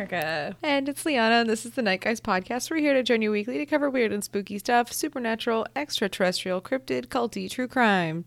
Erica. 0.00 0.56
And 0.62 0.88
it's 0.88 1.04
Liana, 1.04 1.36
and 1.36 1.50
this 1.50 1.66
is 1.66 1.72
the 1.72 1.82
Nightgeist 1.82 2.22
podcast. 2.22 2.70
We're 2.70 2.78
here 2.78 2.94
to 2.94 3.02
join 3.02 3.20
you 3.20 3.30
weekly 3.30 3.58
to 3.58 3.66
cover 3.66 3.90
weird 3.90 4.12
and 4.12 4.24
spooky 4.24 4.58
stuff, 4.58 4.90
supernatural, 4.94 5.66
extraterrestrial, 5.76 6.62
cryptid, 6.62 7.08
culty, 7.08 7.50
true 7.50 7.68
crime. 7.68 8.24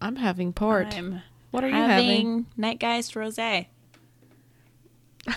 I'm 0.00 0.16
having 0.16 0.52
port. 0.52 0.96
I'm 0.96 1.22
what 1.52 1.62
are 1.62 1.68
you 1.68 1.74
having 1.74 2.46
having? 2.58 2.78
Nightgeist 2.78 3.14
Rosé. 3.14 3.66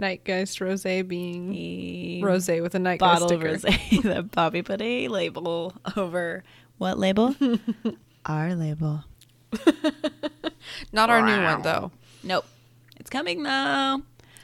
Nightgeist 0.00 0.60
Rosé 0.60 1.06
being 1.06 1.50
The 1.50 2.20
rosé 2.22 2.62
with 2.62 2.76
a 2.76 2.78
Nightgeist 2.78 2.98
bottle 3.00 3.32
of 3.32 3.40
sticker. 3.40 3.56
rosé 3.56 4.02
that 4.04 4.30
Bobby 4.30 4.62
put 4.62 4.80
a 4.80 5.08
label 5.08 5.74
over. 5.96 6.44
What 6.78 7.00
label? 7.00 7.34
Our 8.26 8.54
label. 8.54 9.02
Not 10.92 11.10
our 11.10 11.20
new 11.20 11.42
one 11.42 11.62
though. 11.62 11.90
Nope. 12.22 12.46
It's 12.96 13.10
coming 13.10 13.42
though. 13.42 14.02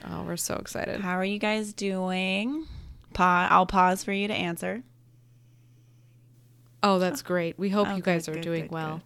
Oh, 0.09 0.23
we're 0.23 0.37
so 0.37 0.55
excited. 0.57 1.01
How 1.01 1.15
are 1.17 1.25
you 1.25 1.39
guys 1.39 1.73
doing? 1.73 2.67
Pa- 3.15 3.49
I'll 3.51 3.67
pause 3.67 4.03
for 4.05 4.13
you 4.13 4.29
to 4.29 4.35
answer. 4.35 4.83
Oh, 6.83 6.99
that's 6.99 7.23
great. 7.23 7.59
We 7.59 7.69
hope 7.69 7.89
Oh, 7.89 7.97
you 7.97 8.03
guys 8.03 8.27
good, 8.27 8.33
are 8.33 8.35
good, 8.37 8.43
doing 8.45 8.63
good, 8.63 8.73
well 8.73 9.03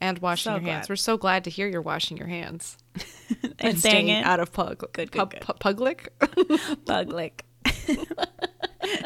and 0.00 0.18
washing 0.20 0.50
So 0.50 0.56
your 0.56 0.60
hands. 0.60 0.86
glad. 0.86 0.92
We're 0.92 0.96
so 0.96 1.16
glad 1.16 1.44
to 1.44 1.50
hear 1.50 1.66
you're 1.66 1.80
washing 1.82 2.16
your 2.18 2.26
hands 2.28 2.76
And 3.58 3.78
staying 3.78 4.06
staying 4.06 4.08
it 4.08 4.24
out 4.26 4.38
of 4.40 4.52
pug. 4.52 4.78
Good, 4.92 5.10
good, 5.10 5.30
good. 5.30 5.40
pu- 5.40 5.54
Public. 5.54 6.12
bug 6.84 7.08
lick. 7.12 7.44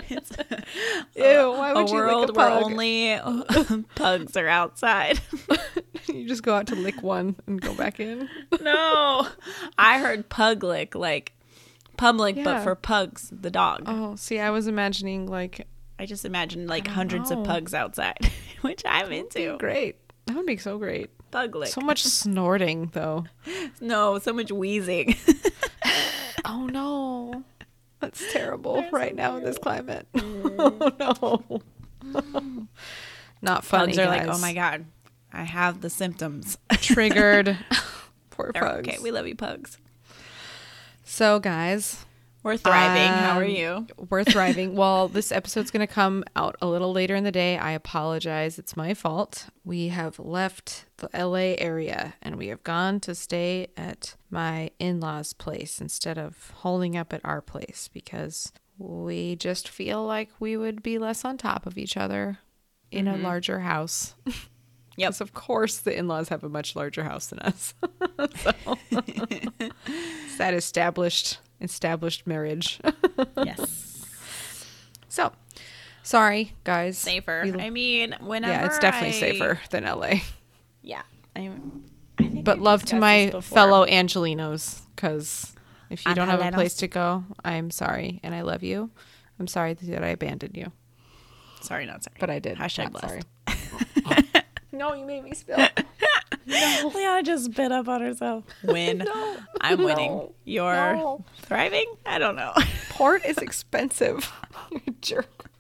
It's 0.09 0.31
Ew, 1.17 1.53
why 1.53 1.71
a 1.71 1.75
would 1.75 1.89
you 1.89 1.95
world 1.95 2.29
lick 2.29 2.37
a 2.37 2.39
where 2.39 2.51
only 2.51 3.85
pugs 3.95 4.37
are 4.37 4.49
outside. 4.49 5.21
you 6.09 6.29
just 6.29 6.43
go 6.43 6.55
out 6.55 6.67
to 6.67 6.75
lick 6.75 7.03
one 7.03 7.37
and 7.47 7.61
go 7.61 7.73
back 7.75 7.99
in. 8.01 8.29
no, 8.61 9.27
I 9.79 9.99
heard 10.01 10.29
pug 10.29 10.63
lick 10.65 10.95
like 10.95 11.33
public, 12.01 12.43
but 12.43 12.63
for 12.65 12.75
pugs, 12.75 13.31
the 13.31 13.51
dog. 13.51 13.83
Oh, 13.87 14.17
see, 14.17 14.41
I 14.41 14.51
was 14.51 14.67
imagining 14.67 15.27
like 15.27 15.67
I 15.99 16.07
just 16.07 16.25
imagined 16.25 16.69
like 16.69 16.87
hundreds 16.89 17.31
know. 17.31 17.41
of 17.41 17.47
pugs 17.47 17.75
outside, 17.75 18.31
which 18.63 18.83
I'm 18.87 19.13
into. 19.13 19.57
great. 19.59 19.97
That 20.27 20.37
would 20.37 20.47
be 20.47 20.57
so 20.57 20.79
great. 20.79 21.11
Pug 21.31 21.55
lick. 21.55 21.69
So 21.69 21.81
much 21.83 22.03
snorting 22.05 22.91
though. 22.95 23.27
no, 23.81 24.19
so 24.19 24.33
much 24.33 24.51
wheezing. 24.51 25.17
Oh 26.43 26.67
no. 26.67 27.45
That's 28.01 28.33
terrible 28.33 28.85
right 28.91 29.15
now 29.15 29.37
in 29.37 29.45
this 29.45 29.59
climate. 29.59 30.09
Oh 30.17 30.93
no. 30.99 31.61
Not 33.43 33.63
funny. 33.63 33.93
pugs 33.93 33.99
are 33.99 34.07
like, 34.07 34.27
oh 34.27 34.39
my 34.39 34.55
god, 34.55 34.87
I 35.33 35.45
have 35.45 35.81
the 35.83 35.91
symptoms. 35.91 36.57
Triggered. 36.73 37.59
Poor 38.31 38.53
pugs. 38.53 38.89
okay, 38.89 38.99
we 39.01 39.11
love 39.11 39.29
you, 39.29 39.37
pugs. 39.37 39.77
So 41.11 41.41
guys, 41.41 42.05
We're 42.43 42.57
thriving. 42.57 43.09
How 43.13 43.39
are 43.39 43.45
Um, 43.45 43.51
you? 43.51 43.87
we're 44.09 44.25
thriving. 44.37 44.75
well, 44.77 45.09
this 45.09 45.31
episode's 45.33 45.71
going 45.71 45.87
to 45.87 45.93
come 45.93 46.25
out 46.37 46.57
a 46.63 46.67
little 46.67 46.93
later 46.93 47.15
in 47.17 47.25
the 47.25 47.33
day. 47.33 47.59
I 47.59 47.73
apologize. 47.73 48.59
It's 48.59 48.77
my 48.77 48.95
fault. 48.95 49.47
We 49.65 49.89
have 49.89 50.19
left 50.19 50.87
the 50.99 51.11
LA 51.13 51.55
area 51.59 52.15
and 52.23 52.37
we 52.37 52.47
have 52.49 52.63
gone 52.63 53.01
to 53.01 53.15
stay 53.15 53.69
at 53.77 54.15
my 54.31 54.71
in 54.79 55.01
law's 55.01 55.33
place 55.35 55.81
instead 55.81 56.17
of 56.17 56.51
holding 56.59 56.97
up 56.97 57.13
at 57.13 57.21
our 57.25 57.43
place 57.43 57.91
because 57.93 58.53
we 58.79 59.37
just 59.37 59.69
feel 59.69 60.03
like 60.07 60.31
we 60.39 60.57
would 60.57 60.83
be 60.83 60.99
less 60.99 61.25
on 61.27 61.37
top 61.37 61.67
of 61.67 61.77
each 61.77 61.97
other 61.97 62.39
in 62.91 63.07
a 63.07 63.17
larger 63.17 63.61
house. 63.61 64.15
Because, 64.97 65.21
of 65.21 65.33
course, 65.33 65.79
the 65.79 65.97
in 65.97 66.09
laws 66.09 66.29
have 66.29 66.45
a 66.45 66.49
much 66.49 66.77
larger 66.77 67.05
house 67.05 67.27
than 67.29 67.39
us. 67.41 67.75
so, 68.37 68.53
it's 68.91 70.37
that 70.39 70.55
established 70.55 71.39
established 71.61 72.27
marriage. 72.27 72.81
yes. 73.45 73.87
So, 75.13 75.33
sorry, 76.05 76.53
guys. 76.63 76.97
Safer. 76.97 77.43
We- 77.45 77.61
I 77.61 77.71
mean, 77.71 78.15
whenever 78.21 78.53
yeah, 78.53 78.67
it's 78.67 78.79
definitely 78.79 79.17
I- 79.17 79.21
safer 79.21 79.61
than 79.71 79.83
LA. 79.85 80.21
Yeah. 80.83 81.03
I'm, 81.35 81.83
I 82.19 82.25
But 82.45 82.61
love 82.61 82.85
to 82.87 82.97
my 82.97 83.31
fellow 83.43 83.85
Angelenos, 83.87 84.83
because 84.95 85.53
if 85.91 86.07
you 86.07 86.15
don't 86.15 86.29
have 86.29 86.41
a 86.41 86.53
place 86.53 86.75
to 86.77 86.87
go, 86.89 87.25
I'm 87.45 87.73
sorry, 87.73 88.21
and 88.23 88.35
I 88.37 88.43
love 88.43 88.63
you. 88.63 88.91
I'm 89.41 89.49
sorry 89.49 89.75
that 89.75 90.05
I 90.05 90.09
abandoned 90.09 90.57
you, 90.57 90.71
Sorry, 91.61 91.87
not 91.87 92.05
sorry. 92.05 92.17
but 92.21 92.31
I 92.31 92.39
did. 92.39 92.57
Hashtag 92.59 92.93
Not 92.93 93.01
blessed. 93.01 93.27
sorry. 93.49 94.25
No, 94.73 94.95
you 94.95 95.05
made 95.07 95.25
me 95.25 95.35
spill. 95.35 95.59
Leona 96.47 97.23
just 97.23 97.53
bit 97.55 97.71
up 97.71 97.89
on 97.89 98.01
herself. 98.01 98.45
Win. 98.65 98.99
No. 98.99 99.37
I'm 99.61 99.83
winning. 99.83 100.11
No. 100.11 100.33
You're 100.45 100.95
No. 100.97 101.25
thriving? 101.43 101.87
I 102.07 102.19
don't 102.19 102.37
know. 102.37 102.53
Port 102.91 103.25
is 103.25 103.39
expensive. 103.39 104.33
you 104.73 104.81
jerk. 105.01 105.51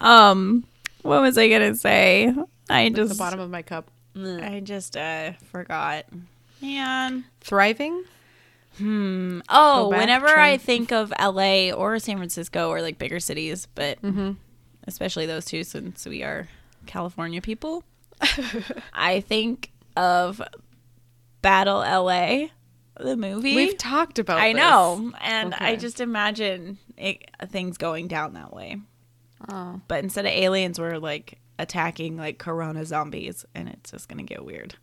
Um, 0.00 0.64
what 1.02 1.20
was 1.22 1.38
I 1.38 1.48
gonna 1.48 1.74
say? 1.74 2.32
I 2.68 2.88
Look 2.88 2.98
at 2.98 3.08
the 3.08 3.14
bottom 3.14 3.40
of 3.40 3.50
my 3.50 3.62
cup. 3.62 3.90
I 4.16 4.60
just 4.64 4.96
uh 4.96 5.32
forgot. 5.50 6.04
Man. 6.60 7.24
Thriving. 7.40 8.04
Hmm. 8.78 9.40
Oh, 9.48 9.90
back, 9.90 10.00
whenever 10.00 10.26
try- 10.28 10.50
I 10.52 10.56
think 10.58 10.92
of 10.92 11.12
LA 11.20 11.70
or 11.72 11.98
San 11.98 12.16
Francisco 12.16 12.68
or 12.68 12.80
like 12.82 12.98
bigger 12.98 13.18
cities, 13.20 13.66
but 13.74 14.00
Mm-hmm. 14.02 14.32
especially 14.86 15.26
those 15.26 15.44
two 15.44 15.64
since 15.64 16.04
we 16.06 16.22
are 16.22 16.48
California 16.88 17.40
people, 17.40 17.84
I 18.92 19.20
think 19.20 19.70
of 19.96 20.42
Battle 21.42 21.78
LA, 21.78 22.48
the 22.98 23.16
movie. 23.16 23.54
We've 23.54 23.78
talked 23.78 24.18
about. 24.18 24.38
I 24.38 24.52
this. 24.52 24.60
know, 24.60 25.12
and 25.20 25.54
I 25.54 25.76
just 25.76 26.00
imagine 26.00 26.78
it, 26.96 27.30
things 27.48 27.78
going 27.78 28.08
down 28.08 28.34
that 28.34 28.52
way. 28.52 28.80
Oh. 29.48 29.80
But 29.86 30.02
instead 30.02 30.26
of 30.26 30.32
aliens, 30.32 30.80
we're 30.80 30.98
like 30.98 31.38
attacking 31.58 32.16
like 32.16 32.38
Corona 32.38 32.84
zombies, 32.84 33.44
and 33.54 33.68
it's 33.68 33.92
just 33.92 34.08
gonna 34.08 34.24
get 34.24 34.44
weird. 34.44 34.74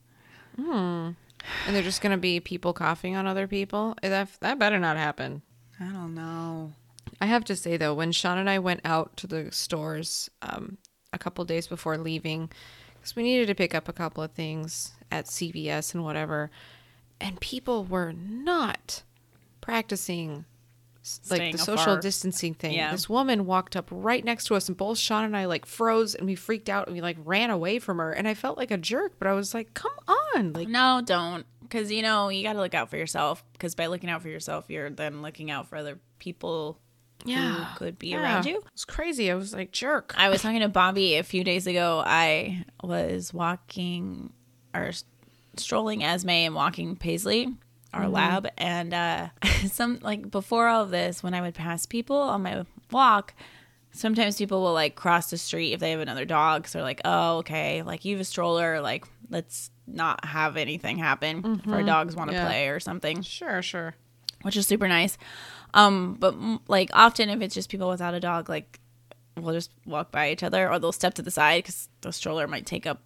And 0.58 1.76
they're 1.76 1.84
just 1.84 2.02
gonna 2.02 2.18
be 2.18 2.40
people 2.40 2.72
coughing 2.72 3.16
on 3.16 3.28
other 3.28 3.48
people. 3.48 3.96
That 4.02 4.30
that 4.40 4.60
better 4.60 4.80
not 4.80 4.96
happen. 4.98 5.42
I 5.80 5.86
don't 5.86 6.16
know. 6.16 6.72
I 7.20 7.26
have 7.28 7.46
to 7.46 7.56
say 7.56 7.78
though, 7.78 7.94
when 7.94 8.12
Sean 8.12 8.38
and 8.38 8.50
I 8.50 8.60
went 8.60 8.82
out 8.86 9.18
to 9.18 9.28
the 9.28 9.52
stores 9.52 10.30
um, 10.42 10.78
a 11.16 11.20
couple 11.20 11.44
days 11.46 11.66
before 11.68 11.98
leaving, 11.98 12.52
because 12.96 13.16
we 13.16 13.24
needed 13.24 13.48
to 13.48 13.56
pick 13.56 13.74
up 13.74 13.90
a 13.90 13.94
couple 13.94 14.22
of 14.24 14.32
things 14.32 14.92
at 15.12 15.26
CVS 15.26 15.94
and 15.96 16.04
whatever, 16.04 16.52
and 17.20 17.40
people 17.40 17.84
were 17.86 18.14
not 18.14 19.04
practicing 19.62 20.46
s- 21.02 21.22
like 21.30 21.38
Staying 21.38 21.52
the 21.54 21.58
social 21.58 21.94
afar. 21.94 22.00
distancing 22.02 22.54
thing. 22.54 22.74
Yeah. 22.74 22.92
This 22.92 23.08
woman 23.10 23.46
walked 23.46 23.76
up 23.76 23.88
right 23.92 24.24
next 24.24 24.46
to 24.46 24.56
us, 24.56 24.68
and 24.68 24.78
both 24.78 24.98
Sean 24.98 25.24
and 25.24 25.36
I 25.38 25.46
like 25.46 25.66
froze, 25.66 26.16
and 26.16 26.26
we 26.28 26.36
freaked 26.36 26.70
out, 26.70 26.88
and 26.88 26.96
we 26.96 27.02
like 27.02 27.18
ran 27.24 27.50
away 27.50 27.80
from 27.80 27.98
her, 27.98 28.12
and 28.12 28.28
I 28.28 28.34
felt 28.34 28.58
like 28.58 28.72
a 28.72 28.78
jerk, 28.78 29.14
but 29.20 29.28
I 29.28 29.34
was 29.34 29.54
like, 29.54 29.74
"Come 29.74 29.94
on!" 30.08 30.54
Like, 30.54 30.68
No, 30.68 31.02
don't. 31.06 31.46
Because, 31.62 31.92
you 31.92 32.04
know, 32.04 32.30
you 32.30 32.44
got 32.44 32.54
to 32.54 32.60
look 32.60 32.76
out 32.76 32.92
for 32.92 32.98
yourself. 32.98 33.44
Because 33.54 33.74
by 33.74 33.88
looking 33.88 34.08
out 34.10 34.22
for 34.22 34.30
yourself, 34.30 34.66
you're 34.70 34.92
then 34.92 35.24
looking 35.24 35.50
out 35.50 35.68
for 35.68 35.78
other 35.78 35.98
people 36.20 36.78
yeah, 37.24 37.66
who 37.66 37.78
could 37.78 37.98
be 38.00 38.10
yeah. 38.10 38.22
around 38.22 38.46
you. 38.46 38.58
It 38.58 38.64
was 38.74 38.86
crazy. 38.86 39.32
I 39.32 39.36
was 39.36 39.54
like, 39.54 39.72
"Jerk." 39.72 40.14
I 40.18 40.30
was 40.30 40.42
talking 40.42 40.60
to 40.60 40.70
Bobby 40.70 41.16
a 41.16 41.24
few 41.24 41.44
days 41.44 41.68
ago. 41.68 42.04
I 42.06 42.66
was 42.84 43.34
walking 43.34 44.34
or 44.74 44.92
strolling 45.58 46.04
Esme 46.04 46.30
and 46.30 46.56
walking 46.56 46.96
Paisley, 46.96 47.48
our 47.94 48.08
lab. 48.08 48.48
And 48.58 48.94
uh, 48.94 49.30
some, 49.68 50.00
like, 50.02 50.30
before 50.30 50.68
all 50.68 50.84
of 50.84 50.92
this, 50.92 51.24
when 51.24 51.34
I 51.34 51.42
would 51.42 51.56
pass 51.56 51.86
people 51.86 52.18
on 52.18 52.44
my 52.44 52.66
walk, 52.92 53.34
sometimes 53.92 54.38
people 54.38 54.62
will 54.62 54.74
like 54.74 54.96
cross 54.96 55.30
the 55.30 55.38
street 55.38 55.72
if 55.74 55.80
they 55.80 55.92
have 55.92 56.02
another 56.02 56.26
dog. 56.26 56.68
So 56.68 56.80
they're 56.80 56.84
like, 56.84 57.02
oh, 57.06 57.38
okay, 57.38 57.82
like 57.84 58.04
you 58.06 58.16
have 58.16 58.22
a 58.22 58.26
stroller, 58.26 58.82
like 58.82 59.06
let's 59.30 59.72
not 59.88 60.26
have 60.26 60.58
anything 60.58 60.98
happen 60.98 61.62
if 61.64 61.68
our 61.72 61.84
dogs 61.84 62.16
want 62.16 62.30
to 62.32 62.36
Yeah. 62.36 62.46
play 62.46 62.68
or 62.70 62.80
something, 62.80 63.22
Sure, 63.22 63.62
sure. 63.62 63.96
Which 64.46 64.56
is 64.56 64.68
super 64.68 64.88
nice. 64.88 65.18
Um, 65.74 66.18
but 66.20 66.36
like 66.68 66.92
often 66.94 67.30
if 67.32 67.42
it's 67.42 67.56
just 67.56 67.70
people 67.70 67.90
without 67.90 68.14
a 68.14 68.20
dog, 68.20 68.48
like 68.48 68.80
we'll 69.36 69.56
just 69.56 69.72
walk 69.88 70.12
by 70.12 70.30
each 70.32 70.44
other 70.44 70.70
or 70.70 70.78
they'll 70.78 70.92
step 70.92 71.16
to 71.16 71.24
the 71.24 71.32
side 71.32 71.64
because 71.64 71.90
the 72.02 72.14
stroller 72.14 72.48
might 72.48 72.68
take 72.68 72.86
up 72.86 73.02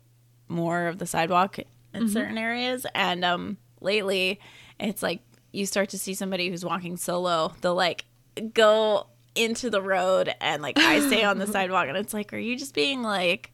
more 0.50 0.88
of 0.88 0.98
the 0.98 1.08
sidewalk 1.08 1.58
in 1.94 2.10
certain 2.10 2.38
areas. 2.38 2.86
And 2.94 3.24
um, 3.24 3.58
lately, 3.80 4.42
it's 4.82 5.02
like 5.02 5.22
you 5.54 5.66
start 5.66 5.90
to 5.90 5.98
see 5.98 6.14
somebody 6.14 6.50
who's 6.50 6.66
walking 6.66 6.98
solo. 6.98 7.56
They'll 7.62 7.74
like 7.74 8.04
go 8.54 9.08
into 9.34 9.70
the 9.70 9.82
road 9.82 10.34
and 10.42 10.62
like 10.62 10.78
I 10.78 11.08
stay 11.08 11.24
on 11.24 11.38
the 11.38 11.48
sidewalk, 11.56 11.88
and 11.88 11.96
it's 11.96 12.14
like, 12.14 12.34
are 12.34 12.38
you 12.38 12.58
just 12.58 12.74
being 12.74 13.02
like 13.02 13.54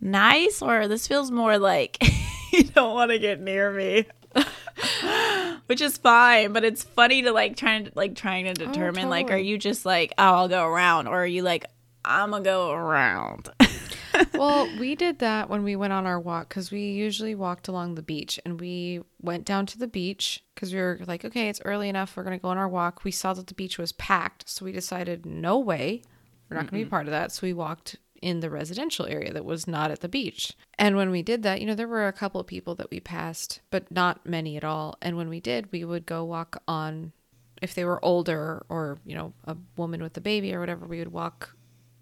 nice, 0.00 0.62
or 0.62 0.88
this 0.88 1.06
feels 1.06 1.30
more 1.30 1.58
like 1.58 1.98
you 2.52 2.64
don't 2.64 2.94
want 2.94 3.10
to 3.10 3.18
get 3.18 3.38
near 3.38 3.70
me? 3.70 4.06
Which 5.66 5.80
is 5.80 5.98
fine, 5.98 6.52
but 6.52 6.64
it's 6.64 6.82
funny 6.82 7.22
to 7.22 7.32
like 7.32 7.56
trying 7.56 7.86
to 7.86 7.92
like 7.94 8.14
trying 8.14 8.44
to 8.46 8.50
oh, 8.50 8.66
determine 8.66 9.10
like, 9.10 9.30
are 9.30 9.36
you 9.38 9.58
just 9.58 9.84
like, 9.84 10.12
oh, 10.16 10.34
I'll 10.34 10.48
go 10.48 10.64
around, 10.64 11.08
or 11.08 11.22
are 11.22 11.26
you 11.26 11.42
like, 11.42 11.66
I'm 12.04 12.30
gonna 12.30 12.42
go 12.42 12.70
around? 12.70 13.50
well, 14.34 14.68
we 14.78 14.94
did 14.94 15.18
that 15.18 15.48
when 15.50 15.62
we 15.62 15.76
went 15.76 15.92
on 15.92 16.06
our 16.06 16.18
walk 16.18 16.48
because 16.48 16.70
we 16.70 16.90
usually 16.92 17.34
walked 17.34 17.68
along 17.68 17.94
the 17.94 18.02
beach 18.02 18.40
and 18.44 18.60
we 18.60 19.00
went 19.20 19.44
down 19.44 19.66
to 19.66 19.78
the 19.78 19.86
beach 19.86 20.42
because 20.54 20.72
we 20.72 20.80
were 20.80 21.00
like, 21.06 21.24
okay, 21.24 21.48
it's 21.48 21.60
early 21.64 21.88
enough. 21.88 22.16
We're 22.16 22.24
to 22.24 22.38
go 22.38 22.48
on 22.48 22.58
our 22.58 22.68
walk. 22.68 23.04
We 23.04 23.10
saw 23.10 23.34
that 23.34 23.46
the 23.46 23.54
beach 23.54 23.78
was 23.78 23.92
packed. 23.92 24.48
So 24.48 24.64
we 24.64 24.72
decided, 24.72 25.26
no 25.26 25.58
way, 25.58 26.02
we're 26.48 26.56
not 26.56 26.66
to 26.66 26.72
be 26.72 26.84
part 26.84 27.06
of 27.06 27.12
that. 27.12 27.32
So 27.32 27.46
we 27.46 27.52
walked 27.52 27.96
in 28.22 28.40
the 28.40 28.50
residential 28.50 29.06
area 29.06 29.32
that 29.32 29.44
was 29.44 29.66
not 29.66 29.90
at 29.90 30.00
the 30.00 30.08
beach. 30.08 30.54
And 30.78 30.96
when 30.96 31.10
we 31.10 31.22
did 31.22 31.42
that, 31.42 31.60
you 31.60 31.66
know, 31.66 31.74
there 31.74 31.88
were 31.88 32.08
a 32.08 32.12
couple 32.12 32.40
of 32.40 32.46
people 32.46 32.74
that 32.76 32.90
we 32.90 33.00
passed, 33.00 33.60
but 33.70 33.90
not 33.90 34.26
many 34.26 34.56
at 34.56 34.64
all. 34.64 34.96
And 35.00 35.16
when 35.16 35.28
we 35.28 35.40
did, 35.40 35.70
we 35.72 35.84
would 35.84 36.06
go 36.06 36.24
walk 36.24 36.62
on, 36.66 37.12
if 37.60 37.74
they 37.74 37.84
were 37.84 38.04
older 38.04 38.64
or, 38.68 38.98
you 39.04 39.14
know, 39.14 39.32
a 39.44 39.56
woman 39.76 40.02
with 40.02 40.16
a 40.16 40.20
baby 40.20 40.54
or 40.54 40.60
whatever, 40.60 40.86
we 40.86 40.98
would 40.98 41.12
walk 41.12 41.56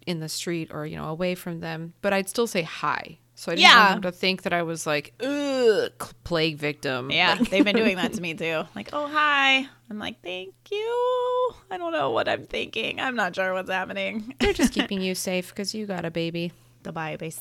in 0.05 0.19
the 0.19 0.29
street 0.29 0.69
or, 0.71 0.85
you 0.85 0.95
know, 0.95 1.05
away 1.05 1.35
from 1.35 1.59
them. 1.59 1.93
But 2.01 2.13
I'd 2.13 2.29
still 2.29 2.47
say 2.47 2.61
hi. 2.61 3.19
So 3.39 3.51
I 3.51 3.55
didn't 3.55 3.69
Yeah. 3.69 3.89
want 3.91 4.01
them 4.01 4.11
to 4.11 4.17
think 4.17 4.41
that 4.41 4.51
I 4.53 4.63
was 4.63 4.87
like, 4.87 5.13
ugh, 5.23 5.91
plague 6.23 6.57
victim. 6.57 7.11
Yeah, 7.11 7.35
Like, 7.39 7.51
they've 7.51 7.63
been 7.63 7.75
doing 7.83 7.95
that 7.97 8.13
to 8.13 8.21
me 8.21 8.33
too. 8.33 8.63
Like, 8.75 8.89
oh 8.93 9.07
hi. 9.07 9.67
I'm 9.91 9.99
like, 9.99 10.23
thank 10.23 10.55
you. 10.71 11.51
I 11.69 11.77
don't 11.77 11.91
know 11.93 12.09
what 12.09 12.27
I'm 12.27 12.47
thinking. 12.47 12.99
I'm 12.99 13.15
not 13.15 13.35
sure 13.35 13.53
what's 13.53 13.69
happening. 13.69 14.33
they're 14.39 14.53
just 14.53 14.73
keeping 14.73 15.01
you 15.01 15.13
safe 15.13 15.49
because 15.49 15.75
you 15.75 15.85
got 15.85 16.03
a 16.03 16.09
baby. 16.09 16.51
The 16.81 16.91
babies. 16.91 17.39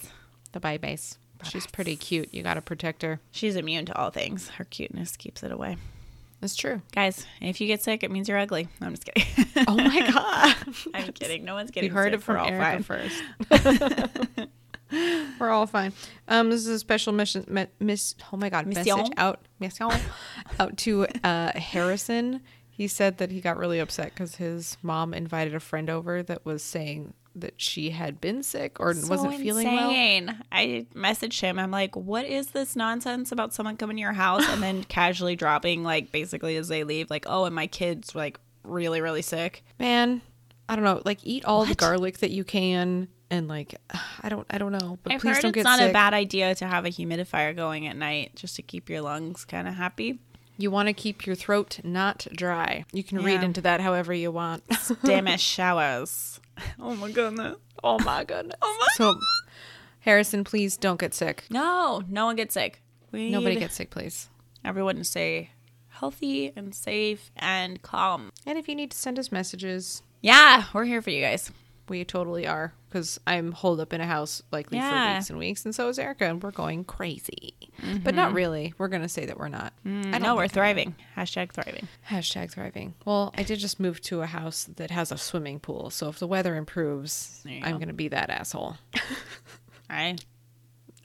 The 0.52 0.60
base. 0.60 1.16
She's 1.44 1.66
pretty 1.66 1.96
cute. 1.96 2.32
You 2.34 2.42
got 2.42 2.54
to 2.54 2.62
protect 2.62 3.00
her. 3.02 3.18
She's 3.30 3.56
immune 3.56 3.86
to 3.86 3.96
all 3.98 4.10
things. 4.10 4.48
Her 4.50 4.64
cuteness 4.64 5.16
keeps 5.16 5.42
it 5.42 5.50
away. 5.50 5.76
That's 6.42 6.56
true. 6.56 6.82
Guys, 6.92 7.26
if 7.40 7.60
you 7.60 7.66
get 7.66 7.82
sick, 7.82 8.02
it 8.04 8.10
means 8.10 8.28
you're 8.28 8.38
ugly. 8.38 8.68
I'm 8.82 8.94
just 8.94 9.06
kidding. 9.06 9.64
Oh 9.66 9.76
my 9.76 10.10
God. 10.12 10.54
I'm 10.94 11.12
kidding. 11.14 11.44
No 11.44 11.54
one's 11.54 11.70
getting 11.70 11.88
You 11.90 11.94
heard 11.94 12.12
sick. 12.12 12.20
it 12.20 12.22
from 12.22 12.36
all 12.38 12.46
Erica 12.46 12.82
first. 12.82 13.22
We're 15.40 15.50
all 15.50 15.66
fine. 15.66 15.92
Um, 16.28 16.50
this 16.50 16.60
is 16.60 16.66
a 16.68 16.78
special 16.78 17.12
mission. 17.12 17.44
Me, 17.48 17.66
miss. 17.80 18.14
Oh 18.32 18.36
my 18.36 18.48
God. 18.48 18.66
Mission? 18.66 18.96
Message 18.96 19.12
out. 19.16 19.40
Mission 19.60 19.90
out 20.60 20.76
to 20.78 21.06
uh, 21.24 21.52
Harrison. 21.58 22.40
He 22.68 22.88
said 22.88 23.18
that 23.18 23.30
he 23.30 23.40
got 23.40 23.56
really 23.56 23.78
upset 23.78 24.10
because 24.14 24.36
his 24.36 24.76
mom 24.82 25.14
invited 25.14 25.54
a 25.54 25.60
friend 25.60 25.88
over 25.88 26.22
that 26.22 26.44
was 26.44 26.62
saying 26.62 27.14
that 27.34 27.54
she 27.60 27.90
had 27.90 28.20
been 28.20 28.42
sick 28.42 28.78
or 28.80 28.94
So 28.94 29.08
wasn't 29.08 29.36
feeling 29.36 29.66
well. 29.66 29.90
insane. 29.90 30.38
I 30.52 30.86
messaged 30.94 31.40
him. 31.40 31.58
I'm 31.58 31.70
like, 31.70 31.94
what 31.96 32.24
is 32.24 32.48
this 32.48 32.76
nonsense 32.76 33.30
about 33.32 33.52
someone 33.54 33.76
coming 33.76 33.96
to 33.96 34.00
your 34.00 34.12
house 34.12 34.46
and 34.48 34.62
then 34.62 34.84
casually 34.88 35.36
dropping, 35.36 35.82
like, 35.84 36.12
basically 36.12 36.56
as 36.56 36.68
they 36.68 36.84
leave, 36.84 37.10
like, 37.10 37.24
oh, 37.28 37.44
and 37.44 37.54
my 37.54 37.66
kid's 37.66 38.14
like 38.14 38.38
really, 38.62 39.00
really 39.00 39.22
sick. 39.22 39.64
Man, 39.78 40.22
I 40.68 40.76
don't 40.76 40.84
know. 40.84 41.02
Like, 41.04 41.20
eat 41.24 41.44
all 41.44 41.64
the 41.66 41.74
garlic 41.74 42.18
that 42.18 42.30
you 42.30 42.42
can, 42.44 43.08
and 43.30 43.48
like, 43.48 43.74
I 44.22 44.28
don't, 44.28 44.46
I 44.50 44.58
don't 44.58 44.72
know. 44.72 44.98
But 45.02 45.12
I've 45.14 45.20
please 45.20 45.36
heard 45.36 45.42
don't 45.42 45.48
it's 45.50 45.56
get 45.56 45.64
not 45.64 45.78
sick. 45.78 45.90
a 45.90 45.92
bad 45.92 46.14
idea 46.14 46.54
to 46.56 46.66
have 46.66 46.84
a 46.84 46.88
humidifier 46.90 47.54
going 47.54 47.86
at 47.86 47.96
night 47.96 48.32
just 48.36 48.56
to 48.56 48.62
keep 48.62 48.88
your 48.88 49.00
lungs 49.00 49.44
kind 49.44 49.66
of 49.68 49.74
happy. 49.74 50.18
You 50.58 50.70
want 50.70 50.88
to 50.88 50.94
keep 50.94 51.26
your 51.26 51.34
throat 51.36 51.80
not 51.84 52.26
dry. 52.32 52.86
You 52.92 53.04
can 53.04 53.22
read 53.22 53.42
into 53.42 53.60
that 53.60 53.80
however 53.82 54.14
you 54.14 54.30
want. 54.30 54.62
Damn 55.04 55.26
showers. 55.36 56.40
Oh 56.80 56.94
my 56.96 57.10
goodness. 57.10 57.58
oh 57.84 57.98
my 57.98 58.24
goodness. 58.24 58.56
Oh 58.62 58.76
my. 58.80 58.86
So, 58.96 59.20
Harrison, 60.00 60.42
please 60.42 60.78
don't 60.78 60.98
get 60.98 61.12
sick. 61.12 61.44
No, 61.50 62.02
no 62.08 62.24
one 62.24 62.36
gets 62.36 62.54
sick. 62.54 62.80
We 63.12 63.28
Nobody 63.30 63.56
gets 63.56 63.74
sick, 63.74 63.90
please. 63.90 64.30
everyone 64.64 65.04
stay 65.04 65.50
healthy 65.88 66.52
and 66.56 66.74
safe 66.74 67.30
and 67.36 67.82
calm. 67.82 68.32
And 68.46 68.56
if 68.58 68.68
you 68.68 68.74
need 68.74 68.90
to 68.92 68.96
send 68.96 69.18
us 69.18 69.30
messages, 69.30 70.02
Yeah, 70.22 70.64
we're 70.72 70.84
here 70.86 71.02
for 71.02 71.10
you 71.10 71.20
guys. 71.22 71.50
we 71.90 72.04
totally 72.06 72.46
are. 72.46 72.72
Because 72.96 73.20
I'm 73.26 73.52
holed 73.52 73.78
up 73.78 73.92
in 73.92 74.00
a 74.00 74.06
house 74.06 74.42
likely 74.50 74.80
for 74.80 75.14
weeks 75.14 75.28
and 75.28 75.38
weeks, 75.38 75.66
and 75.66 75.74
so 75.74 75.86
is 75.88 75.98
Erica, 75.98 76.24
and 76.24 76.42
we're 76.42 76.50
going 76.50 76.82
crazy. 76.82 77.54
But 78.02 78.14
not 78.14 78.28
mm-hmm. 78.28 78.36
really. 78.36 78.74
We're 78.78 78.88
going 78.88 79.02
to 79.02 79.08
say 79.08 79.26
that 79.26 79.38
we're 79.38 79.50
not. 79.50 79.74
Mm, 79.84 80.14
I 80.14 80.16
I 80.16 80.18
know 80.18 80.34
we're 80.34 80.48
thriving. 80.48 80.94
Hashtag 81.14 81.52
thriving. 81.52 81.88
Hashtag 82.08 82.52
thriving. 82.52 82.94
Well, 83.04 83.34
I 83.36 83.42
did 83.42 83.58
just 83.58 83.78
move 83.78 84.00
to 84.04 84.22
a 84.22 84.26
house 84.26 84.64
that 84.76 84.90
has 84.90 85.12
a 85.12 85.18
swimming 85.18 85.60
pool, 85.60 85.90
so 85.90 86.08
if 86.08 86.18
the 86.18 86.26
weather 86.26 86.56
improves, 86.56 87.44
I'm 87.44 87.60
go. 87.60 87.72
going 87.72 87.88
to 87.88 87.92
be 87.92 88.08
that 88.08 88.30
asshole. 88.30 88.78
All 88.94 89.00
right. 89.90 90.24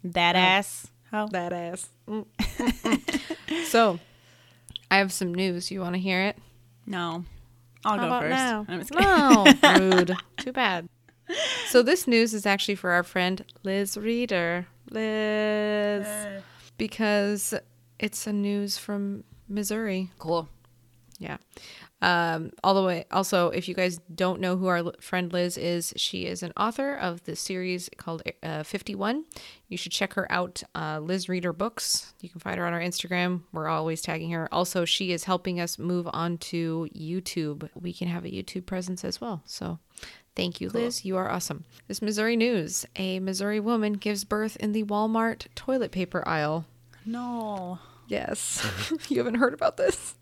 That 0.05 0.37
ass. 0.37 0.87
How? 1.11 1.27
That 1.27 1.51
ass. 1.51 1.89
Mm. 2.07 2.25
so, 3.65 3.99
I 4.89 4.99
have 4.99 5.11
some 5.11 5.35
news. 5.35 5.69
You 5.69 5.81
want 5.81 5.95
to 5.95 5.99
hear 5.99 6.21
it? 6.21 6.37
No. 6.85 7.25
I'll 7.83 7.97
How 7.97 8.07
go 8.07 8.19
first. 8.21 8.29
now? 8.29 8.65
I'm 8.69 8.79
just. 8.79 8.93
No, 8.93 9.45
rude. 9.77 10.15
Too 10.37 10.53
bad. 10.53 10.87
So 11.67 11.81
this 11.81 12.07
news 12.07 12.33
is 12.33 12.45
actually 12.45 12.75
for 12.75 12.91
our 12.91 13.03
friend 13.03 13.45
Liz 13.63 13.97
Reader. 13.97 14.67
Liz, 14.89 16.07
because 16.77 17.53
it's 17.99 18.27
a 18.27 18.33
news 18.33 18.77
from 18.77 19.23
Missouri. 19.47 20.11
Cool. 20.19 20.49
Yeah. 21.19 21.37
Um, 22.01 22.51
all 22.63 22.73
the 22.73 22.83
way. 22.83 23.05
Also, 23.11 23.49
if 23.49 23.67
you 23.67 23.75
guys 23.75 23.99
don't 24.13 24.41
know 24.41 24.57
who 24.57 24.65
our 24.65 24.91
friend 24.99 25.31
Liz 25.31 25.55
is, 25.55 25.93
she 25.95 26.25
is 26.25 26.41
an 26.41 26.51
author 26.57 26.95
of 26.95 27.23
the 27.25 27.35
series 27.35 27.91
called 27.95 28.23
uh, 28.41 28.63
51. 28.63 29.25
You 29.67 29.77
should 29.77 29.91
check 29.91 30.13
her 30.15 30.29
out, 30.31 30.63
uh, 30.73 30.99
Liz 30.99 31.29
Reader 31.29 31.53
Books. 31.53 32.15
You 32.21 32.29
can 32.29 32.39
find 32.39 32.57
her 32.57 32.65
on 32.65 32.73
our 32.73 32.79
Instagram. 32.79 33.41
We're 33.53 33.67
always 33.67 34.01
tagging 34.01 34.31
her. 34.31 34.49
Also, 34.51 34.83
she 34.83 35.11
is 35.11 35.25
helping 35.25 35.59
us 35.59 35.77
move 35.77 36.09
on 36.11 36.39
to 36.39 36.89
YouTube. 36.97 37.69
We 37.75 37.93
can 37.93 38.07
have 38.07 38.25
a 38.25 38.29
YouTube 38.29 38.65
presence 38.65 39.05
as 39.05 39.21
well. 39.21 39.43
So 39.45 39.77
thank 40.35 40.61
you, 40.61 40.69
Liz. 40.69 41.05
You 41.05 41.17
are 41.17 41.29
awesome. 41.29 41.65
This 41.87 42.01
Missouri 42.01 42.35
news 42.35 42.85
a 42.95 43.19
Missouri 43.19 43.59
woman 43.59 43.93
gives 43.93 44.23
birth 44.23 44.55
in 44.57 44.71
the 44.71 44.83
Walmart 44.83 45.47
toilet 45.55 45.91
paper 45.91 46.27
aisle. 46.27 46.65
No. 47.05 47.79
Yes. 48.07 48.65
you 49.09 49.17
haven't 49.17 49.35
heard 49.35 49.53
about 49.53 49.77
this? 49.77 50.15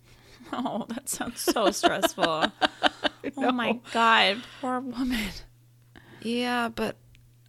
Oh, 0.51 0.85
that 0.89 1.09
sounds 1.09 1.41
so 1.41 1.71
stressful. 1.71 2.51
oh 3.37 3.51
my 3.51 3.79
god, 3.93 4.41
poor 4.61 4.79
woman. 4.79 5.29
Yeah, 6.21 6.69
but 6.69 6.95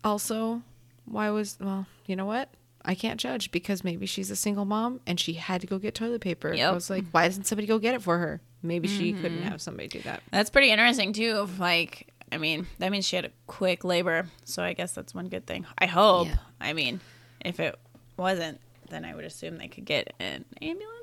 also, 0.04 0.62
why 1.06 1.30
was 1.30 1.58
well, 1.60 1.86
you 2.06 2.16
know 2.16 2.26
what? 2.26 2.50
I 2.84 2.94
can't 2.94 3.20
judge 3.20 3.50
because 3.50 3.84
maybe 3.84 4.06
she's 4.06 4.30
a 4.30 4.36
single 4.36 4.64
mom 4.64 5.00
and 5.06 5.20
she 5.20 5.34
had 5.34 5.60
to 5.60 5.66
go 5.66 5.78
get 5.78 5.94
toilet 5.94 6.20
paper. 6.22 6.54
I 6.54 6.70
was 6.72 6.88
like, 6.88 7.04
why 7.10 7.26
doesn't 7.26 7.44
somebody 7.44 7.66
go 7.66 7.78
get 7.78 7.94
it 7.94 8.02
for 8.02 8.18
her? 8.18 8.40
Maybe 8.62 8.88
she 8.88 9.12
couldn't 9.12 9.38
mm-hmm. 9.38 9.48
have 9.48 9.60
somebody 9.60 9.88
do 9.88 10.00
that. 10.00 10.22
That's 10.30 10.50
pretty 10.50 10.70
interesting 10.70 11.12
too. 11.12 11.32
Of 11.32 11.58
like, 11.58 12.09
I 12.32 12.38
mean, 12.38 12.66
that 12.78 12.92
means 12.92 13.06
she 13.06 13.16
had 13.16 13.24
a 13.24 13.30
quick 13.46 13.84
labor, 13.84 14.26
so 14.44 14.62
I 14.62 14.72
guess 14.72 14.92
that's 14.92 15.14
one 15.14 15.28
good 15.28 15.46
thing. 15.46 15.66
I 15.78 15.86
hope. 15.86 16.28
Yeah. 16.28 16.36
I 16.60 16.72
mean, 16.72 17.00
if 17.40 17.58
it 17.58 17.78
wasn't, 18.16 18.60
then 18.88 19.04
I 19.04 19.14
would 19.14 19.24
assume 19.24 19.56
they 19.56 19.68
could 19.68 19.84
get 19.84 20.12
an 20.20 20.44
ambulance 20.60 20.99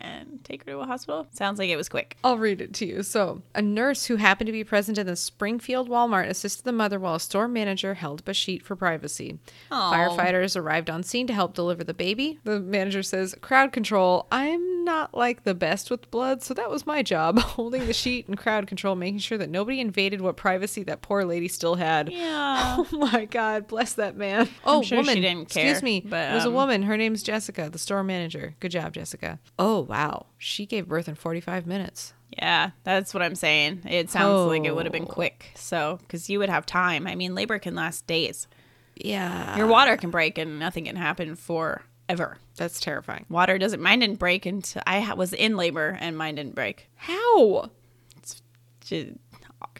and 0.00 0.42
take 0.44 0.64
her 0.64 0.72
to 0.72 0.78
a 0.80 0.86
hospital. 0.86 1.26
Sounds 1.32 1.58
like 1.58 1.68
it 1.68 1.76
was 1.76 1.88
quick. 1.88 2.16
I'll 2.24 2.38
read 2.38 2.60
it 2.60 2.72
to 2.74 2.86
you. 2.86 3.02
So, 3.02 3.42
a 3.54 3.62
nurse 3.62 4.06
who 4.06 4.16
happened 4.16 4.46
to 4.46 4.52
be 4.52 4.64
present 4.64 4.98
in 4.98 5.06
the 5.06 5.16
Springfield 5.16 5.88
Walmart 5.88 6.28
assisted 6.28 6.64
the 6.64 6.72
mother 6.72 6.98
while 6.98 7.16
a 7.16 7.20
store 7.20 7.48
manager 7.48 7.94
held 7.94 8.22
a 8.26 8.34
sheet 8.34 8.64
for 8.64 8.76
privacy. 8.76 9.38
Aw. 9.70 9.92
Firefighters 9.92 10.56
arrived 10.56 10.88
on 10.88 11.02
scene 11.02 11.26
to 11.26 11.32
help 11.32 11.54
deliver 11.54 11.84
the 11.84 11.94
baby. 11.94 12.38
The 12.44 12.60
manager 12.60 13.02
says, 13.02 13.34
Crowd 13.40 13.72
control. 13.72 14.26
I'm 14.30 14.84
not 14.84 15.14
like 15.14 15.44
the 15.44 15.54
best 15.54 15.90
with 15.90 16.10
blood, 16.10 16.42
so 16.42 16.54
that 16.54 16.70
was 16.70 16.86
my 16.86 17.02
job 17.02 17.38
holding 17.40 17.86
the 17.86 17.92
sheet 17.92 18.28
and 18.28 18.38
crowd 18.38 18.66
control, 18.66 18.94
making 18.94 19.18
sure 19.18 19.38
that 19.38 19.50
nobody 19.50 19.80
invaded 19.80 20.20
what 20.20 20.36
privacy 20.36 20.82
that 20.84 21.02
poor 21.02 21.24
lady 21.24 21.48
still 21.48 21.74
had. 21.74 22.10
Yeah. 22.10 22.50
Oh 22.80 22.86
my 22.92 23.24
God, 23.24 23.66
bless 23.66 23.94
that 23.94 24.16
man. 24.16 24.48
Oh, 24.64 24.82
sure 24.82 25.02
she 25.02 25.08
woman. 25.08 25.22
didn't 25.22 25.42
Excuse 25.42 25.82
me. 25.82 26.00
but, 26.00 26.30
it 26.30 26.34
was 26.34 26.44
a 26.44 26.48
um, 26.48 26.54
woman. 26.54 26.82
Her 26.82 26.96
name's 26.96 27.22
Jessica, 27.22 27.68
the 27.70 27.78
store 27.78 28.02
manager. 28.02 28.54
Good 28.60 28.70
job, 28.70 28.92
Jessica. 28.94 29.38
Oh, 29.58 29.86
wow. 29.90 30.26
She 30.38 30.64
gave 30.66 30.88
birth 30.88 31.08
in 31.08 31.14
45 31.16 31.66
minutes. 31.66 32.14
Yeah, 32.38 32.70
that's 32.84 33.12
what 33.12 33.22
I'm 33.22 33.34
saying. 33.34 33.82
It 33.88 34.08
sounds 34.08 34.48
like 34.48 34.64
it 34.64 34.74
would 34.74 34.86
have 34.86 34.92
been 34.92 35.02
Oh. 35.02 35.06
quick. 35.06 35.50
So, 35.56 35.98
because 36.02 36.30
you 36.30 36.38
would 36.38 36.48
have 36.48 36.64
time. 36.64 37.06
I 37.06 37.14
mean, 37.16 37.34
labor 37.34 37.58
can 37.58 37.74
last 37.74 38.06
days. 38.06 38.46
Yeah. 38.94 39.56
Your 39.56 39.66
water 39.66 39.96
can 39.96 40.10
break 40.10 40.38
and 40.38 40.58
nothing 40.58 40.84
can 40.84 40.94
happen 40.96 41.34
forever. 41.34 42.38
That's 42.56 42.78
terrifying. 42.80 43.26
Water 43.28 43.58
doesn't. 43.58 43.82
Mine 43.82 43.98
didn't 43.98 44.18
break 44.20 44.46
until 44.46 44.82
I 44.86 45.12
was 45.14 45.32
in 45.32 45.56
labor, 45.56 45.96
and 46.00 46.16
mine 46.16 46.36
didn't 46.36 46.54
break. 46.54 46.88
How? 46.94 47.70
It's 48.18 48.42
just, 48.84 49.08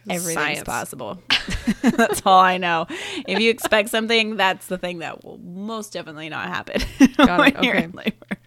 everything's 0.08 0.32
science. 0.34 0.62
possible. 0.64 1.22
that's 1.82 2.22
all 2.24 2.40
I 2.40 2.56
know. 2.56 2.86
If 3.28 3.38
you 3.38 3.50
expect 3.50 3.90
something, 3.90 4.36
that's 4.36 4.66
the 4.66 4.78
thing 4.78 4.98
that 5.00 5.22
will 5.24 5.38
most 5.38 5.92
definitely 5.92 6.30
not 6.30 6.48
happen 6.48 6.82
Got 7.16 7.38
when 7.38 7.56
it, 7.56 7.64
you're 7.64 7.74
in 7.74 7.92
labor. 7.92 8.38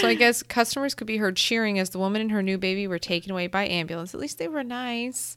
So 0.00 0.06
I 0.08 0.14
guess 0.14 0.42
customers 0.42 0.94
could 0.94 1.06
be 1.06 1.16
heard 1.18 1.36
cheering 1.36 1.78
as 1.78 1.90
the 1.90 1.98
woman 1.98 2.20
and 2.22 2.30
her 2.32 2.42
new 2.42 2.56
baby 2.58 2.86
were 2.86 2.98
taken 2.98 3.32
away 3.32 3.46
by 3.48 3.66
ambulance. 3.66 4.14
At 4.14 4.20
least 4.20 4.38
they 4.38 4.48
were 4.48 4.62
nice. 4.64 5.36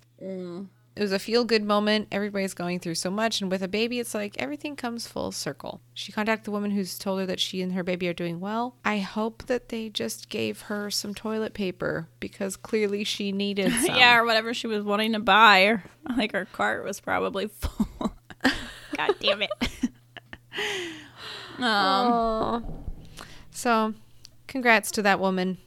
It 0.95 1.01
was 1.01 1.11
a 1.11 1.17
feel 1.17 1.43
good 1.43 1.63
moment. 1.63 2.09
Everybody's 2.11 2.53
going 2.53 2.79
through 2.79 2.93
so 2.95 3.09
much, 3.09 3.41
and 3.41 3.49
with 3.49 3.63
a 3.63 3.67
baby, 3.67 3.99
it's 3.99 4.13
like 4.13 4.35
everything 4.37 4.75
comes 4.75 5.07
full 5.07 5.31
circle. 5.31 5.81
She 5.95 6.11
contacted 6.11 6.45
the 6.45 6.51
woman 6.51 6.69
who's 6.69 6.99
told 6.99 7.19
her 7.19 7.25
that 7.25 7.39
she 7.39 7.63
and 7.63 7.73
her 7.73 7.83
baby 7.83 8.07
are 8.07 8.13
doing 8.13 8.39
well. 8.39 8.75
I 8.85 8.99
hope 8.99 9.47
that 9.47 9.69
they 9.69 9.89
just 9.89 10.29
gave 10.29 10.61
her 10.61 10.91
some 10.91 11.15
toilet 11.15 11.55
paper 11.55 12.09
because 12.19 12.55
clearly 12.55 13.03
she 13.03 13.31
needed 13.31 13.71
some. 13.85 13.95
Yeah, 13.95 14.17
or 14.19 14.25
whatever 14.25 14.53
she 14.53 14.67
was 14.67 14.83
wanting 14.83 15.13
to 15.13 15.19
buy. 15.19 15.61
Or 15.63 15.83
like 16.15 16.31
her 16.33 16.45
cart 16.45 16.85
was 16.85 16.99
probably 16.99 17.47
full. 17.59 18.13
God 18.95 19.15
damn 19.19 19.41
it. 19.41 19.49
Um, 21.59 22.65
So, 23.51 23.93
congrats 24.53 24.91
to 24.91 25.01
that 25.01 25.19
woman. 25.19 25.57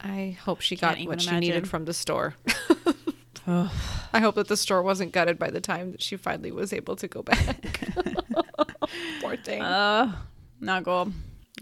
I 0.00 0.36
hope 0.42 0.62
she 0.62 0.74
Can't 0.76 0.98
got 0.98 1.06
what 1.06 1.20
she 1.20 1.28
imagine. 1.28 1.40
needed 1.40 1.68
from 1.68 1.84
the 1.84 1.92
store. 1.94 2.34
I 3.46 4.20
hope 4.20 4.36
that 4.36 4.48
the 4.48 4.56
store 4.56 4.82
wasn't 4.82 5.12
gutted 5.12 5.38
by 5.38 5.50
the 5.50 5.60
time 5.60 5.92
that 5.92 6.02
she 6.02 6.16
finally 6.16 6.50
was 6.50 6.72
able 6.72 6.96
to 6.96 7.08
go 7.08 7.22
back. 7.22 7.80
Poor 9.20 9.36
thing. 9.36 9.60
uh, 9.62 10.12
not 10.60 10.84
gold. 10.84 11.12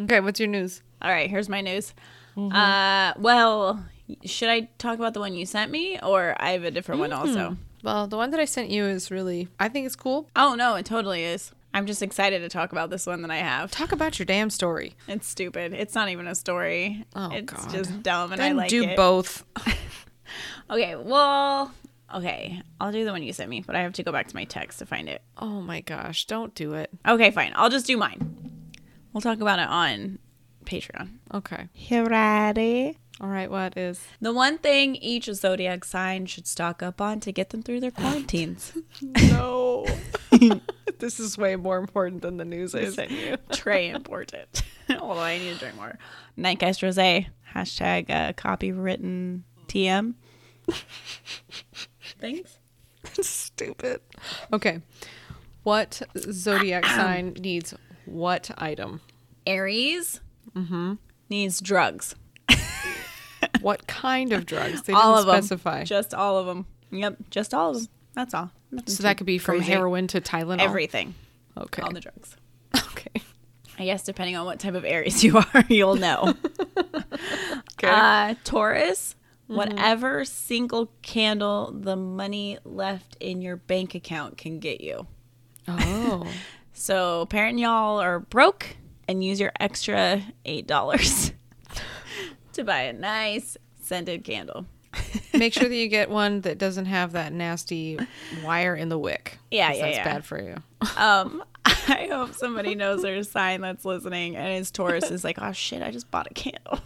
okay, 0.01 0.21
what's 0.21 0.39
your 0.41 0.49
news? 0.49 0.83
All 1.03 1.11
right, 1.11 1.29
here's 1.29 1.49
my 1.49 1.61
news. 1.61 1.93
Mm-hmm. 2.37 2.55
Uh, 2.55 3.13
well, 3.21 3.85
should 4.25 4.49
I 4.49 4.69
talk 4.79 4.99
about 4.99 5.15
the 5.15 5.21
one 5.21 5.35
you 5.35 5.45
sent 5.47 5.71
me, 5.71 5.99
or 6.03 6.35
I 6.39 6.51
have 6.53 6.65
a 6.65 6.71
different 6.71 7.01
one 7.01 7.11
Mm-hmm. 7.11 7.29
also? 7.29 7.57
Well, 7.83 8.07
the 8.07 8.17
one 8.19 8.31
that 8.31 8.41
I 8.41 8.45
sent 8.45 8.69
you 8.71 8.85
is 8.85 9.11
really, 9.11 9.49
I 9.59 9.69
think 9.69 9.87
it's 9.87 9.97
cool. 9.97 10.29
Oh 10.37 10.55
no, 10.55 10.75
it 10.77 10.85
totally 10.87 11.25
is. 11.25 11.53
I'm 11.73 11.87
just 11.87 12.03
excited 12.03 12.41
to 12.41 12.49
talk 12.49 12.73
about 12.73 12.91
this 12.91 13.07
one 13.07 13.23
that 13.23 13.31
I 13.31 13.37
have. 13.37 13.71
Talk 13.71 13.93
about 13.93 14.19
your 14.19 14.27
damn 14.27 14.51
story. 14.51 14.95
It's 15.07 15.27
stupid. 15.29 15.73
It's 15.73 15.95
not 15.95 16.09
even 16.09 16.27
a 16.27 16.35
story. 16.35 17.05
Oh, 17.15 17.31
it's 17.33 17.53
God. 17.53 17.71
just 17.71 18.03
dumb, 18.03 18.33
and 18.33 18.41
Then 18.41 18.53
I 18.53 18.55
like 18.55 18.71
do 18.71 18.83
it. 18.85 18.97
both. 18.97 19.45
Okay, 20.71 20.95
well, 20.95 21.73
okay, 22.15 22.63
I'll 22.81 22.93
do 22.93 23.05
the 23.05 23.11
one 23.11 23.25
you 23.25 23.33
sent 23.33 23.51
me, 23.51 23.61
but 23.67 23.75
I 23.75 23.81
have 23.83 23.93
to 23.95 24.05
go 24.05 24.13
back 24.13 24.29
to 24.29 24.37
my 24.37 24.45
text 24.45 24.79
to 24.79 24.87
find 24.87 25.09
it. 25.09 25.23
Oh 25.37 25.61
my 25.61 25.81
gosh, 25.81 26.27
don't 26.27 26.55
do 26.55 26.75
it. 26.75 26.91
Okay, 27.07 27.33
fine. 27.33 27.53
I'll 27.57 27.71
just 27.71 27.87
do 27.87 27.97
mine. 27.97 28.71
We'll 29.13 29.21
talk 29.21 29.41
about 29.41 29.59
it 29.59 29.67
on 29.69 30.21
Patreon. 30.65 31.09
Okay. 31.35 31.69
You 31.75 32.05
ready? 32.05 32.97
All 33.21 33.29
right, 33.29 33.51
what 33.51 33.77
is? 33.77 34.01
The 34.21 34.33
one 34.33 34.59
thing 34.59 34.95
each 34.95 35.25
zodiac 35.25 35.85
sign 35.85 36.27
should 36.27 36.47
stock 36.47 36.81
up 36.85 37.01
on 37.01 37.19
to 37.21 37.33
get 37.33 37.51
them 37.51 37.63
through 37.65 37.81
their 37.81 37.91
quarantines. 37.91 38.73
No. 39.33 39.87
This 41.01 41.19
is 41.19 41.37
way 41.37 41.57
more 41.57 41.79
important 41.79 42.23
than 42.23 42.37
the 42.37 42.45
news 42.45 42.75
I 42.75 42.89
sent 42.91 43.11
you. 43.11 43.37
Trey 43.53 43.91
important. 43.91 44.63
Although 45.01 45.21
I 45.21 45.39
need 45.39 45.55
to 45.55 45.59
drink 45.59 45.77
more. 45.77 45.99
Nightgeist 46.39 46.83
Rosé. 46.83 47.27
Hashtag 47.55 48.11
uh, 48.11 48.33
copywritten 48.35 49.43
TM. 49.67 50.15
Thanks. 52.21 52.59
Stupid. 53.21 54.01
Okay. 54.53 54.81
What 55.63 56.03
zodiac 56.17 56.85
sign 56.87 57.35
needs 57.35 57.75
what 58.05 58.51
item? 58.57 59.01
Aries 59.47 60.21
mm-hmm. 60.55 60.95
needs 61.29 61.61
drugs. 61.61 62.15
What 63.61 63.87
kind 63.87 64.33
of 64.33 64.47
drugs? 64.47 64.83
They 64.83 64.93
all 64.93 65.17
didn't 65.17 65.51
of 65.53 65.63
them. 65.63 65.85
Just 65.85 66.15
all 66.15 66.39
of 66.39 66.47
them. 66.47 66.67
Yep, 66.91 67.17
just 67.31 67.55
all 67.55 67.71
of 67.71 67.77
them. 67.77 67.89
That's 68.15 68.35
all. 68.35 68.51
Nothing 68.71 68.95
so 68.95 69.03
that 69.03 69.17
could 69.17 69.27
be 69.27 69.39
from 69.39 69.59
crazy. 69.59 69.73
heroin 69.73 70.07
to 70.09 70.21
Tylenol. 70.21 70.61
Everything. 70.61 71.15
Okay. 71.57 71.83
All 71.83 71.93
the 71.93 72.01
drugs. 72.01 72.37
okay. 72.77 73.23
I 73.79 73.85
guess 73.85 74.03
depending 74.05 74.37
on 74.37 74.47
what 74.47 74.59
type 74.61 74.75
of 74.75 74.85
Aries 74.85 75.25
you 75.25 75.39
are, 75.39 75.65
you'll 75.69 75.97
know. 75.97 76.35
Okay. 77.83 77.89
Uh, 77.91 78.35
Taurus, 78.45 79.17
whatever 79.47 80.23
single 80.27 80.93
candle 81.01 81.73
the 81.75 81.97
money 81.97 82.59
left 82.65 83.17
in 83.21 83.41
your 83.41 83.57
bank 83.57 83.95
account 83.95 84.37
can 84.37 84.59
get 84.59 84.83
you. 84.83 85.07
oh. 85.67 86.27
So, 86.75 87.25
parent 87.27 87.59
y'all 87.59 87.99
are 87.99 88.21
broke 88.21 88.77
and 89.09 89.25
use 89.25 89.41
your 89.41 89.53
extra 89.59 90.23
$8 90.45 91.33
to 92.53 92.65
buy 92.65 92.83
a 92.83 92.93
nice 92.93 93.57
scented 93.83 94.25
candle. 94.25 94.67
Make 95.35 95.55
sure 95.55 95.69
that 95.69 95.75
you 95.75 95.89
get 95.89 96.11
one 96.11 96.41
that 96.43 96.59
doesn't 96.59 96.87
have 96.87 97.13
that 97.13 97.33
nasty 97.33 97.99
wire 98.45 98.75
in 98.75 98.89
the 98.89 98.99
wick. 98.99 99.39
Yeah, 99.51 99.73
yeah, 99.73 99.85
That's 99.85 99.97
yeah. 99.97 100.05
bad 100.05 100.25
for 100.25 100.41
you. 100.41 100.57
Um, 100.97 101.45
I 101.65 102.09
hope 102.11 102.33
somebody 102.33 102.75
knows 102.75 103.03
their 103.03 103.23
sign 103.23 103.61
that's 103.61 103.85
listening 103.85 104.35
and 104.35 104.49
his 104.49 104.71
Taurus 104.71 105.11
is 105.11 105.25
like, 105.25 105.37
oh 105.41 105.53
shit, 105.53 105.83
I 105.83 105.91
just 105.91 106.11
bought 106.11 106.27
a 106.31 106.35
candle. 106.35 106.81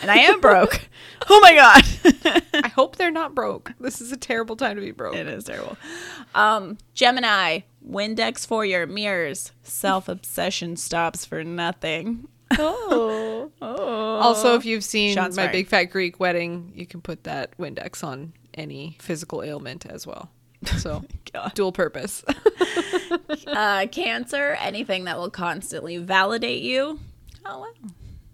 And 0.00 0.10
I 0.10 0.16
am 0.16 0.40
broke. 0.40 0.88
Oh 1.28 1.40
my 1.40 1.54
God. 1.54 2.42
I 2.64 2.68
hope 2.68 2.96
they're 2.96 3.10
not 3.10 3.34
broke. 3.34 3.72
This 3.78 4.00
is 4.00 4.12
a 4.12 4.16
terrible 4.16 4.56
time 4.56 4.76
to 4.76 4.80
be 4.80 4.90
broke. 4.90 5.16
It 5.16 5.26
is 5.26 5.44
terrible. 5.44 5.76
Um, 6.34 6.78
Gemini, 6.94 7.60
Windex 7.86 8.46
for 8.46 8.64
your 8.64 8.86
mirrors. 8.86 9.52
Self 9.62 10.08
obsession 10.08 10.76
stops 10.76 11.24
for 11.24 11.44
nothing. 11.44 12.28
Oh. 12.52 13.22
Oh. 13.62 14.18
Also, 14.20 14.54
if 14.54 14.64
you've 14.66 14.84
seen 14.84 15.14
Shots 15.14 15.36
my 15.36 15.44
fired. 15.44 15.52
Big 15.52 15.68
Fat 15.68 15.84
Greek 15.84 16.20
Wedding, 16.20 16.72
you 16.74 16.86
can 16.86 17.00
put 17.00 17.24
that 17.24 17.56
Windex 17.58 18.04
on 18.04 18.32
any 18.54 18.96
physical 19.00 19.42
ailment 19.42 19.86
as 19.86 20.06
well. 20.06 20.30
So, 20.78 21.04
dual 21.54 21.72
purpose. 21.72 22.22
uh, 23.46 23.86
Cancer, 23.90 24.56
anything 24.60 25.04
that 25.04 25.16
will 25.18 25.30
constantly 25.30 25.96
validate 25.96 26.62
you. 26.62 27.00
Oh, 27.44 27.60
wow. 27.60 27.88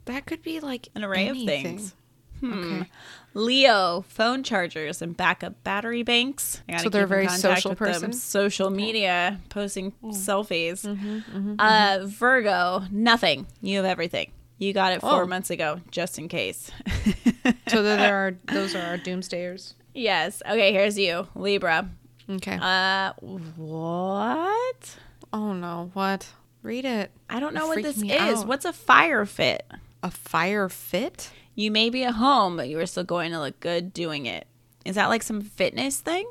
that 0.06 0.26
could 0.26 0.42
be 0.42 0.60
like 0.60 0.88
An 0.94 1.04
array 1.04 1.28
of 1.28 1.36
things. 1.36 1.94
Hmm. 2.42 2.52
Okay. 2.82 2.90
Leo, 3.34 4.04
phone 4.08 4.42
chargers 4.42 5.00
and 5.00 5.16
backup 5.16 5.62
battery 5.64 6.02
banks. 6.02 6.60
So 6.80 6.88
they're 6.90 7.04
a 7.04 7.06
very 7.06 7.28
social 7.28 7.74
person? 7.74 8.12
Social 8.12 8.68
media, 8.68 9.40
posting 9.48 9.92
Mm. 10.04 10.12
selfies. 10.12 10.84
Mm-hmm, 10.84 11.54
uh, 11.58 12.00
Virgo, 12.06 12.82
nothing. 12.90 13.46
You 13.62 13.76
have 13.78 13.86
everything. 13.86 14.32
You 14.58 14.72
got 14.74 14.92
it 14.92 15.00
four 15.00 15.22
Oh. 15.22 15.26
months 15.26 15.48
ago, 15.50 15.80
just 15.90 16.18
in 16.18 16.28
case. 16.28 16.70
So 17.68 17.82
there 17.82 18.14
are 18.14 18.32
those 18.52 18.74
are 18.74 18.82
our 18.82 18.98
doomsdayers. 18.98 19.72
yes. 19.94 20.42
Okay, 20.46 20.72
here's 20.72 20.98
you, 20.98 21.26
Libra. 21.34 21.88
Okay. 22.28 22.58
Uh, 22.60 23.12
what? 23.20 24.96
oh 25.32 25.52
no, 25.54 25.90
what? 25.94 26.28
Read 26.62 26.84
it. 26.84 27.10
I 27.30 27.40
don't 27.40 27.54
know 27.54 27.62
You 27.62 27.68
what 27.68 27.82
this 27.82 27.96
is. 28.02 28.10
out. 28.12 28.46
What's 28.46 28.64
a 28.64 28.72
fire 28.72 29.24
fit? 29.26 29.64
A 30.02 30.10
fire 30.10 30.68
fit? 30.68 31.30
You 31.54 31.70
may 31.70 31.90
be 31.90 32.04
at 32.04 32.14
home, 32.14 32.56
but 32.56 32.68
you 32.68 32.78
are 32.80 32.86
still 32.86 33.04
going 33.04 33.32
to 33.32 33.40
look 33.40 33.60
good 33.60 33.92
doing 33.92 34.26
it. 34.26 34.46
Is 34.84 34.94
that 34.96 35.08
like 35.08 35.22
some 35.22 35.40
fitness 35.42 36.00
thing? 36.00 36.30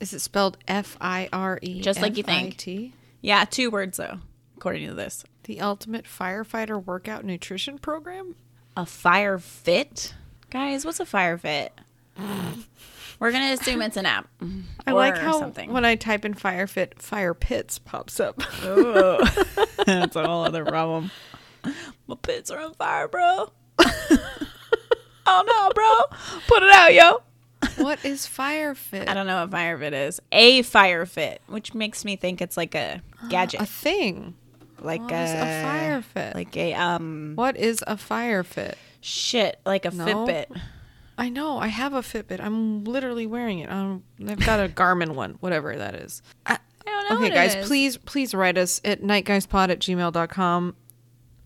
Is 0.00 0.12
it 0.12 0.20
spelled 0.20 0.58
F 0.66 0.96
I 1.00 1.28
R 1.32 1.58
E? 1.62 1.80
Just 1.80 2.00
like 2.00 2.16
you 2.16 2.22
think. 2.22 2.92
Yeah, 3.20 3.44
two 3.44 3.70
words 3.70 3.98
though, 3.98 4.18
according 4.56 4.88
to 4.88 4.94
this. 4.94 5.24
The 5.44 5.60
ultimate 5.60 6.06
firefighter 6.06 6.84
workout 6.84 7.24
nutrition 7.24 7.78
program? 7.78 8.34
A 8.76 8.84
fire 8.86 9.38
fit? 9.38 10.14
Guys, 10.50 10.84
what's 10.84 10.98
a 11.00 11.06
fire 11.06 11.38
fit? 11.38 11.72
We're 13.18 13.30
gonna 13.30 13.52
assume 13.52 13.82
it's 13.82 13.96
an 13.96 14.06
app. 14.06 14.28
I 14.86 14.92
like 14.92 15.16
how 15.16 15.38
something. 15.38 15.72
when 15.72 15.84
I 15.84 15.94
type 15.94 16.24
in 16.24 16.34
fire 16.34 16.66
fit, 16.66 17.00
fire 17.00 17.34
pits 17.34 17.78
pops 17.78 18.18
up. 18.18 18.38
That's 19.86 20.16
a 20.16 20.26
whole 20.26 20.44
other 20.44 20.64
problem. 20.64 21.12
My 22.08 22.16
pits 22.20 22.50
are 22.50 22.60
on 22.60 22.74
fire, 22.74 23.06
bro. 23.06 23.52
oh 25.32 25.44
no, 25.46 25.70
bro. 25.74 26.40
Put 26.48 26.62
it 26.62 26.70
out, 26.70 26.94
yo. 26.94 27.22
what 27.84 28.04
is 28.04 28.26
fire 28.26 28.74
fit? 28.74 29.08
I 29.08 29.14
don't 29.14 29.26
know 29.26 29.40
what 29.42 29.50
fire 29.50 29.78
fit 29.78 29.92
is. 29.94 30.20
A 30.32 30.62
fire 30.62 31.06
fit, 31.06 31.40
which 31.46 31.74
makes 31.74 32.04
me 32.04 32.16
think 32.16 32.40
it's 32.42 32.56
like 32.56 32.74
a 32.74 33.00
gadget. 33.28 33.60
A 33.60 33.66
thing. 33.66 34.34
like 34.80 35.00
a, 35.12 35.24
a 35.24 35.62
fire 35.62 36.02
fit? 36.02 36.34
Like 36.34 36.56
a 36.56 36.74
um 36.74 37.32
What 37.36 37.56
is 37.56 37.82
a 37.86 37.96
fire 37.96 38.42
fit? 38.42 38.76
shit, 39.00 39.58
like 39.66 39.84
a 39.84 39.90
No. 39.90 40.04
Fitbit. 40.06 40.46
I 41.18 41.28
know. 41.28 41.58
I 41.58 41.66
have 41.68 41.92
a 41.92 42.00
Fitbit. 42.00 42.40
I'm 42.40 42.84
literally 42.84 43.26
wearing 43.26 43.58
it. 43.60 43.70
Um, 43.70 44.02
I've 44.26 44.44
got 44.44 44.60
a 44.60 44.68
Garmin 44.68 45.14
one, 45.14 45.36
whatever 45.40 45.76
that 45.76 45.94
is. 45.94 46.22
I, 46.46 46.54
I 46.54 46.58
don't 46.90 47.10
know. 47.20 47.26
okay, 47.26 47.34
guys, 47.34 47.66
please, 47.66 47.96
please 47.98 48.32
write 48.34 48.56
us 48.56 48.80
at 48.84 49.02
nightgeistpod 49.02 49.68
at 49.70 49.78
gmail.com 49.80 50.74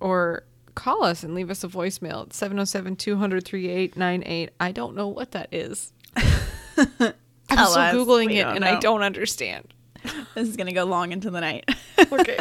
or 0.01 0.45
call 0.77 1.03
us 1.03 1.25
and 1.25 1.35
leave 1.35 1.51
us 1.51 1.65
a 1.65 1.69
voicemail 1.69 2.23
at 2.27 2.33
707 2.33 2.95
200 2.95 3.45
3898. 3.45 4.51
I 4.61 4.71
don't 4.71 4.95
know 4.95 5.09
what 5.09 5.33
that 5.33 5.49
is. 5.51 5.93
I'm 6.17 7.15
Tell 7.49 7.67
still. 7.71 8.07
Googling 8.07 8.33
it 8.33 8.47
and 8.47 8.65
I 8.65 8.79
don't 8.79 9.03
understand. 9.03 9.73
This 10.37 10.49
is 10.49 10.57
gonna 10.57 10.73
go 10.73 10.85
long 10.85 11.11
into 11.11 11.31
the 11.31 11.41
night. 11.41 11.69
Okay. 12.13 12.39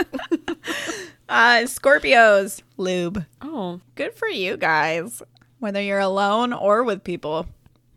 uh 1.27 1.61
Scorpios. 1.63 2.61
Lube. 2.77 3.25
oh, 3.41 3.79
Good 3.95 4.13
for 4.13 4.27
you 4.27 4.55
guys. 4.57 5.23
Whether 5.57 5.81
you're 5.81 5.97
alone 5.99 6.53
or 6.53 6.83
with 6.83 7.03
people. 7.03 7.47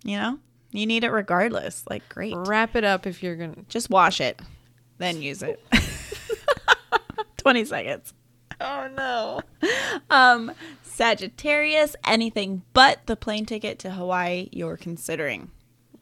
You 0.04 0.16
know? 0.16 0.38
You 0.70 0.86
need 0.86 1.04
it 1.04 1.10
regardless. 1.10 1.84
Like 1.90 2.08
great. 2.08 2.34
wrap 2.34 2.76
it 2.76 2.84
up 2.84 3.06
if 3.06 3.22
you're 3.22 3.36
going 3.36 3.54
to. 3.54 3.62
Just 3.68 3.90
wash 3.90 4.22
it. 4.22 4.40
Then 4.96 5.20
use 5.20 5.42
it. 5.42 5.62
20 7.38 7.64
seconds. 7.66 8.14
Oh, 8.60 8.88
no. 8.96 9.40
Um, 10.10 10.50
Sagittarius, 10.82 11.94
anything 12.04 12.62
but 12.72 13.06
the 13.06 13.14
plane 13.16 13.46
ticket 13.46 13.78
to 13.80 13.90
Hawaii 13.92 14.48
you're 14.50 14.76
considering. 14.76 15.50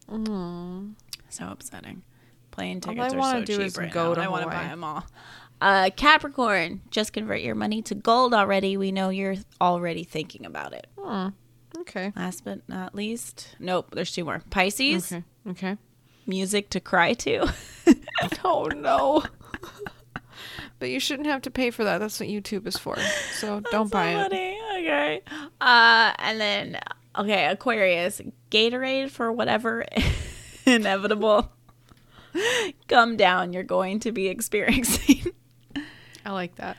So 0.08 1.48
upsetting. 1.48 2.02
Plane 2.50 2.80
tickets 2.80 2.98
All 2.98 3.12
I 3.12 3.14
are 3.14 3.18
wanna 3.18 3.38
so 3.40 3.44
do 3.44 3.56
cheap 3.58 3.66
is 3.66 3.76
right 3.76 3.92
go 3.92 4.08
now. 4.08 4.14
to 4.14 4.20
I 4.22 4.28
want 4.28 4.44
to 4.44 4.48
buy 4.50 4.64
them 4.64 4.82
all. 4.84 5.04
Uh, 5.60 5.90
Capricorn, 5.96 6.80
just 6.90 7.12
convert 7.12 7.40
your 7.42 7.54
money 7.54 7.82
to 7.82 7.94
gold 7.94 8.32
already. 8.32 8.76
We 8.78 8.90
know 8.92 9.10
you're 9.10 9.36
already 9.60 10.04
thinking 10.04 10.46
about 10.46 10.72
it. 10.72 10.86
Hmm. 10.98 11.28
Okay. 11.80 12.12
Last 12.16 12.44
but 12.44 12.66
not 12.68 12.94
least, 12.94 13.54
nope, 13.58 13.88
there's 13.92 14.12
two 14.12 14.24
more. 14.24 14.42
Pisces, 14.50 15.12
Okay. 15.12 15.24
Okay. 15.48 15.76
music 16.26 16.70
to 16.70 16.80
cry 16.80 17.12
to. 17.14 17.52
Oh, 18.44 18.64
no. 18.74 19.22
But 20.78 20.90
you 20.90 21.00
shouldn't 21.00 21.26
have 21.28 21.42
to 21.42 21.50
pay 21.50 21.70
for 21.70 21.84
that. 21.84 21.98
That's 21.98 22.20
what 22.20 22.28
YouTube 22.28 22.66
is 22.66 22.76
for. 22.76 22.96
So 23.38 23.60
don't 23.70 23.88
So 23.88 23.92
buy 23.92 24.10
it. 24.10 24.22
funny. 24.30 24.58
Okay. 24.78 25.22
Uh, 25.60 26.12
and 26.18 26.40
then 26.40 26.78
okay, 27.16 27.46
Aquarius, 27.46 28.20
Gatorade 28.50 29.10
for 29.10 29.32
whatever 29.32 29.84
inevitable 30.66 31.50
come 32.88 33.16
down 33.16 33.52
you're 33.54 33.62
going 33.62 34.00
to 34.00 34.12
be 34.12 34.28
experiencing. 34.28 35.32
I 36.24 36.32
like 36.32 36.56
that. 36.56 36.76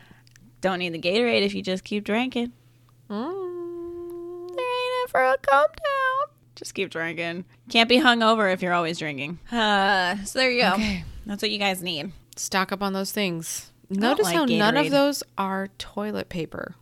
Don't 0.62 0.80
need 0.80 0.94
the 0.94 1.00
Gatorade 1.00 1.42
if 1.44 1.56
you 1.56 1.62
just 1.64 1.84
keep 1.84 2.04
drinking. 2.04 2.52
Mm. 3.10 4.48
There 4.50 4.66
ain't 4.66 5.10
ever 5.10 5.24
a 5.24 5.38
come 5.38 5.66
down. 5.66 6.36
Just 6.56 6.74
keep 6.74 6.90
drinking. 6.90 7.46
Can't 7.70 7.88
be 7.90 7.98
hungover 8.00 8.52
if 8.52 8.62
you're 8.62 8.74
always 8.74 8.98
drinking. 9.00 9.40
Uh, 9.52 10.18
so 10.26 10.40
there 10.40 10.52
you 10.52 10.62
go. 10.64 10.74
Okay. 10.74 11.04
That's 11.26 11.42
what 11.42 11.52
you 11.52 11.60
guys 11.60 11.82
need. 11.82 12.12
Stock 12.36 12.72
up 12.72 12.82
on 12.82 12.94
those 12.94 13.12
things. 13.12 13.72
Notice 13.90 14.26
like 14.26 14.36
how 14.36 14.46
none 14.46 14.78
of 14.78 14.90
those 14.92 15.24
are 15.38 15.68
toilet 15.78 16.30
paper. 16.30 16.76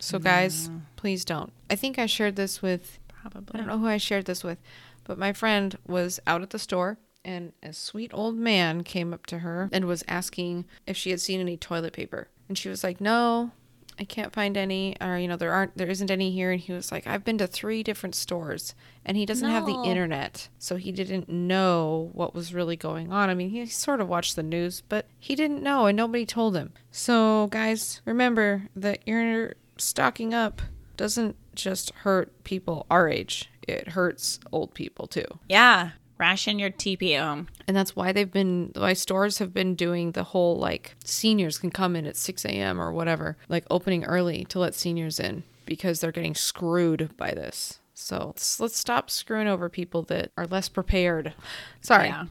So 0.00 0.18
guys, 0.18 0.70
please 0.96 1.24
don't. 1.24 1.52
I 1.70 1.76
think 1.76 1.98
I 1.98 2.06
shared 2.06 2.36
this 2.36 2.60
with 2.60 2.98
probably, 3.08 3.54
I 3.54 3.58
don't 3.58 3.68
know 3.68 3.78
who 3.78 3.86
I 3.86 3.98
shared 3.98 4.24
this 4.26 4.42
with, 4.42 4.58
but 5.04 5.16
my 5.18 5.32
friend 5.32 5.78
was 5.86 6.20
out 6.26 6.42
at 6.42 6.50
the 6.50 6.58
store 6.58 6.98
and 7.24 7.52
a 7.62 7.72
sweet 7.72 8.10
old 8.12 8.34
man 8.36 8.82
came 8.82 9.14
up 9.14 9.26
to 9.26 9.38
her 9.40 9.68
and 9.72 9.84
was 9.84 10.02
asking 10.08 10.64
if 10.86 10.96
she 10.96 11.10
had 11.10 11.20
seen 11.20 11.40
any 11.40 11.56
toilet 11.56 11.92
paper. 11.92 12.28
And 12.48 12.58
she 12.58 12.68
was 12.68 12.82
like, 12.82 13.00
"No, 13.00 13.52
I 13.98 14.04
can't 14.04 14.32
find 14.32 14.56
any 14.56 14.96
or 15.00 15.18
you 15.18 15.28
know, 15.28 15.36
there 15.36 15.52
aren't 15.52 15.76
there 15.76 15.88
isn't 15.90 16.10
any 16.10 16.30
here." 16.30 16.50
And 16.50 16.60
he 16.60 16.72
was 16.72 16.90
like, 16.90 17.06
"I've 17.06 17.24
been 17.24 17.38
to 17.38 17.46
3 17.46 17.82
different 17.82 18.14
stores." 18.14 18.74
And 19.04 19.16
he 19.16 19.26
doesn't 19.26 19.48
have 19.48 19.66
the 19.66 19.82
internet, 19.84 20.48
so 20.58 20.76
he 20.76 20.92
didn't 20.92 21.28
know 21.28 22.10
what 22.12 22.34
was 22.34 22.54
really 22.54 22.76
going 22.76 23.12
on. 23.12 23.30
I 23.30 23.34
mean, 23.34 23.50
he 23.50 23.66
sort 23.66 24.00
of 24.00 24.08
watched 24.08 24.36
the 24.36 24.42
news, 24.42 24.82
but 24.88 25.06
he 25.18 25.34
didn't 25.34 25.62
know 25.62 25.86
and 25.86 25.96
nobody 25.96 26.24
told 26.24 26.56
him. 26.56 26.72
So, 26.90 27.48
guys, 27.48 28.00
remember 28.04 28.68
that 28.76 29.06
your 29.06 29.54
stocking 29.76 30.32
up 30.32 30.62
doesn't 30.96 31.36
just 31.54 31.90
hurt 31.90 32.44
people 32.44 32.86
our 32.90 33.08
age, 33.08 33.50
it 33.66 33.88
hurts 33.88 34.38
old 34.52 34.72
people 34.74 35.06
too. 35.06 35.26
Yeah. 35.48 35.90
Ration 36.18 36.58
your 36.58 36.70
TP 36.70 37.14
at 37.16 37.24
home. 37.24 37.48
And 37.66 37.76
that's 37.76 37.96
why 37.96 38.12
they've 38.12 38.30
been, 38.30 38.70
why 38.74 38.92
stores 38.92 39.38
have 39.38 39.52
been 39.52 39.74
doing 39.74 40.12
the 40.12 40.22
whole 40.24 40.56
like 40.56 40.94
seniors 41.04 41.58
can 41.58 41.70
come 41.70 41.96
in 41.96 42.06
at 42.06 42.16
6 42.16 42.44
a.m. 42.44 42.80
or 42.80 42.92
whatever, 42.92 43.36
like 43.48 43.64
opening 43.70 44.04
early 44.04 44.44
to 44.46 44.58
let 44.58 44.74
seniors 44.74 45.18
in 45.18 45.42
because 45.66 46.00
they're 46.00 46.12
getting 46.12 46.34
screwed 46.34 47.16
by 47.16 47.32
this. 47.32 47.80
So 47.94 48.26
let's, 48.26 48.60
let's 48.60 48.76
stop 48.76 49.10
screwing 49.10 49.48
over 49.48 49.68
people 49.68 50.02
that 50.04 50.30
are 50.36 50.46
less 50.46 50.68
prepared. 50.68 51.34
Sorry. 51.80 52.08
Yeah. 52.08 52.26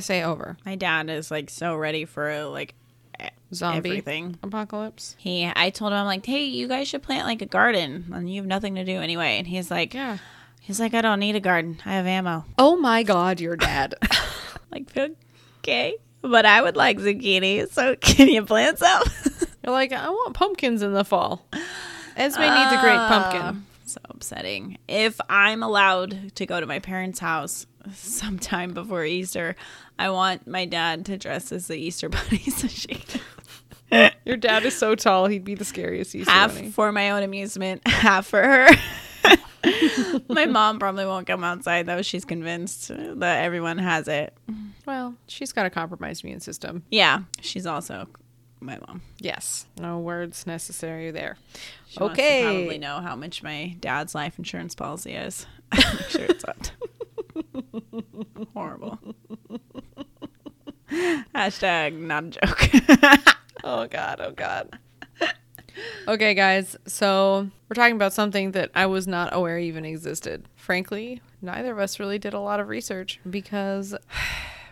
PSA 0.00 0.22
over. 0.22 0.56
My 0.64 0.76
dad 0.76 1.10
is 1.10 1.30
like 1.30 1.50
so 1.50 1.74
ready 1.74 2.04
for 2.04 2.44
like 2.46 2.74
Zombie 3.52 3.90
everything. 3.90 4.38
apocalypse. 4.42 5.14
He, 5.18 5.50
I 5.54 5.70
told 5.70 5.92
him, 5.92 5.98
I'm 5.98 6.06
like, 6.06 6.24
hey, 6.24 6.44
you 6.44 6.68
guys 6.68 6.88
should 6.88 7.02
plant 7.02 7.26
like 7.26 7.42
a 7.42 7.46
garden, 7.46 8.06
and 8.12 8.30
you 8.30 8.40
have 8.40 8.46
nothing 8.46 8.76
to 8.76 8.84
do 8.84 8.92
anyway. 9.00 9.38
And 9.38 9.46
he's 9.46 9.70
like, 9.70 9.92
Yeah. 9.94 10.18
He's 10.62 10.80
like, 10.80 10.94
I 10.94 11.00
don't 11.02 11.20
need 11.20 11.36
a 11.36 11.40
garden. 11.40 11.78
I 11.84 11.92
have 11.94 12.06
ammo. 12.06 12.44
Oh 12.58 12.76
my 12.76 13.02
God, 13.02 13.40
your 13.40 13.56
dad. 13.56 13.94
Like, 14.72 14.96
okay, 15.58 15.96
but 16.22 16.46
I 16.46 16.62
would 16.62 16.76
like 16.76 16.96
zucchini. 16.96 17.70
So 17.70 17.94
can 18.00 18.28
you 18.28 18.42
plant 18.42 18.78
some? 18.78 19.02
You're 19.62 19.74
like, 19.74 19.92
I 19.92 20.08
want 20.08 20.32
pumpkins 20.32 20.80
in 20.80 20.94
the 20.94 21.04
fall. 21.04 21.46
Esme 22.16 22.40
needs 22.40 22.72
a 22.72 22.80
great 22.80 22.96
pumpkin. 22.96 23.40
Uh, 23.42 23.54
So 23.84 24.00
upsetting. 24.08 24.78
If 24.88 25.20
I'm 25.28 25.62
allowed 25.62 26.34
to 26.36 26.46
go 26.46 26.58
to 26.58 26.64
my 26.64 26.78
parents' 26.78 27.18
house 27.18 27.66
sometime 27.92 28.72
before 28.72 29.04
Easter, 29.04 29.56
I 29.98 30.08
want 30.08 30.46
my 30.46 30.64
dad 30.64 31.04
to 31.06 31.18
dress 31.18 31.52
as 31.52 31.66
the 31.66 31.76
Easter 31.76 32.08
bunny 32.08 32.38
so 32.38 32.66
she 32.68 32.98
Your 34.24 34.38
dad 34.38 34.64
is 34.64 34.74
so 34.74 34.94
tall, 34.94 35.26
he'd 35.26 35.44
be 35.44 35.54
the 35.54 35.66
scariest 35.66 36.14
Easter 36.14 36.30
half 36.30 36.54
bunny. 36.54 36.66
Half 36.68 36.74
for 36.74 36.92
my 36.92 37.10
own 37.10 37.22
amusement, 37.22 37.86
half 37.86 38.26
for 38.26 38.42
her. 38.42 38.68
my 40.28 40.46
mom 40.46 40.78
probably 40.78 41.06
won't 41.06 41.26
come 41.26 41.44
outside 41.44 41.86
though. 41.86 42.02
She's 42.02 42.24
convinced 42.24 42.88
that 42.88 43.44
everyone 43.44 43.78
has 43.78 44.08
it. 44.08 44.36
Well, 44.86 45.14
she's 45.26 45.52
got 45.52 45.66
a 45.66 45.70
compromised 45.70 46.24
immune 46.24 46.40
system. 46.40 46.84
Yeah, 46.90 47.22
she's 47.40 47.66
also 47.66 48.08
my 48.60 48.78
mom. 48.86 49.02
Yes. 49.18 49.66
No 49.78 49.98
words 49.98 50.46
necessary 50.46 51.10
there. 51.10 51.36
She 51.88 52.00
okay. 52.00 52.42
probably 52.42 52.78
know 52.78 53.00
how 53.00 53.16
much 53.16 53.42
my 53.42 53.76
dad's 53.80 54.14
life 54.14 54.38
insurance 54.38 54.74
policy 54.74 55.12
is. 55.12 55.46
Make 55.74 56.08
sure 56.08 56.24
it's 56.24 56.44
up. 56.44 56.58
Horrible. 58.54 58.98
Hashtag 61.34 61.98
not 61.98 62.24
a 62.24 62.30
joke. 62.30 63.28
Oh 63.64 63.86
god, 63.86 64.20
oh 64.20 64.32
god. 64.32 64.76
Okay, 66.08 66.34
guys. 66.34 66.76
So, 66.86 67.48
we're 67.68 67.74
talking 67.74 67.96
about 67.96 68.12
something 68.12 68.52
that 68.52 68.70
I 68.74 68.86
was 68.86 69.06
not 69.06 69.34
aware 69.34 69.58
even 69.58 69.84
existed. 69.84 70.44
Frankly, 70.56 71.22
neither 71.40 71.72
of 71.72 71.78
us 71.78 71.98
really 71.98 72.18
did 72.18 72.34
a 72.34 72.40
lot 72.40 72.60
of 72.60 72.68
research 72.68 73.20
because 73.28 73.94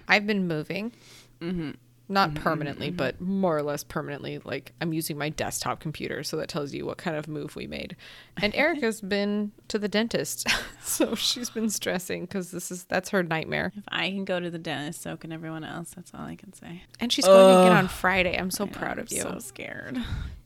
I've 0.09 0.27
been 0.27 0.47
moving. 0.47 0.93
Mm-hmm. 1.41 1.71
Not 2.11 2.35
permanently, 2.35 2.91
but 2.91 3.21
more 3.21 3.57
or 3.57 3.63
less 3.63 3.85
permanently. 3.85 4.41
Like 4.45 4.73
I'm 4.81 4.93
using 4.93 5.17
my 5.17 5.29
desktop 5.29 5.79
computer, 5.79 6.25
so 6.25 6.37
that 6.39 6.49
tells 6.49 6.75
you 6.75 6.85
what 6.85 6.99
kind 6.99 7.17
of 7.17 7.29
move 7.29 7.55
we 7.55 7.69
made. 7.69 7.95
And 8.43 8.53
Erica's 8.57 9.01
been 9.01 9.53
to 9.69 9.79
the 9.79 9.87
dentist, 9.87 10.49
so 10.83 11.15
she's 11.15 11.51
been 11.51 11.71
stressing 11.71 12.23
because 12.23 12.51
this 12.51 12.73
is 12.73 12.83
that's 12.83 13.11
her 13.11 13.23
nightmare. 13.23 13.73
if 13.77 13.85
I 13.89 14.11
can 14.11 14.25
go 14.25 14.41
to 14.41 14.51
the 14.51 14.59
dentist, 14.59 15.03
so 15.03 15.17
can 15.17 15.31
everyone 15.31 15.63
else. 15.63 15.93
That's 15.95 16.13
all 16.13 16.23
I 16.23 16.35
can 16.35 16.53
say. 16.53 16.83
And 16.99 17.13
she's 17.13 17.27
going 17.27 17.57
again 17.63 17.77
Ugh. 17.77 17.85
on 17.85 17.89
Friday. 17.89 18.37
I'm 18.37 18.51
so 18.51 18.65
I 18.65 18.67
know, 18.67 18.73
proud 18.73 18.99
I'm 18.99 19.05
of 19.05 19.13
you. 19.13 19.23
So 19.23 19.39
scared. 19.39 19.97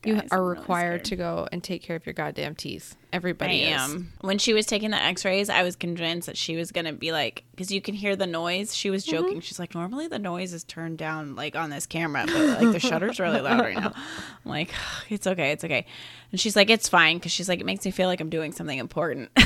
You 0.07 0.21
are 0.31 0.45
required 0.45 1.05
to 1.07 1.17
go 1.17 1.49
and 1.53 1.62
take 1.62 1.83
care 1.83 1.97
of 1.97 2.07
your 2.07 2.12
goddamn 2.12 2.55
teeth. 2.55 2.97
I 3.12 3.17
Everybody 3.17 3.62
is. 3.62 3.81
am. 3.81 4.12
When 4.23 4.38
she 4.38 4.53
was 4.53 4.67
taking 4.67 4.90
the 4.90 5.01
X-rays, 5.01 5.49
I 5.49 5.62
was 5.62 5.77
convinced 5.77 6.27
that 6.27 6.37
she 6.37 6.57
was 6.57 6.73
gonna 6.73 6.93
be 6.93 7.12
like, 7.12 7.45
because 7.53 7.71
you 7.71 7.81
can 7.81 7.95
hear 7.95 8.17
the 8.17 8.27
noise. 8.27 8.75
She 8.75 8.90
was 8.90 9.05
joking. 9.05 9.40
She's 9.40 9.59
like, 9.59 9.75
normally 9.75 10.09
the 10.09 10.19
noise 10.19 10.53
is 10.53 10.64
turned 10.64 10.99
down 10.99 11.37
like 11.37 11.55
on 11.55 11.71
this 11.71 11.87
camera, 11.87 12.25
but 12.27 12.61
like 12.61 12.73
the 12.73 12.81
shutter's 12.81 13.21
really 13.21 13.40
loud 13.40 13.61
right 13.61 13.77
now. 13.77 13.93
I'm 14.45 14.51
like, 14.51 14.71
it's 15.09 15.27
okay, 15.27 15.53
it's 15.53 15.62
okay. 15.64 15.87
And 16.33 16.40
she's 16.40 16.57
like, 16.57 16.71
it's 16.71 16.88
fine, 16.88 17.19
because 17.19 17.31
she's 17.31 17.49
like, 17.49 17.61
it 17.61 17.67
makes 17.67 17.85
me 17.85 17.93
feel 17.93 18.09
like 18.09 18.21
I'm 18.21 18.31
doing 18.31 18.53
something 18.53 18.79
important. 18.79 19.31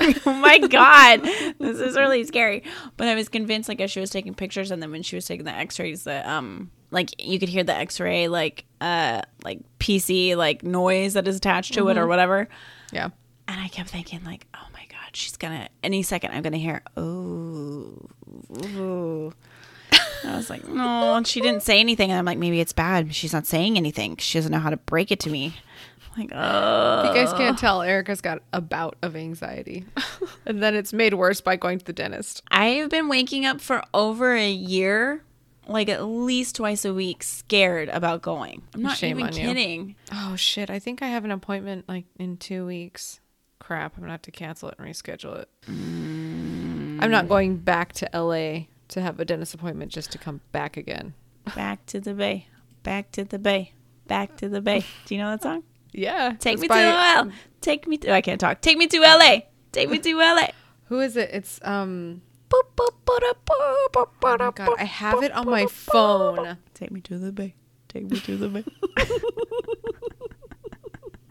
Like, 0.00 0.26
oh 0.26 0.34
my 0.34 0.58
god, 0.58 1.22
this 1.22 1.78
is 1.78 1.96
really 1.96 2.24
scary. 2.24 2.64
But 2.96 3.06
I 3.06 3.14
was 3.14 3.28
convinced, 3.28 3.68
like, 3.68 3.80
as 3.80 3.92
she 3.92 4.00
was 4.00 4.10
taking 4.10 4.34
pictures, 4.34 4.72
and 4.72 4.82
then 4.82 4.90
when 4.90 5.04
she 5.04 5.14
was 5.14 5.24
taking 5.24 5.44
the 5.44 5.52
X-rays, 5.52 6.02
that 6.02 6.26
um, 6.26 6.72
like 6.94 7.22
you 7.22 7.38
could 7.38 7.50
hear 7.50 7.64
the 7.64 7.74
X-ray 7.74 8.28
like 8.28 8.64
uh 8.80 9.20
like 9.42 9.60
PC 9.78 10.36
like 10.36 10.62
noise 10.62 11.14
that 11.14 11.28
is 11.28 11.36
attached 11.36 11.74
to 11.74 11.88
it 11.88 11.98
or 11.98 12.06
whatever. 12.06 12.48
Yeah. 12.92 13.10
And 13.46 13.60
I 13.60 13.68
kept 13.68 13.90
thinking, 13.90 14.24
like, 14.24 14.46
oh 14.54 14.66
my 14.72 14.86
God, 14.88 15.14
she's 15.14 15.36
gonna, 15.36 15.68
any 15.82 16.02
second, 16.02 16.32
I'm 16.32 16.42
gonna 16.42 16.56
hear, 16.56 16.82
oh, 16.96 18.08
ooh. 18.74 19.32
I 20.24 20.36
was 20.36 20.48
like, 20.48 20.66
no, 20.66 21.14
and 21.14 21.26
she 21.26 21.42
didn't 21.42 21.62
say 21.62 21.78
anything. 21.78 22.10
And 22.10 22.18
I'm 22.18 22.24
like, 22.24 22.38
maybe 22.38 22.60
it's 22.60 22.72
bad. 22.72 23.14
She's 23.14 23.34
not 23.34 23.44
saying 23.46 23.76
anything. 23.76 24.16
She 24.16 24.38
doesn't 24.38 24.50
know 24.50 24.58
how 24.58 24.70
to 24.70 24.78
break 24.78 25.12
it 25.12 25.20
to 25.20 25.30
me. 25.30 25.54
I'm 26.16 26.22
like, 26.22 26.30
oh. 26.34 27.02
If 27.02 27.14
you 27.14 27.22
guys 27.22 27.34
can't 27.34 27.58
tell, 27.58 27.82
Erica's 27.82 28.22
got 28.22 28.40
a 28.52 28.62
bout 28.62 28.96
of 29.02 29.16
anxiety. 29.16 29.84
and 30.46 30.62
then 30.62 30.74
it's 30.74 30.94
made 30.94 31.12
worse 31.12 31.42
by 31.42 31.56
going 31.56 31.78
to 31.78 31.84
the 31.84 31.92
dentist. 31.92 32.42
I've 32.50 32.88
been 32.88 33.08
waking 33.08 33.44
up 33.44 33.60
for 33.60 33.82
over 33.92 34.34
a 34.34 34.50
year, 34.50 35.22
like 35.66 35.88
at 35.88 36.04
least 36.04 36.56
twice 36.56 36.84
a 36.84 36.92
week, 36.94 37.22
scared 37.22 37.88
about 37.88 38.22
going. 38.22 38.62
I'm 38.74 38.82
not 38.82 38.96
Shame 38.96 39.18
even 39.18 39.32
on 39.32 39.36
you. 39.38 39.46
kidding. 39.46 39.96
Oh 40.12 40.36
shit, 40.36 40.70
I 40.70 40.78
think 40.78 41.02
I 41.02 41.06
have 41.08 41.24
an 41.24 41.30
appointment 41.30 41.88
like 41.88 42.04
in 42.18 42.36
two 42.36 42.66
weeks. 42.66 43.20
Crap, 43.58 43.94
I'm 43.96 44.02
gonna 44.02 44.12
have 44.12 44.22
to 44.22 44.30
cancel 44.30 44.68
it 44.68 44.74
and 44.78 44.86
reschedule 44.86 45.38
it. 45.40 45.48
I'm 45.68 47.10
not 47.10 47.28
going 47.28 47.56
back 47.56 47.92
to 47.94 48.08
LA 48.14 48.66
to 48.88 49.00
have 49.00 49.18
a 49.20 49.24
dentist 49.24 49.54
appointment 49.54 49.90
just 49.92 50.12
to 50.12 50.18
come 50.18 50.40
back 50.52 50.76
again. 50.76 51.14
Back 51.54 51.84
to 51.86 52.00
the 52.00 52.14
bay. 52.14 52.48
Back 52.82 53.10
to 53.12 53.24
the 53.24 53.38
bay. 53.38 53.72
Back 54.06 54.36
to 54.38 54.48
the 54.48 54.60
bay. 54.60 54.84
Do 55.06 55.14
you 55.14 55.20
know 55.20 55.30
that 55.30 55.42
song? 55.42 55.62
Yeah. 55.92 56.34
Take 56.38 56.58
me 56.58 56.68
by- 56.68 56.82
to 56.82 56.88
L. 57.18 57.30
Take 57.60 57.86
me 57.86 57.96
to. 57.98 58.12
I 58.12 58.20
can't 58.20 58.40
talk. 58.40 58.60
Take 58.60 58.76
me 58.78 58.86
to 58.88 58.98
LA. 59.00 59.40
Take 59.72 59.88
me 59.90 59.98
to 59.98 60.16
LA. 60.18 60.48
Who 60.86 61.00
is 61.00 61.16
it? 61.16 61.30
It's 61.32 61.58
um 61.62 62.20
Oh 64.22 64.36
my 64.38 64.50
god, 64.54 64.76
I 64.78 64.84
have 64.84 65.22
it 65.22 65.32
on 65.32 65.46
my 65.46 65.66
phone. 65.66 66.58
Take 66.74 66.90
me 66.90 67.00
to 67.02 67.18
the 67.18 67.32
bay. 67.32 67.54
Take 67.88 68.10
me 68.10 68.18
to 68.20 68.36
the 68.36 68.48
bay. 68.48 68.64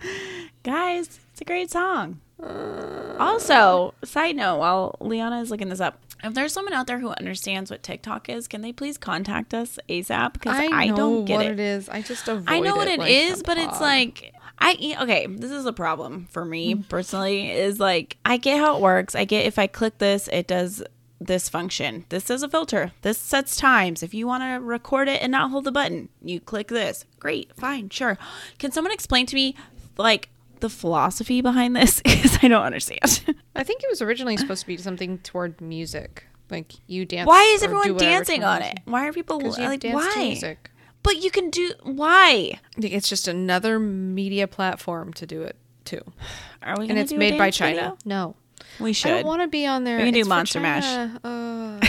Guys, 0.64 1.20
it's 1.32 1.42
a 1.42 1.46
great 1.46 1.72
song. 1.72 2.22
Uh. 2.42 3.16
Also, 3.20 3.94
side 4.04 4.36
note, 4.36 4.58
while 4.58 4.96
Liana 5.00 5.42
is 5.42 5.52
looking 5.52 5.70
this 5.70 5.80
up, 5.80 6.00
if 6.24 6.34
there's 6.34 6.54
someone 6.54 6.74
out 6.74 6.88
there 6.88 7.00
who 7.00 7.10
understands 7.10 7.70
what 7.70 7.84
TikTok 7.84 8.30
is, 8.30 8.48
can 8.48 8.62
they 8.62 8.72
please 8.72 8.98
contact 8.98 9.54
us 9.54 9.78
ASAP? 9.90 10.34
Because 10.34 10.58
I, 10.58 10.68
I, 10.68 10.88
don't 10.88 11.26
get 11.26 11.36
what 11.36 11.46
it. 11.46 11.52
it 11.54 11.60
is. 11.60 11.90
I 11.90 12.02
just 12.02 12.28
avoid 12.28 12.46
I 12.48 12.60
know 12.60 12.76
what 12.76 12.88
it 12.88 12.94
it 12.94 13.00
like 13.00 13.12
is, 13.12 13.44
but 13.44 13.58
it's 13.58 13.82
like 13.82 14.34
I 14.60 14.98
okay, 15.02 15.28
this 15.28 15.52
is 15.52 15.66
a 15.66 15.74
problem 15.74 16.28
for 16.32 16.46
me 16.46 16.76
mm. 16.76 16.88
personally 16.88 17.52
is 17.52 17.80
like 17.80 18.18
I 18.24 18.38
get 18.38 18.60
how 18.60 18.78
it 18.78 18.82
works. 18.82 19.16
I 19.16 19.26
get 19.26 19.46
if 19.46 19.60
I 19.60 19.68
click 19.68 19.98
this, 19.98 20.30
it 20.32 20.48
does 20.48 20.82
this 21.28 21.50
function. 21.50 22.06
This 22.10 22.30
is 22.30 22.44
a 22.44 22.50
filter. 22.50 22.92
This 23.02 23.18
sets 23.18 23.56
times. 23.56 24.04
If 24.04 24.14
you 24.14 24.28
want 24.28 24.44
to 24.44 24.64
record 24.66 25.08
it 25.08 25.22
and 25.22 25.32
not 25.32 25.52
hold 25.52 25.64
the 25.66 25.72
button, 25.72 26.10
you 26.22 26.40
click 26.40 26.68
this. 26.68 27.06
Great, 27.20 27.52
fine, 27.56 27.90
sure. 27.90 28.18
Can 28.60 28.72
someone 28.72 28.92
explain 28.94 29.26
to 29.28 29.36
me, 29.36 29.56
like, 29.98 30.30
the 30.60 30.70
philosophy 30.70 31.42
behind 31.42 31.76
this? 31.76 32.02
Because 32.06 32.40
I 32.42 32.48
don't 32.48 32.64
understand. 32.64 33.24
I 33.56 33.64
think 33.64 33.84
it 33.84 33.90
was 33.90 34.02
originally 34.02 34.38
supposed 34.38 34.62
to 34.62 34.68
be 34.68 34.78
something 34.78 35.18
toward 35.20 35.60
music. 35.60 36.26
Like 36.50 36.74
you 36.88 37.06
dance. 37.06 37.28
why 37.28 37.42
is 37.56 37.64
everyone 37.64 37.98
dancing 37.98 38.44
on 38.44 38.62
it? 38.62 38.80
Why 38.86 39.08
are 39.08 39.14
people 39.14 39.40
like, 39.40 39.84
why? 39.84 40.16
music. 40.18 40.70
But 41.02 41.22
you 41.22 41.32
can 41.32 41.50
do, 41.50 41.72
why? 41.82 42.60
I 42.78 42.82
think 42.82 42.94
it's 42.94 43.10
just 43.10 43.28
another 43.28 43.80
media 43.80 44.48
platform 44.48 45.14
to 45.14 45.26
do 45.26 45.42
it 45.42 45.58
too. 45.84 46.02
Are 46.62 46.78
we 46.78 46.90
And 46.90 46.98
it's 46.98 47.12
made 47.12 47.38
by 47.38 47.52
China. 47.52 47.76
video? 47.76 47.98
No. 48.06 48.36
We 48.80 48.90
I 48.90 48.94
should. 48.94 49.10
don't 49.10 49.26
want 49.26 49.42
to 49.42 49.48
be 49.48 49.66
on 49.66 49.84
there. 49.84 49.98
We 49.98 50.04
can 50.06 50.14
do 50.14 50.20
It's 50.22 50.28
for 50.28 50.34
Monster 50.36 50.60
Mash. 50.60 51.10
Uh, 51.24 51.80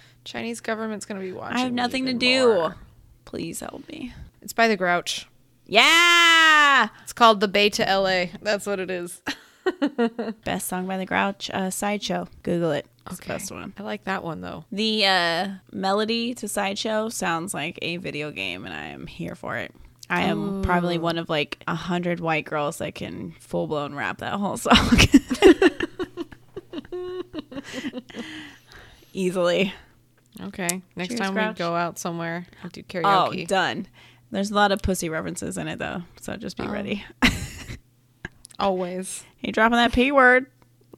Chinese 0.24 0.60
government's 0.60 1.04
going 1.06 1.20
to 1.20 1.26
be 1.26 1.32
watching. 1.32 1.56
I 1.56 1.60
have 1.60 1.72
nothing 1.72 2.06
to 2.06 2.12
do. 2.12 2.54
more. 2.54 2.76
Please 3.24 3.60
help 3.60 3.88
me. 3.88 4.12
It's 4.40 4.52
by 4.52 4.68
the 4.68 4.76
Grouch. 4.76 5.26
Yeah. 5.66 6.88
It's 7.02 7.12
called 7.12 7.40
The 7.40 7.48
Bay 7.48 7.70
to 7.70 7.82
LA. 7.84 8.26
That's 8.42 8.66
what 8.66 8.78
it 8.80 8.90
is. 8.90 9.20
Best 10.44 10.68
song 10.68 10.86
by 10.86 10.98
the 10.98 11.06
Grouch, 11.06 11.50
uh, 11.54 11.70
Sideshow. 11.70 12.28
Google 12.42 12.72
it. 12.72 12.86
It's 13.06 13.16
the 13.18 13.24
Okay. 13.24 13.32
best 13.34 13.50
one. 13.50 13.72
I 13.78 13.82
like 13.82 14.04
that 14.04 14.22
one 14.22 14.40
though. 14.42 14.64
The 14.70 15.06
uh, 15.06 15.48
melody 15.72 16.34
to 16.34 16.46
Sideshow 16.46 17.08
sounds 17.08 17.52
like 17.54 17.78
a 17.82 17.96
video 17.96 18.30
game, 18.30 18.64
and 18.64 18.72
I 18.74 18.86
am 18.86 19.06
here 19.08 19.34
for 19.34 19.56
it. 19.56 19.72
I 20.10 20.22
am 20.22 20.62
probably 20.62 20.98
one 20.98 21.16
of 21.18 21.28
like 21.28 21.62
a 21.66 21.74
hundred 21.74 22.20
white 22.20 22.44
girls 22.44 22.78
that 22.78 22.94
can 22.94 23.32
full 23.40 23.66
blown 23.66 23.94
rap 23.94 24.18
that 24.18 24.34
whole 24.34 24.56
song 24.58 24.76
easily. 29.12 29.72
Okay. 30.40 30.82
Next 30.96 31.08
Cheers, 31.10 31.20
time 31.20 31.34
Grouch. 31.34 31.56
we 31.56 31.58
go 31.58 31.74
out 31.74 31.98
somewhere 31.98 32.46
and 32.62 32.72
do 32.72 32.80
Oh, 32.80 32.84
karaoke. 33.30 33.46
done. 33.46 33.86
There's 34.30 34.50
a 34.50 34.54
lot 34.54 34.72
of 34.72 34.80
pussy 34.80 35.10
references 35.10 35.58
in 35.58 35.68
it 35.68 35.78
though, 35.78 36.02
so 36.20 36.36
just 36.36 36.56
be 36.56 36.64
Oh. 36.64 36.70
ready. 36.70 37.04
Always. 38.58 39.24
you 39.40 39.52
dropping 39.52 39.76
that 39.76 39.92
p 39.92 40.12
word? 40.12 40.46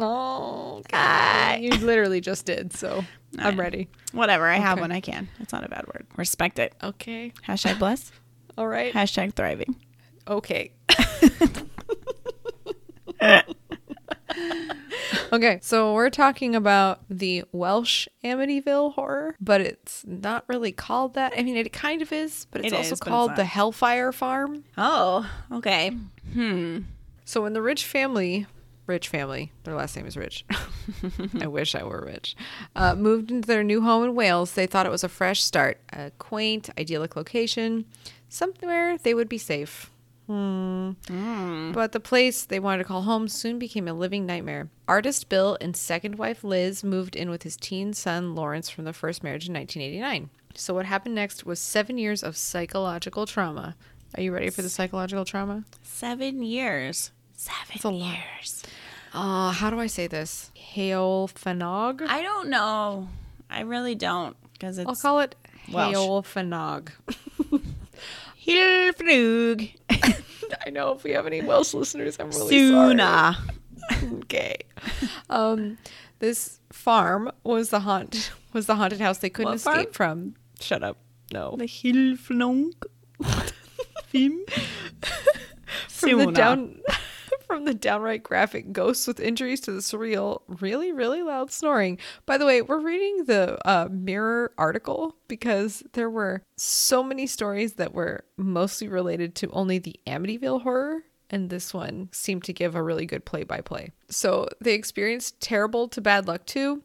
Oh, 0.00 0.82
God. 0.90 1.60
you 1.60 1.70
literally 1.70 2.20
just 2.20 2.46
did. 2.46 2.72
So 2.72 3.04
I'm 3.38 3.58
ready. 3.58 3.88
Whatever. 4.12 4.46
I 4.46 4.56
have 4.56 4.74
Okay. 4.78 4.82
one. 4.82 4.92
I 4.92 5.00
can. 5.00 5.28
It's 5.40 5.52
not 5.52 5.64
a 5.64 5.68
bad 5.68 5.86
word. 5.86 6.06
Respect 6.16 6.58
it. 6.58 6.74
Okay. 6.82 7.32
Hashtag 7.46 7.78
bless. 7.78 8.12
All 8.58 8.68
right. 8.68 8.92
Hashtag 8.92 9.34
thriving. 9.34 9.76
Okay. 10.28 10.72
okay, 15.32 15.58
so 15.62 15.92
we're 15.94 16.10
talking 16.10 16.54
about 16.54 17.00
the 17.08 17.44
Welsh 17.52 18.08
Amityville 18.24 18.94
horror, 18.94 19.36
but 19.40 19.60
it's 19.60 20.04
not 20.06 20.44
really 20.48 20.72
called 20.72 21.14
that. 21.14 21.32
I 21.36 21.42
mean, 21.42 21.56
it 21.56 21.72
kind 21.72 22.02
of 22.02 22.12
is, 22.12 22.46
but 22.50 22.64
it's 22.64 22.72
It 22.72 22.76
also 22.76 22.92
is, 22.94 23.00
but 23.00 23.06
it's 23.06 23.08
called 23.08 23.36
the 23.36 23.44
Hellfire 23.44 24.12
Farm. 24.12 24.64
Oh, 24.76 25.28
okay. 25.52 25.90
Hmm. 26.32 26.80
So 27.24 27.42
when 27.42 27.52
the 27.52 27.62
rich 27.62 27.84
family, 27.84 28.46
rich 28.86 29.08
family, 29.08 29.50
their 29.64 29.74
last 29.74 29.96
name 29.96 30.06
is 30.06 30.16
Rich. 30.16 30.44
I 31.40 31.46
wish 31.46 31.74
I 31.74 31.82
were 31.84 32.04
rich. 32.04 32.36
Uh, 32.76 32.94
moved 32.94 33.30
into 33.30 33.46
their 33.46 33.64
new 33.64 33.80
home 33.80 34.04
in 34.04 34.14
Wales, 34.14 34.52
they 34.52 34.66
thought 34.66 34.86
it 34.86 34.92
was 34.92 35.04
a 35.04 35.08
fresh 35.08 35.42
start, 35.42 35.80
a 35.92 36.10
quaint, 36.18 36.68
idyllic 36.78 37.16
location, 37.16 37.86
somewhere 38.28 38.98
they 38.98 39.14
would 39.14 39.28
be 39.28 39.38
safe. 39.38 39.90
Hmm. 40.26 41.72
But 41.72 41.92
the 41.92 42.00
place 42.00 42.44
they 42.44 42.58
wanted 42.58 42.78
to 42.78 42.88
call 42.88 43.02
home 43.02 43.28
soon 43.28 43.58
became 43.58 43.86
a 43.86 43.92
living 43.92 44.24
nightmare. 44.24 44.68
Artist 44.88 45.28
Bill 45.28 45.58
and 45.60 45.76
second 45.76 46.16
wife 46.16 46.42
Liz 46.42 46.82
moved 46.82 47.14
in 47.14 47.28
with 47.30 47.42
his 47.42 47.56
teen 47.56 47.92
son 47.92 48.34
Lawrence 48.34 48.70
from 48.70 48.84
the 48.84 48.92
first 48.92 49.22
marriage 49.22 49.48
in 49.48 49.54
1989. 49.54 50.30
So 50.54 50.72
what 50.72 50.86
happened 50.86 51.14
next 51.14 51.44
was 51.44 51.58
seven 51.58 51.98
years 51.98 52.22
of 52.22 52.36
psychological 52.36 53.26
trauma. 53.26 53.76
Are 54.16 54.22
you 54.22 54.32
ready 54.32 54.50
for 54.50 54.62
the 54.62 54.68
psychological 54.68 55.24
trauma? 55.24 55.64
Seven 55.82 56.42
years. 56.42 57.10
Seven 57.36 57.80
a 57.84 57.90
lot. 57.90 58.14
years. 58.14 58.62
Uh, 59.12 59.50
how 59.50 59.70
do 59.70 59.78
I 59.78 59.86
say 59.88 60.06
this? 60.06 60.50
Hail 60.54 61.28
Fanog? 61.34 62.02
I 62.08 62.22
don't 62.22 62.48
know. 62.48 63.08
I 63.50 63.60
really 63.60 63.94
don't 63.94 64.36
because 64.52 64.78
it's 64.78 64.88
I'll 64.88 64.96
call 64.96 65.20
it. 65.20 65.34
Hail 65.66 66.22
Fanog. 66.22 66.90
Hilfnug. 68.46 69.74
I 70.66 70.70
know 70.70 70.92
if 70.92 71.04
we 71.04 71.12
have 71.12 71.26
any 71.26 71.42
Welsh 71.42 71.74
listeners, 71.74 72.16
I'm 72.20 72.30
really 72.30 72.70
sorry. 72.70 72.90
Suna. 72.90 73.36
Okay. 74.22 74.56
Um, 75.30 75.78
this 76.20 76.60
farm 76.72 77.30
was 77.42 77.70
the 77.70 77.80
haunt 77.80 78.30
was 78.52 78.66
the 78.66 78.76
haunted 78.76 79.00
house 79.00 79.18
they 79.18 79.30
couldn't 79.30 79.50
What 79.50 79.56
escape 79.56 79.94
farm? 79.94 80.32
from. 80.32 80.34
Shut 80.60 80.82
up. 80.82 80.96
No. 81.32 81.56
The 81.56 81.64
Hilfnung. 81.64 82.72
Film. 84.06 84.44
From 85.88 86.18
the 86.18 86.26
down 86.32 86.80
from 87.46 87.64
the 87.64 87.74
downright 87.74 88.22
graphic 88.22 88.72
ghosts 88.72 89.06
with 89.06 89.20
injuries 89.20 89.60
to 89.62 89.72
the 89.72 89.80
surreal, 89.80 90.42
really, 90.48 90.92
really 90.92 91.22
loud 91.22 91.50
snoring. 91.50 91.98
By 92.26 92.38
the 92.38 92.46
way, 92.46 92.62
we're 92.62 92.80
reading 92.80 93.24
the 93.24 93.58
uh, 93.68 93.88
Mirror 93.90 94.52
article 94.58 95.16
because 95.28 95.82
there 95.92 96.10
were 96.10 96.42
so 96.56 97.02
many 97.02 97.26
stories 97.26 97.74
that 97.74 97.94
were 97.94 98.24
mostly 98.36 98.88
related 98.88 99.34
to 99.36 99.50
only 99.50 99.78
the 99.78 99.98
Amityville 100.06 100.62
horror. 100.62 101.02
And 101.30 101.50
this 101.50 101.72
one 101.74 102.10
seemed 102.12 102.44
to 102.44 102.52
give 102.52 102.74
a 102.74 102.82
really 102.82 103.06
good 103.06 103.24
play 103.24 103.44
by 103.44 103.60
play. 103.60 103.92
So 104.08 104.48
they 104.60 104.74
experienced 104.74 105.40
terrible 105.40 105.88
to 105.88 106.00
bad 106.00 106.28
luck 106.28 106.46
too. 106.46 106.82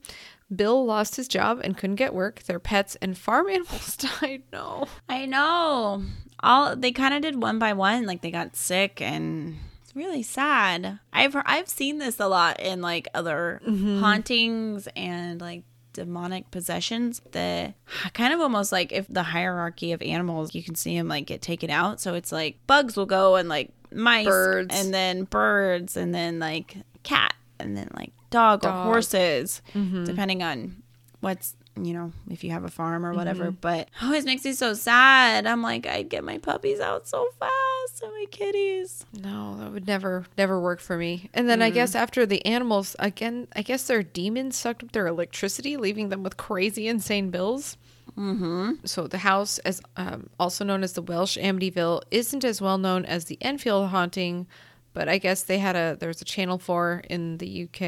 Bill 0.53 0.83
lost 0.83 1.15
his 1.15 1.27
job 1.27 1.61
and 1.63 1.77
couldn't 1.77 1.97
get 1.97 2.13
work. 2.13 2.41
Their 2.43 2.59
pets 2.59 2.95
and 3.01 3.17
farm 3.17 3.47
animals 3.49 3.97
died. 3.97 4.43
No. 4.51 4.87
I 5.07 5.25
know. 5.25 6.03
All 6.41 6.75
they 6.75 6.91
kind 6.91 7.13
of 7.13 7.21
did 7.21 7.41
one 7.41 7.59
by 7.59 7.73
one. 7.73 8.05
Like 8.05 8.21
they 8.21 8.31
got 8.31 8.55
sick, 8.55 9.01
and 9.01 9.57
really 9.99 10.23
sad. 10.23 10.99
I've 11.13 11.35
I've 11.45 11.69
seen 11.69 11.99
this 11.99 12.19
a 12.19 12.27
lot 12.27 12.59
in 12.59 12.81
like 12.81 13.07
other 13.13 13.61
mm-hmm. 13.67 13.99
hauntings 13.99 14.87
and 14.95 15.39
like 15.39 15.63
demonic 15.93 16.49
possessions. 16.49 17.21
The 17.31 17.73
kind 18.13 18.33
of 18.33 18.39
almost 18.39 18.71
like 18.71 18.91
if 18.91 19.05
the 19.09 19.23
hierarchy 19.23 19.91
of 19.91 20.01
animals, 20.01 20.55
you 20.55 20.63
can 20.63 20.75
see 20.75 20.97
them 20.97 21.09
like 21.09 21.25
get 21.25 21.41
taken 21.41 21.69
out. 21.69 21.99
So 21.99 22.13
it's 22.15 22.31
like 22.31 22.57
bugs 22.65 22.95
will 22.95 23.05
go 23.05 23.35
and 23.35 23.49
like 23.49 23.71
mice, 23.91 24.25
Birds. 24.25 24.73
and 24.73 24.93
then 24.93 25.25
birds, 25.25 25.97
and 25.97 26.15
then 26.15 26.39
like 26.39 26.77
cat, 27.03 27.33
and 27.59 27.75
then 27.75 27.89
like 27.93 28.13
dog, 28.29 28.63
or 28.63 28.69
Dog. 28.69 28.85
horses, 28.85 29.61
mm-hmm. 29.73 30.05
depending 30.05 30.41
on 30.41 30.81
what's 31.19 31.55
you 31.75 31.93
know 31.93 32.11
if 32.29 32.43
you 32.43 32.51
have 32.51 32.63
a 32.63 32.69
farm 32.69 33.05
or 33.05 33.13
whatever 33.13 33.51
but 33.51 33.79
it 33.81 33.89
always 34.03 34.25
makes 34.25 34.43
me 34.43 34.51
so 34.53 34.73
sad 34.73 35.47
i'm 35.47 35.61
like 35.61 35.85
i'd 35.87 36.09
get 36.09 36.23
my 36.23 36.37
puppies 36.37 36.79
out 36.79 37.07
so 37.07 37.27
fast 37.39 38.01
and 38.03 38.11
my 38.11 38.25
kitties 38.31 39.05
No, 39.13 39.57
that 39.59 39.71
would 39.71 39.87
never 39.87 40.25
never 40.37 40.59
work 40.59 40.79
for 40.79 40.97
me. 40.97 41.29
And 41.33 41.49
then 41.49 41.61
I 41.61 41.69
guess 41.69 41.95
after 41.95 42.25
the 42.25 42.45
animals 42.45 42.95
again, 42.99 43.47
I 43.55 43.61
guess 43.61 43.87
their 43.87 44.03
demons 44.03 44.55
sucked 44.55 44.83
up 44.83 44.91
their 44.91 45.07
electricity, 45.07 45.75
leaving 45.77 46.09
them 46.09 46.23
with 46.23 46.37
crazy, 46.37 46.87
insane 46.87 47.29
bills. 47.29 47.77
Mm-hmm. 48.17 48.85
So 48.85 49.07
the 49.07 49.19
house, 49.19 49.57
as 49.59 49.81
um, 49.97 50.29
also 50.39 50.63
known 50.63 50.83
as 50.83 50.93
the 50.93 51.01
Welsh 51.01 51.37
Amityville, 51.37 52.03
isn't 52.11 52.43
as 52.43 52.61
well 52.61 52.77
known 52.77 53.05
as 53.05 53.25
the 53.25 53.37
Enfield 53.41 53.89
haunting. 53.89 54.47
But 54.93 55.07
I 55.07 55.17
guess 55.19 55.43
they 55.43 55.59
had 55.59 55.75
a 55.75 55.97
there's 55.99 56.21
a 56.21 56.25
channel 56.25 56.57
four 56.57 57.03
in 57.09 57.37
the 57.37 57.63
UK. 57.63 57.79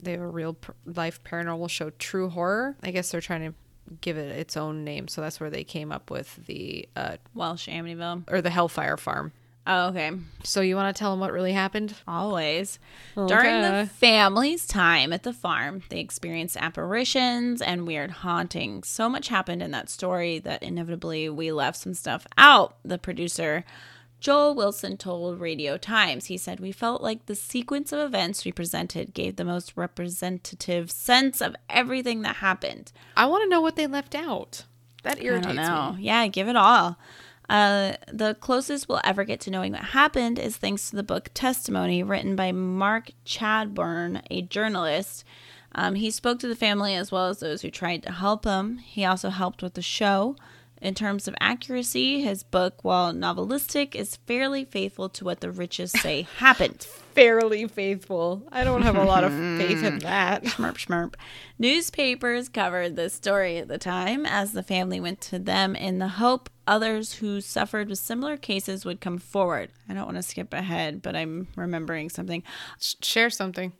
They 0.00 0.12
have 0.12 0.20
a 0.20 0.26
real 0.26 0.56
life 0.84 1.22
paranormal 1.22 1.68
show, 1.70 1.90
True 1.90 2.28
Horror. 2.28 2.76
I 2.82 2.90
guess 2.90 3.10
they're 3.10 3.20
trying 3.20 3.52
to 3.52 3.54
give 4.00 4.16
it 4.16 4.36
its 4.36 4.56
own 4.56 4.82
name, 4.82 5.06
so 5.06 5.20
that's 5.20 5.38
where 5.38 5.50
they 5.50 5.62
came 5.64 5.92
up 5.92 6.10
with 6.10 6.40
the 6.46 6.88
uh, 6.96 7.16
welsh 7.34 7.68
amityville 7.68 8.24
or 8.30 8.40
the 8.42 8.50
Hellfire 8.50 8.96
Farm. 8.96 9.30
oh 9.66 9.88
okay 9.90 10.10
So 10.42 10.60
you 10.60 10.74
want 10.74 10.94
to 10.94 10.98
tell 10.98 11.12
them 11.12 11.20
what 11.20 11.32
really 11.32 11.52
happened? 11.52 11.94
always 12.08 12.80
during 13.14 13.62
the 13.62 13.88
family's 13.94 14.66
time 14.66 15.12
at 15.12 15.22
the 15.22 15.32
farm 15.32 15.82
they 15.88 16.00
experienced 16.00 16.56
apparitions 16.56 17.62
and 17.62 17.86
weird 17.86 18.10
hauntings 18.10 18.88
so 18.88 19.08
much 19.08 19.28
happened 19.28 19.62
in 19.62 19.70
that 19.70 19.88
story 19.88 20.38
that 20.40 20.62
inevitably 20.64 21.28
we 21.28 21.52
left 21.52 21.78
some 21.78 21.94
stuff 21.94 22.26
out 22.38 22.76
the 22.84 22.98
producer 22.98 23.64
Joel 24.20 24.54
Wilson 24.54 24.96
told 24.96 25.40
Radio 25.40 25.76
Times. 25.76 26.26
He 26.26 26.36
said, 26.36 26.58
We 26.60 26.72
felt 26.72 27.02
like 27.02 27.26
the 27.26 27.34
sequence 27.34 27.92
of 27.92 28.00
events 28.00 28.44
we 28.44 28.52
presented 28.52 29.14
gave 29.14 29.36
the 29.36 29.44
most 29.44 29.72
representative 29.76 30.90
sense 30.90 31.40
of 31.40 31.54
everything 31.68 32.22
that 32.22 32.36
happened. 32.36 32.92
I 33.16 33.26
want 33.26 33.44
to 33.44 33.48
know 33.48 33.60
what 33.60 33.76
they 33.76 33.86
left 33.86 34.14
out. 34.14 34.64
That 35.02 35.18
I 35.18 35.22
irritates 35.22 35.46
don't 35.46 35.56
know. 35.56 35.92
me. 35.92 36.02
Yeah, 36.04 36.26
give 36.26 36.48
it 36.48 36.56
all. 36.56 36.98
Uh, 37.48 37.92
the 38.10 38.34
closest 38.34 38.88
we'll 38.88 39.00
ever 39.04 39.22
get 39.22 39.38
to 39.40 39.50
knowing 39.50 39.72
what 39.72 39.82
happened 39.84 40.38
is 40.38 40.56
thanks 40.56 40.90
to 40.90 40.96
the 40.96 41.02
book 41.04 41.30
Testimony, 41.32 42.02
written 42.02 42.34
by 42.34 42.50
Mark 42.50 43.10
Chadbourn, 43.24 44.22
a 44.30 44.42
journalist. 44.42 45.24
Um, 45.72 45.94
he 45.94 46.10
spoke 46.10 46.38
to 46.40 46.48
the 46.48 46.56
family 46.56 46.94
as 46.94 47.12
well 47.12 47.28
as 47.28 47.38
those 47.38 47.62
who 47.62 47.70
tried 47.70 48.02
to 48.02 48.12
help 48.12 48.44
him. 48.44 48.78
He 48.78 49.04
also 49.04 49.30
helped 49.30 49.62
with 49.62 49.74
the 49.74 49.82
show 49.82 50.34
In 50.80 50.94
terms 50.94 51.26
of 51.26 51.34
accuracy, 51.40 52.22
his 52.22 52.42
book, 52.42 52.84
while 52.84 53.12
novelistic, 53.12 53.94
is 53.94 54.16
fairly 54.26 54.64
faithful 54.64 55.08
to 55.10 55.24
what 55.24 55.40
the 55.40 55.50
riches 55.50 55.92
say 55.92 56.22
happened. 56.36 56.82
Fairly 57.14 57.66
faithful. 57.66 58.42
I 58.52 58.62
don't 58.62 58.82
have 58.82 58.96
a 58.96 59.04
lot 59.04 59.24
of 59.24 59.32
faith 59.32 59.82
in 59.82 59.98
that. 60.00 60.44
Schmerp, 60.44 60.74
schmerp. 60.74 61.14
Newspapers 61.58 62.50
covered 62.50 62.94
this 62.94 63.14
story 63.14 63.56
at 63.56 63.68
the 63.68 63.78
time 63.78 64.26
as 64.26 64.52
the 64.52 64.62
family 64.62 65.00
went 65.00 65.20
to 65.22 65.38
them 65.38 65.74
in 65.74 65.98
the 65.98 66.08
hope 66.08 66.50
others 66.66 67.14
who 67.14 67.40
suffered 67.40 67.88
with 67.88 67.98
similar 67.98 68.36
cases 68.36 68.84
would 68.84 69.00
come 69.00 69.18
forward. 69.18 69.70
I 69.88 69.94
don't 69.94 70.04
want 70.04 70.16
to 70.16 70.22
skip 70.22 70.52
ahead, 70.52 71.00
but 71.00 71.16
I'm 71.16 71.48
remembering 71.56 72.10
something. 72.10 72.42
Share 72.78 73.30
something. 73.30 73.72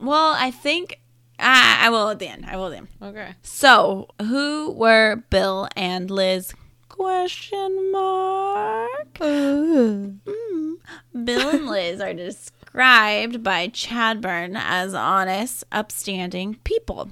Well, 0.00 0.34
I 0.38 0.50
think 0.50 1.00
ah, 1.40 1.84
I 1.84 1.90
will 1.90 2.08
at 2.08 2.18
the 2.18 2.28
end. 2.28 2.46
I 2.46 2.56
will 2.56 2.66
at 2.66 2.70
the 2.70 2.76
end. 2.78 2.88
Okay. 3.02 3.34
So, 3.42 4.08
who 4.20 4.72
were 4.72 5.24
Bill 5.30 5.68
and 5.76 6.10
Liz? 6.10 6.52
Question 6.88 7.92
mark. 7.92 9.14
Mm. 9.14 10.18
Bill 11.24 11.48
and 11.48 11.66
Liz 11.66 12.00
are 12.00 12.14
described 12.14 13.42
by 13.42 13.68
Chadbourn 13.68 14.60
as 14.62 14.94
honest, 14.94 15.64
upstanding 15.72 16.56
people. 16.64 17.10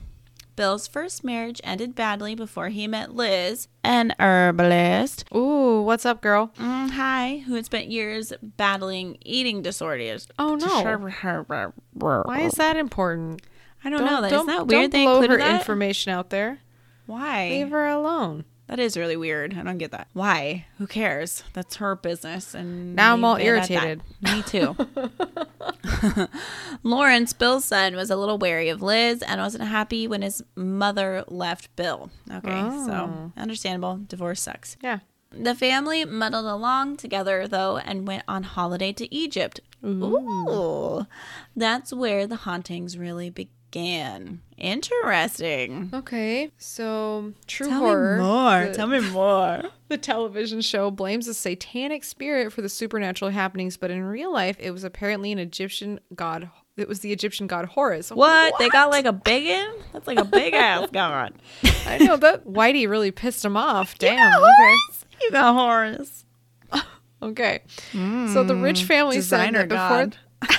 Bill's 0.56 0.88
first 0.88 1.22
marriage 1.22 1.60
ended 1.62 1.94
badly 1.94 2.34
before 2.34 2.68
he 2.70 2.88
met 2.88 3.14
Liz, 3.14 3.68
an 3.84 4.12
herbalist. 4.18 5.24
Ooh, 5.32 5.82
what's 5.82 6.04
up, 6.04 6.20
girl? 6.20 6.50
Mm, 6.58 6.90
hi, 6.90 7.44
who 7.46 7.54
had 7.54 7.64
spent 7.64 7.92
years 7.92 8.32
battling 8.42 9.18
eating 9.24 9.62
disorders. 9.62 10.26
Oh 10.36 10.56
no. 10.56 10.82
Why 12.24 12.40
is 12.40 12.54
that 12.54 12.76
important? 12.76 13.42
I 13.84 13.90
don't, 13.90 14.04
know. 14.04 14.20
That, 14.22 14.32
isn't 14.32 14.46
that 14.46 14.56
don't 14.56 14.68
weird? 14.68 14.90
They 14.92 15.04
blow 15.04 15.26
her 15.26 15.36
that? 15.38 15.60
information 15.60 16.12
out 16.12 16.30
there. 16.30 16.58
Why? 17.06 17.48
Leave 17.50 17.70
her 17.70 17.86
alone. 17.86 18.44
That 18.66 18.78
is 18.78 18.96
really 18.98 19.16
weird. 19.16 19.56
I 19.56 19.62
don't 19.62 19.78
get 19.78 19.92
that. 19.92 20.08
Why? 20.12 20.66
Who 20.76 20.86
cares? 20.86 21.42
That's 21.54 21.76
her 21.76 21.96
business. 21.96 22.54
And 22.54 22.94
Now 22.94 23.14
I'm 23.14 23.24
all 23.24 23.36
irritated. 23.36 24.02
Me 24.20 24.42
too. 24.42 24.76
Lawrence, 26.82 27.32
Bill's 27.32 27.64
son, 27.64 27.96
was 27.96 28.10
a 28.10 28.16
little 28.16 28.38
wary 28.38 28.68
of 28.68 28.82
Liz 28.82 29.22
and 29.22 29.40
wasn't 29.40 29.64
happy 29.64 30.06
when 30.06 30.22
his 30.22 30.42
mother 30.54 31.24
left 31.28 31.74
Bill. 31.76 32.10
Okay, 32.30 32.50
Oh. 32.52 32.86
so 32.86 33.32
understandable. 33.40 34.00
Divorce 34.06 34.42
sucks. 34.42 34.76
Yeah. 34.82 34.98
The 35.30 35.54
family 35.54 36.04
muddled 36.04 36.46
along 36.46 36.96
together, 36.98 37.46
though, 37.48 37.76
and 37.78 38.06
went 38.06 38.22
on 38.28 38.42
holiday 38.44 38.92
to 38.94 39.14
Egypt. 39.14 39.60
Ooh. 39.84 41.06
That's 41.56 41.92
where 41.92 42.26
the 42.26 42.36
hauntings 42.36 42.96
really 42.98 43.30
began. 43.30 43.52
Interesting. 44.56 45.90
Okay. 45.94 46.50
So, 46.58 47.32
True 47.46 47.70
horror. 47.70 47.76
Tell 47.76 47.86
Horror. 47.86 48.16
me 48.16 48.22
more. 48.22 48.66
the- 48.66 48.74
Tell 48.74 48.86
me 48.86 49.00
more. 49.12 49.62
The 49.88 49.98
television 49.98 50.60
show 50.60 50.90
blames 50.90 51.28
a 51.28 51.34
satanic 51.34 52.04
spirit 52.04 52.52
for 52.52 52.60
the 52.62 52.68
supernatural 52.68 53.30
happenings, 53.30 53.76
but 53.76 53.90
in 53.90 54.02
real 54.04 54.32
life, 54.32 54.56
it 54.58 54.70
was 54.72 54.84
apparently 54.84 55.32
an 55.32 55.38
Egyptian 55.38 56.00
god. 56.14 56.50
It 56.76 56.88
was 56.88 57.00
the 57.00 57.12
Egyptian 57.12 57.46
god 57.46 57.66
Horus. 57.66 58.10
What? 58.10 58.54
They 58.58 58.68
got 58.68 58.90
like 58.90 59.04
a 59.04 59.12
big 59.12 59.48
one? 59.48 59.74
That's 59.92 60.06
like 60.06 60.18
a 60.18 60.24
big 60.24 60.54
ass 60.54 60.88
god. 60.92 61.34
I 61.86 61.98
know 61.98 62.16
that 62.18 62.46
Whitey 62.46 62.88
really 62.88 63.10
pissed 63.10 63.44
him 63.44 63.56
off. 63.56 63.98
Damn. 63.98 64.16
got 64.16 64.38
Okay. 64.38 64.46
Horus. 64.60 65.04
You 65.22 65.30
got 65.30 65.54
Horus. 65.54 66.24
Okay. 67.20 67.62
so 67.92 68.44
the 68.44 68.54
rich 68.54 68.82
mm, 68.82 68.86
family 68.86 69.16
said 69.20 69.38
designer 69.50 69.66
that 69.66 69.68
before 69.68 69.78
god. 70.52 70.58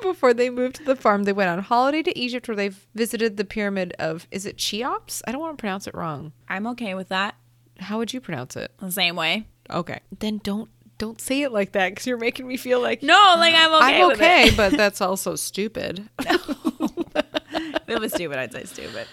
Before 0.00 0.32
they 0.34 0.50
moved 0.50 0.76
to 0.76 0.84
the 0.84 0.96
farm, 0.96 1.24
they 1.24 1.32
went 1.32 1.50
on 1.50 1.58
holiday 1.60 2.02
to 2.02 2.18
Egypt 2.18 2.48
where 2.48 2.56
they 2.56 2.70
visited 2.94 3.36
the 3.36 3.44
pyramid 3.44 3.94
of 3.98 4.26
is 4.30 4.46
it 4.46 4.56
Cheops? 4.58 5.22
I 5.26 5.32
don't 5.32 5.40
want 5.40 5.56
to 5.56 5.60
pronounce 5.60 5.86
it 5.86 5.94
wrong. 5.94 6.32
I'm 6.48 6.66
okay 6.68 6.94
with 6.94 7.08
that. 7.08 7.34
How 7.80 7.98
would 7.98 8.12
you 8.12 8.20
pronounce 8.20 8.56
it? 8.56 8.72
The 8.78 8.90
same 8.90 9.16
way. 9.16 9.46
Okay. 9.70 10.00
Then 10.18 10.38
don't 10.42 10.70
don't 10.98 11.20
say 11.20 11.42
it 11.42 11.52
like 11.52 11.72
that 11.72 11.90
because 11.90 12.06
you're 12.08 12.18
making 12.18 12.48
me 12.48 12.56
feel 12.56 12.80
like 12.80 13.04
No, 13.04 13.14
like 13.38 13.54
I'm 13.54 13.72
okay. 13.74 14.00
I'm 14.02 14.08
with 14.08 14.16
okay, 14.18 14.42
it. 14.48 14.56
but 14.56 14.72
that's 14.76 15.00
also 15.00 15.36
stupid. 15.36 16.08
if 16.18 17.84
it 17.88 18.00
was 18.00 18.12
stupid, 18.12 18.38
I'd 18.38 18.52
say 18.52 18.64
stupid. 18.64 19.06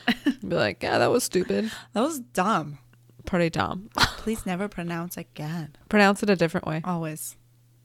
Be 0.47 0.55
like, 0.55 0.81
yeah, 0.81 0.97
that 0.97 1.11
was 1.11 1.23
stupid. 1.23 1.71
That 1.93 2.01
was 2.01 2.19
dumb. 2.19 2.79
Pretty 3.25 3.49
dumb. 3.51 3.89
Please 4.17 4.45
never 4.47 4.67
pronounce 4.67 5.15
again. 5.17 5.75
Pronounce 5.89 6.23
it 6.23 6.29
a 6.29 6.35
different 6.35 6.65
way. 6.65 6.81
Always. 6.83 7.35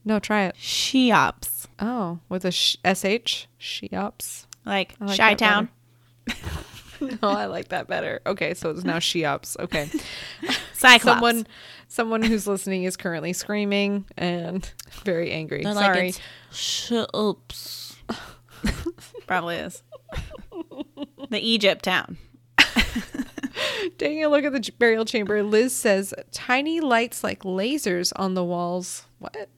No, 0.03 0.19
try 0.19 0.45
it. 0.45 0.55
Cheops. 0.55 1.67
Oh, 1.79 2.19
with 2.29 2.45
a 2.45 2.51
sh- 2.51 2.77
sh. 3.25 3.45
Cheops. 3.59 4.47
Like, 4.65 4.95
I 4.99 5.05
like 5.05 5.17
Chi 5.17 5.33
Town. 5.35 5.69
no, 7.01 7.17
I 7.29 7.45
like 7.45 7.69
that 7.69 7.87
better. 7.87 8.21
Okay, 8.25 8.53
so 8.53 8.69
it's 8.69 8.83
now 8.83 8.99
Cheops. 8.99 9.57
Okay. 9.59 9.89
Cyclops. 10.73 11.03
someone 11.03 11.47
someone 11.87 12.21
who's 12.23 12.47
listening 12.47 12.83
is 12.83 12.95
currently 12.97 13.33
screaming 13.33 14.05
and 14.17 14.71
very 15.03 15.31
angry. 15.31 15.63
They're 15.63 15.73
Sorry. 15.73 15.97
like, 15.97 16.15
it's 16.15 16.87
Cheops. 16.87 17.95
Probably 19.27 19.57
is. 19.57 19.83
the 21.29 21.39
Egypt 21.39 21.83
town. 21.83 22.17
Taking 23.97 24.23
a 24.23 24.29
look 24.29 24.43
at 24.43 24.53
the 24.53 24.71
burial 24.77 25.05
chamber, 25.05 25.43
Liz 25.43 25.75
says 25.75 26.13
tiny 26.31 26.79
lights 26.79 27.23
like 27.23 27.43
lasers 27.43 28.11
on 28.15 28.33
the 28.33 28.43
walls. 28.43 29.05
What? 29.19 29.49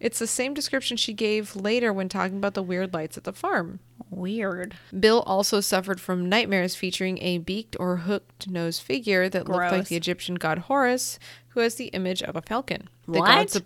It's 0.00 0.18
the 0.18 0.26
same 0.26 0.54
description 0.54 0.96
she 0.96 1.12
gave 1.12 1.56
later 1.56 1.92
when 1.92 2.08
talking 2.08 2.36
about 2.36 2.54
the 2.54 2.62
weird 2.62 2.92
lights 2.92 3.16
at 3.16 3.24
the 3.24 3.32
farm. 3.32 3.80
Weird. 4.10 4.74
Bill 4.98 5.22
also 5.22 5.60
suffered 5.60 6.00
from 6.00 6.28
nightmares 6.28 6.74
featuring 6.74 7.18
a 7.22 7.38
beaked 7.38 7.76
or 7.80 7.98
hooked 7.98 8.48
nose 8.48 8.78
figure 8.78 9.28
that 9.28 9.48
looked 9.48 9.72
like 9.72 9.88
the 9.88 9.96
Egyptian 9.96 10.34
god 10.34 10.58
Horus, 10.58 11.18
who 11.48 11.60
has 11.60 11.76
the 11.76 11.86
image 11.86 12.22
of 12.22 12.36
a 12.36 12.42
falcon. 12.42 12.88
The 13.06 13.20
What? 13.20 13.26
gods 13.26 13.60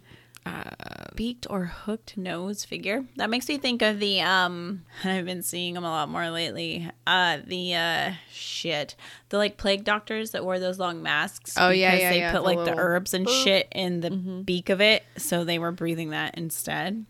of- 0.49 1.17
beaked 1.17 1.47
or 1.51 1.65
hooked 1.65 2.17
nose 2.17 2.65
figure. 2.65 3.05
That 3.17 3.29
makes 3.29 3.49
me 3.49 3.59
think 3.59 3.83
of 3.83 3.99
the 3.99 4.21
um 4.21 4.85
I've 5.05 5.25
been 5.25 5.43
seeing 5.43 5.75
them 5.75 5.85
a 5.85 5.91
lot 5.91 6.09
more 6.09 6.31
lately. 6.31 6.89
Uh 7.07 7.39
the 7.45 7.75
uh 7.75 8.13
shit. 8.33 8.95
The 9.31 9.37
like 9.39 9.57
plague 9.57 9.85
doctors 9.85 10.31
that 10.31 10.45
wore 10.45 10.59
those 10.59 10.79
long 10.79 11.03
masks 11.03 11.55
Oh, 11.59 11.71
yeah, 11.71 11.91
because 11.91 12.03
yeah, 12.03 12.11
they 12.11 12.19
yeah, 12.21 12.33
put 12.33 12.39
the 12.39 12.43
like 12.43 12.65
the 12.65 12.77
herbs 12.79 13.15
and 13.15 13.29
shit 13.29 13.69
in 13.73 14.01
the 14.01 14.11
beak 14.11 14.69
of 14.71 14.81
it, 14.81 15.03
so 15.17 15.45
they 15.45 15.59
were 15.59 15.73
breathing 15.73 16.11
that 16.11 16.37
instead. 16.39 17.05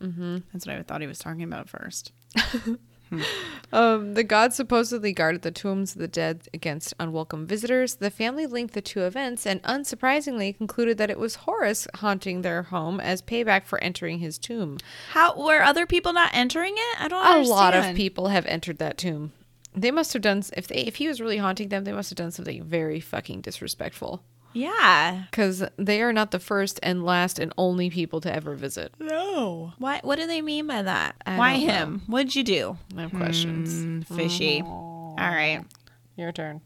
Mm-hmm. 0.00 0.38
That's 0.52 0.66
what 0.66 0.76
I 0.76 0.82
thought 0.82 1.00
he 1.00 1.06
was 1.06 1.18
talking 1.18 1.42
about 1.44 1.68
first. 1.68 2.12
Um, 3.72 4.14
the 4.14 4.22
gods 4.22 4.54
supposedly 4.54 5.12
guarded 5.12 5.42
the 5.42 5.50
tombs 5.50 5.94
of 5.96 5.98
the 6.00 6.06
dead 6.06 6.42
against 6.54 6.94
unwelcome 7.00 7.44
visitors. 7.44 7.96
The 7.96 8.08
family 8.10 8.46
linked 8.46 8.72
the 8.72 8.80
two 8.80 9.00
events 9.00 9.46
and, 9.46 9.60
unsurprisingly, 9.64 10.56
concluded 10.56 10.96
that 10.98 11.10
it 11.10 11.18
was 11.18 11.34
Horus 11.34 11.88
haunting 11.96 12.42
their 12.42 12.62
home 12.64 13.00
as 13.00 13.20
payback 13.20 13.64
for 13.66 13.82
entering 13.82 14.20
his 14.20 14.38
tomb. 14.38 14.78
How 15.10 15.34
were 15.36 15.60
other 15.60 15.86
people 15.86 16.12
not 16.12 16.30
entering 16.32 16.74
it? 16.76 17.00
I 17.00 17.08
don't 17.08 17.24
A 17.26 17.28
understand. 17.30 17.48
lot 17.48 17.74
of 17.74 17.96
people 17.96 18.28
have 18.28 18.46
entered 18.46 18.78
that 18.78 18.96
tomb. 18.96 19.32
They 19.74 19.90
must 19.90 20.12
have 20.12 20.22
done 20.22 20.44
if 20.56 20.68
they 20.68 20.76
if 20.76 20.96
he 20.96 21.08
was 21.08 21.20
really 21.20 21.38
haunting 21.38 21.68
them, 21.70 21.82
they 21.82 21.92
must 21.92 22.10
have 22.10 22.16
done 22.16 22.30
something 22.30 22.62
very 22.62 23.00
fucking 23.00 23.40
disrespectful. 23.40 24.22
Yeah. 24.54 25.24
Because 25.30 25.62
they 25.76 26.00
are 26.00 26.12
not 26.12 26.30
the 26.30 26.38
first 26.38 26.80
and 26.82 27.04
last 27.04 27.38
and 27.38 27.52
only 27.58 27.90
people 27.90 28.20
to 28.22 28.32
ever 28.34 28.54
visit. 28.54 28.94
No. 28.98 29.72
Why 29.78 30.00
what 30.02 30.18
do 30.18 30.26
they 30.26 30.40
mean 30.40 30.66
by 30.66 30.82
that? 30.82 31.16
I 31.26 31.36
Why 31.36 31.52
don't 31.58 31.66
know. 31.66 31.72
him? 31.72 32.02
What'd 32.06 32.34
you 32.34 32.44
do? 32.44 32.78
I 32.96 33.02
have 33.02 33.10
questions. 33.12 33.74
Mm, 33.74 34.06
fishy. 34.16 34.62
All 34.62 35.16
right. 35.18 35.62
Your 36.16 36.32
turn. 36.32 36.60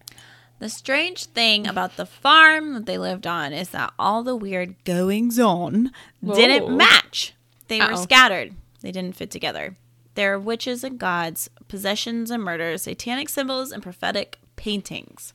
The 0.58 0.68
strange 0.68 1.24
thing 1.26 1.66
about 1.66 1.96
the 1.96 2.04
farm 2.06 2.74
that 2.74 2.86
they 2.86 2.98
lived 2.98 3.26
on 3.26 3.52
is 3.52 3.70
that 3.70 3.92
all 3.98 4.22
the 4.22 4.36
weird 4.36 4.74
goings 4.84 5.38
on 5.38 5.90
didn't 6.24 6.76
match. 6.76 7.34
They 7.68 7.78
were 7.78 7.92
Uh-oh. 7.92 8.02
scattered. 8.02 8.54
They 8.80 8.90
didn't 8.92 9.14
fit 9.16 9.30
together. 9.30 9.76
There 10.14 10.34
are 10.34 10.38
witches 10.38 10.82
and 10.82 10.98
gods, 10.98 11.48
possessions 11.68 12.30
and 12.32 12.42
murders, 12.42 12.82
satanic 12.82 13.28
symbols, 13.28 13.70
and 13.70 13.82
prophetic 13.84 14.38
paintings. 14.56 15.32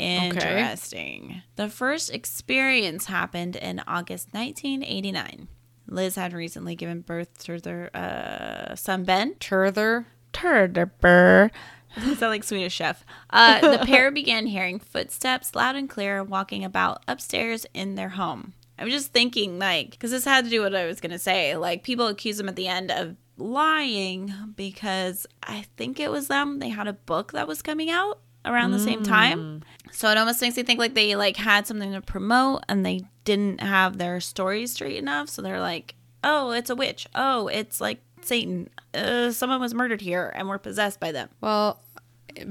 Interesting. 0.00 1.42
The 1.56 1.68
first 1.68 2.10
experience 2.10 3.06
happened 3.06 3.56
in 3.56 3.82
August 3.86 4.28
1989. 4.32 5.48
Liz 5.86 6.16
had 6.16 6.32
recently 6.32 6.74
given 6.74 7.00
birth 7.00 7.38
to 7.44 7.58
their 7.58 7.94
uh, 7.94 8.74
son 8.76 9.04
Ben. 9.04 9.34
Turther. 9.34 10.06
Turderber. 10.32 11.50
Is 11.96 12.20
that 12.20 12.28
like 12.28 12.44
Swedish 12.44 12.74
chef? 12.74 13.04
Uh, 13.30 13.78
the 13.78 13.78
pair 13.86 14.10
began 14.10 14.46
hearing 14.46 14.78
footsteps 14.78 15.54
loud 15.54 15.74
and 15.74 15.90
clear 15.90 16.22
walking 16.22 16.64
about 16.64 17.02
upstairs 17.08 17.66
in 17.74 17.96
their 17.96 18.10
home. 18.10 18.54
I'm 18.78 18.88
just 18.88 19.12
thinking, 19.12 19.58
like, 19.58 19.90
because 19.90 20.12
this 20.12 20.24
had 20.24 20.44
to 20.44 20.50
do 20.50 20.62
with 20.62 20.72
what 20.72 20.80
I 20.80 20.86
was 20.86 21.00
going 21.00 21.10
to 21.10 21.18
say. 21.18 21.56
Like, 21.56 21.82
people 21.82 22.06
accuse 22.06 22.38
them 22.38 22.48
at 22.48 22.56
the 22.56 22.68
end 22.68 22.90
of 22.90 23.16
lying 23.36 24.32
because 24.56 25.26
I 25.42 25.66
think 25.76 26.00
it 26.00 26.10
was 26.10 26.28
them. 26.28 26.60
They 26.60 26.70
had 26.70 26.86
a 26.86 26.94
book 26.94 27.32
that 27.32 27.48
was 27.48 27.60
coming 27.60 27.90
out 27.90 28.20
around 28.44 28.70
the 28.72 28.78
same 28.78 29.02
time. 29.02 29.62
So 29.92 30.08
it 30.10 30.16
almost 30.18 30.40
makes 30.40 30.56
me 30.56 30.62
think 30.62 30.78
like 30.78 30.94
they 30.94 31.16
like 31.16 31.36
had 31.36 31.66
something 31.66 31.92
to 31.92 32.00
promote 32.00 32.62
and 32.68 32.84
they 32.86 33.02
didn't 33.24 33.60
have 33.60 33.98
their 33.98 34.20
stories 34.20 34.72
straight 34.72 34.96
enough. 34.96 35.28
So 35.28 35.42
they're 35.42 35.60
like, 35.60 35.94
oh, 36.24 36.50
it's 36.52 36.70
a 36.70 36.76
witch. 36.76 37.06
Oh, 37.14 37.48
it's 37.48 37.80
like 37.80 38.00
Satan. 38.22 38.68
Uh, 38.94 39.30
someone 39.30 39.60
was 39.60 39.74
murdered 39.74 40.00
here 40.00 40.32
and 40.34 40.48
we're 40.48 40.58
possessed 40.58 41.00
by 41.00 41.12
them. 41.12 41.28
Well, 41.40 41.80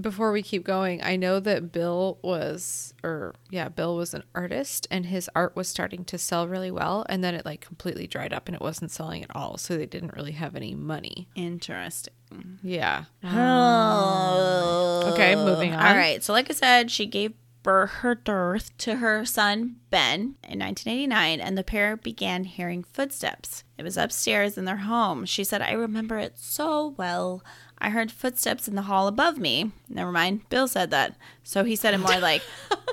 before 0.01 0.31
we 0.31 0.41
keep 0.41 0.63
going, 0.63 1.03
I 1.03 1.15
know 1.15 1.39
that 1.39 1.71
Bill 1.71 2.19
was, 2.21 2.93
or 3.03 3.35
yeah, 3.49 3.69
Bill 3.69 3.95
was 3.95 4.13
an 4.13 4.23
artist 4.35 4.87
and 4.91 5.05
his 5.05 5.29
art 5.35 5.55
was 5.55 5.67
starting 5.67 6.05
to 6.05 6.17
sell 6.17 6.47
really 6.47 6.71
well. 6.71 7.05
And 7.09 7.23
then 7.23 7.35
it 7.35 7.45
like 7.45 7.61
completely 7.61 8.07
dried 8.07 8.33
up 8.33 8.47
and 8.47 8.55
it 8.55 8.61
wasn't 8.61 8.91
selling 8.91 9.23
at 9.23 9.35
all. 9.35 9.57
So 9.57 9.77
they 9.77 9.85
didn't 9.85 10.15
really 10.15 10.33
have 10.33 10.55
any 10.55 10.75
money. 10.75 11.27
Interesting. 11.35 12.13
Yeah. 12.61 13.05
Oh. 13.23 15.11
Okay, 15.13 15.35
moving 15.35 15.73
on. 15.73 15.85
All 15.85 15.95
right. 15.95 16.23
So, 16.23 16.33
like 16.33 16.49
I 16.49 16.53
said, 16.53 16.91
she 16.91 17.05
gave 17.05 17.33
birth, 17.63 17.89
her 17.89 18.15
birth 18.15 18.75
to 18.79 18.95
her 18.97 19.25
son 19.25 19.77
Ben 19.89 20.35
in 20.47 20.59
1989, 20.59 21.39
and 21.39 21.57
the 21.57 21.63
pair 21.63 21.97
began 21.97 22.43
hearing 22.43 22.83
footsteps. 22.83 23.63
It 23.77 23.83
was 23.83 23.97
upstairs 23.97 24.57
in 24.57 24.65
their 24.65 24.77
home. 24.77 25.25
She 25.25 25.43
said, 25.43 25.61
"I 25.61 25.71
remember 25.71 26.17
it 26.17 26.37
so 26.37 26.95
well." 26.97 27.43
I 27.81 27.89
heard 27.89 28.11
footsteps 28.11 28.67
in 28.67 28.75
the 28.75 28.81
hall 28.83 29.07
above 29.07 29.37
me. 29.37 29.71
Never 29.87 30.11
mind. 30.11 30.47
Bill 30.49 30.67
said 30.67 30.91
that. 30.91 31.15
So 31.43 31.63
he 31.63 31.75
said 31.75 31.93
it 31.93 31.99
more 31.99 32.17
like, 32.19 32.41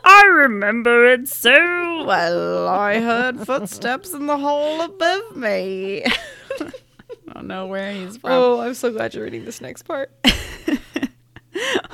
I 0.05 0.25
remember 0.25 1.07
it 1.07 1.29
so 1.29 2.05
well. 2.05 2.68
I 2.68 3.01
heard 3.01 3.40
footsteps 3.46 4.12
in 4.12 4.27
the 4.27 4.38
hall 4.38 4.81
above 4.83 5.37
me. 5.37 6.05
I 6.61 7.33
don't 7.35 7.49
know 7.49 7.66
where 7.66 7.92
he's 7.92 8.16
from. 8.16 8.31
Oh, 8.33 8.61
I'm 8.61 8.75
so 8.75 8.92
glad 8.92 9.14
you're 9.14 9.25
reading 9.25 9.44
this 9.44 9.61
next 9.61 9.83
part. 9.83 10.12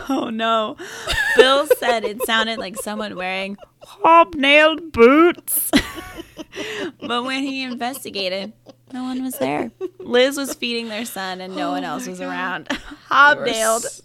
Oh 0.09 0.31
no. 0.31 0.77
Bill 1.37 1.67
said 1.79 2.05
it 2.05 2.25
sounded 2.27 2.59
like 2.59 2.77
someone 2.77 3.15
wearing 3.15 3.57
hobnailed 3.83 4.93
boots. 4.93 5.71
but 7.01 7.25
when 7.25 7.43
he 7.45 7.63
investigated, 7.63 8.53
no 8.93 9.03
one 9.05 9.23
was 9.23 9.39
there. 9.39 9.71
Liz 9.99 10.37
was 10.37 10.55
feeding 10.55 10.89
their 10.89 11.05
son 11.05 11.41
and 11.41 11.55
no 11.57 11.71
one 11.71 11.85
else 11.85 12.07
was 12.07 12.21
around. 12.21 12.69
Hobnailed. 13.11 14.03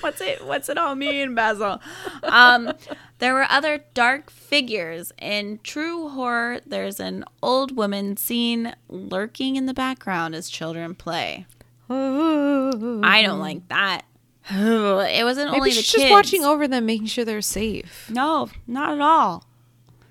What's 0.00 0.20
it 0.20 0.44
what's 0.46 0.68
it 0.68 0.78
all 0.78 0.94
mean, 0.94 1.34
Basil? 1.34 1.80
Um 2.22 2.72
there 3.18 3.34
were 3.34 3.46
other 3.48 3.84
dark 3.94 4.30
figures. 4.30 5.12
In 5.20 5.58
true 5.62 6.08
horror, 6.10 6.60
there's 6.66 7.00
an 7.00 7.24
old 7.42 7.76
woman 7.76 8.16
seen 8.16 8.74
lurking 8.88 9.56
in 9.56 9.66
the 9.66 9.74
background 9.74 10.34
as 10.34 10.48
children 10.50 10.94
play. 10.94 11.46
I 11.90 13.22
don't 13.24 13.40
like 13.40 13.66
that. 13.68 14.02
It 14.48 15.24
wasn't 15.24 15.48
Maybe 15.50 15.56
only 15.58 15.70
the 15.70 15.76
she's 15.76 15.90
kids. 15.92 16.02
just 16.04 16.12
watching 16.12 16.44
over 16.44 16.68
them, 16.68 16.86
making 16.86 17.06
sure 17.06 17.24
they're 17.24 17.40
safe. 17.42 18.08
No, 18.10 18.48
not 18.66 18.92
at 18.92 19.00
all. 19.00 19.44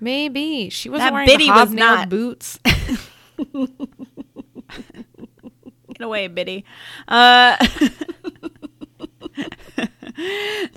Maybe 0.00 0.68
she 0.68 0.88
wasn't 0.90 1.06
That 1.06 1.12
wearing 1.14 1.26
Biddy 1.28 1.48
was 1.50 1.70
not. 1.72 2.08
boots. 2.10 2.58
Get 5.96 6.04
away, 6.04 6.28
Biddy. 6.28 6.64
Uh, 7.08 7.56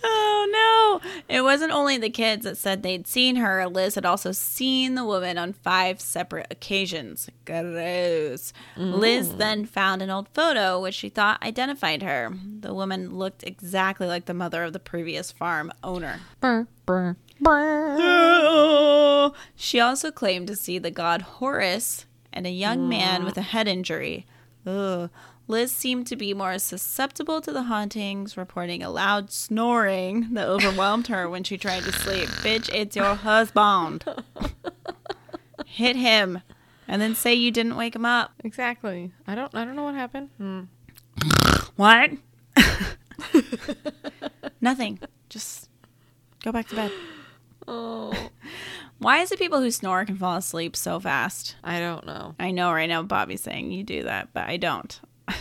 oh 0.03 0.99
no! 1.01 1.09
It 1.27 1.41
wasn't 1.41 1.71
only 1.71 1.97
the 1.97 2.09
kids 2.09 2.43
that 2.43 2.57
said 2.57 2.83
they'd 2.83 3.07
seen 3.07 3.37
her. 3.37 3.67
Liz 3.67 3.95
had 3.95 4.05
also 4.05 4.31
seen 4.31 4.95
the 4.95 5.03
woman 5.05 5.37
on 5.37 5.53
five 5.53 5.99
separate 6.01 6.47
occasions. 6.49 7.29
Gross. 7.45 8.53
Liz 8.77 9.35
then 9.35 9.65
found 9.65 10.01
an 10.01 10.09
old 10.09 10.27
photo 10.29 10.81
which 10.81 10.95
she 10.95 11.09
thought 11.09 11.43
identified 11.43 12.01
her. 12.03 12.31
The 12.59 12.73
woman 12.73 13.15
looked 13.15 13.43
exactly 13.43 14.07
like 14.07 14.25
the 14.25 14.33
mother 14.33 14.63
of 14.63 14.73
the 14.73 14.79
previous 14.79 15.31
farm 15.31 15.71
owner. 15.83 16.19
Brr, 16.39 16.67
brr, 16.85 17.15
brr. 17.39 17.97
She 19.55 19.79
also 19.79 20.11
claimed 20.11 20.47
to 20.47 20.55
see 20.55 20.79
the 20.79 20.91
god 20.91 21.21
Horus 21.21 22.05
and 22.31 22.45
a 22.45 22.51
young 22.51 22.87
man 22.87 23.23
with 23.25 23.37
a 23.37 23.41
head 23.41 23.67
injury. 23.67 24.25
Ugh. 24.65 25.09
Liz 25.47 25.71
seemed 25.71 26.05
to 26.07 26.15
be 26.15 26.33
more 26.35 26.59
susceptible 26.59 27.41
to 27.41 27.51
the 27.51 27.63
hauntings, 27.63 28.37
reporting 28.37 28.83
a 28.83 28.89
loud 28.91 29.31
snoring 29.31 30.33
that 30.35 30.47
overwhelmed 30.47 31.07
her 31.07 31.27
when 31.27 31.43
she 31.43 31.57
tried 31.57 31.81
to 31.83 31.91
sleep. 31.91 32.29
Bitch, 32.29 32.69
it's 32.71 32.95
your 32.95 33.15
husband. 33.15 34.05
Hit 35.65 35.95
him 35.95 36.41
and 36.87 37.01
then 37.01 37.15
say 37.15 37.33
you 37.33 37.51
didn't 37.51 37.77
wake 37.77 37.95
him 37.95 38.05
up. 38.05 38.33
Exactly. 38.43 39.11
I 39.27 39.35
don't. 39.35 39.53
I 39.55 39.63
don't 39.63 39.75
know 39.75 39.83
what 39.83 39.95
happened. 39.95 40.29
Hmm. 40.37 40.61
What? 41.75 42.11
Nothing. 44.61 44.99
Just 45.29 45.69
go 46.43 46.51
back 46.51 46.67
to 46.69 46.75
bed. 46.75 46.91
Oh, 47.67 48.29
Why 48.99 49.19
is 49.19 49.31
it 49.31 49.39
people 49.39 49.61
who 49.61 49.71
snore 49.71 50.05
can 50.05 50.17
fall 50.17 50.35
asleep 50.35 50.75
so 50.75 50.99
fast? 50.99 51.55
I 51.63 51.79
don't 51.79 52.05
know. 52.05 52.35
I 52.37 52.51
know 52.51 52.71
right 52.73 52.89
now 52.89 53.01
Bobby's 53.01 53.41
saying 53.41 53.71
you 53.71 53.83
do 53.83 54.03
that, 54.03 54.29
but 54.33 54.47
I 54.47 54.57
don't. 54.57 54.99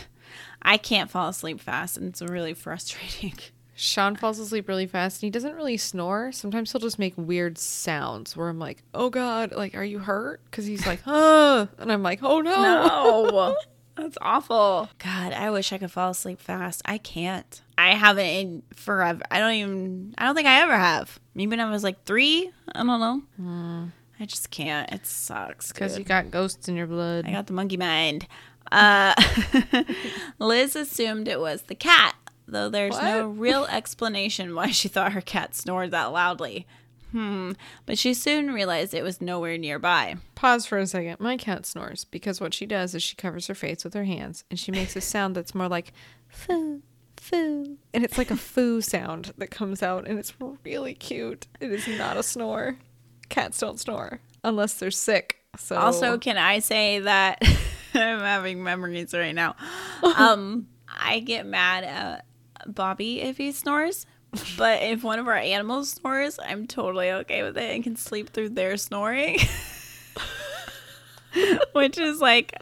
I 0.62 0.76
can't 0.76 1.10
fall 1.10 1.28
asleep 1.28 1.60
fast 1.60 1.96
and 1.96 2.08
it's 2.08 2.22
really 2.22 2.54
frustrating. 2.54 3.34
Sean 3.74 4.16
falls 4.16 4.38
asleep 4.38 4.66
really 4.68 4.86
fast 4.86 5.22
and 5.22 5.26
he 5.26 5.30
doesn't 5.30 5.54
really 5.54 5.76
snore. 5.76 6.32
Sometimes 6.32 6.72
he'll 6.72 6.80
just 6.80 6.98
make 6.98 7.14
weird 7.16 7.58
sounds 7.58 8.36
where 8.36 8.48
I'm 8.48 8.58
like, 8.58 8.82
"Oh 8.92 9.08
God, 9.08 9.52
like, 9.52 9.76
are 9.76 9.84
you 9.84 10.00
hurt?" 10.00 10.40
Because 10.46 10.66
he's 10.66 10.84
like, 10.84 11.02
"Huh," 11.02 11.66
and 11.78 11.92
I'm 11.92 12.02
like, 12.02 12.20
"Oh 12.22 12.40
no." 12.40 12.60
No. 12.62 13.56
That's 13.96 14.18
awful. 14.20 14.88
God, 14.98 15.32
I 15.32 15.50
wish 15.50 15.72
I 15.72 15.78
could 15.78 15.90
fall 15.92 16.10
asleep 16.10 16.40
fast. 16.40 16.82
I 16.84 16.98
can't. 16.98 17.62
I 17.78 17.94
haven't 17.94 18.26
in 18.26 18.62
forever. 18.74 19.22
I 19.30 19.38
don't 19.38 19.52
even 19.52 20.14
I 20.18 20.26
don't 20.26 20.34
think 20.34 20.48
I 20.48 20.62
ever 20.62 20.76
have. 20.76 21.20
Maybe 21.34 21.50
when 21.50 21.60
I 21.60 21.70
was 21.70 21.84
like 21.84 22.04
3, 22.04 22.50
I 22.74 22.82
don't 22.82 23.00
know. 23.38 23.92
I 24.20 24.26
just 24.26 24.50
can't. 24.50 24.90
It 24.92 25.06
sucks. 25.06 25.72
Because 25.72 25.96
you 25.96 26.04
got 26.04 26.32
ghosts 26.32 26.68
in 26.68 26.74
your 26.74 26.88
blood. 26.88 27.24
I 27.26 27.30
got 27.30 27.46
the 27.46 27.52
monkey 27.52 27.76
mind. 27.76 28.26
Uh, 28.72 29.14
Liz 30.40 30.74
assumed 30.74 31.28
it 31.28 31.38
was 31.38 31.62
the 31.62 31.76
cat, 31.76 32.16
though 32.48 32.68
there's 32.68 33.00
no 33.00 33.28
real 33.28 33.64
explanation 33.66 34.56
why 34.56 34.72
she 34.72 34.88
thought 34.88 35.12
her 35.12 35.20
cat 35.20 35.54
snored 35.54 35.92
that 35.92 36.06
loudly. 36.06 36.66
Hmm. 37.12 37.52
But 37.86 37.96
she 37.96 38.12
soon 38.12 38.50
realized 38.50 38.92
it 38.92 39.04
was 39.04 39.20
nowhere 39.20 39.56
nearby. 39.56 40.16
Pause 40.34 40.66
for 40.66 40.78
a 40.78 40.86
second. 40.86 41.20
My 41.20 41.36
cat 41.36 41.64
snores 41.64 42.04
because 42.04 42.40
what 42.40 42.52
she 42.52 42.66
does 42.66 42.94
is 42.94 43.02
she 43.04 43.14
covers 43.16 43.46
her 43.46 43.54
face 43.54 43.84
with 43.84 43.94
her 43.94 44.04
hands 44.04 44.44
and 44.50 44.58
she 44.58 44.72
makes 44.72 44.96
a 44.96 45.00
sound 45.00 45.34
that's 45.34 45.54
more 45.54 45.68
like 45.68 45.92
foo, 46.28 46.82
foo. 47.20 47.76
And 47.94 48.04
it's 48.04 48.18
like 48.18 48.30
a 48.30 48.36
foo 48.36 48.80
sound 48.80 49.32
that 49.38 49.50
comes 49.50 49.82
out 49.82 50.06
and 50.08 50.18
it's 50.18 50.32
really 50.64 50.94
cute. 50.94 51.46
It 51.60 51.70
is 51.72 51.86
not 51.98 52.16
a 52.16 52.22
snore. 52.22 52.78
Cats 53.28 53.58
don't 53.58 53.78
snore 53.78 54.20
unless 54.44 54.74
they're 54.74 54.90
sick. 54.90 55.36
So 55.56 55.76
Also, 55.76 56.18
can 56.18 56.36
I 56.38 56.58
say 56.60 57.00
that 57.00 57.42
I'm 57.94 58.20
having 58.20 58.62
memories 58.62 59.12
right 59.14 59.34
now? 59.34 59.56
Um, 60.16 60.68
I 61.00 61.18
get 61.20 61.44
mad 61.44 61.84
at 61.84 62.24
Bobby 62.66 63.20
if 63.20 63.36
he 63.36 63.50
snores, 63.52 64.06
but 64.56 64.82
if 64.82 65.02
one 65.02 65.18
of 65.18 65.26
our 65.26 65.34
animals 65.36 65.90
snores, 65.90 66.38
I'm 66.42 66.66
totally 66.66 67.10
okay 67.10 67.42
with 67.42 67.58
it 67.58 67.74
and 67.74 67.82
can 67.82 67.96
sleep 67.96 68.30
through 68.30 68.50
their 68.50 68.76
snoring, 68.76 69.38
which 71.72 71.98
is 71.98 72.20
like 72.20 72.52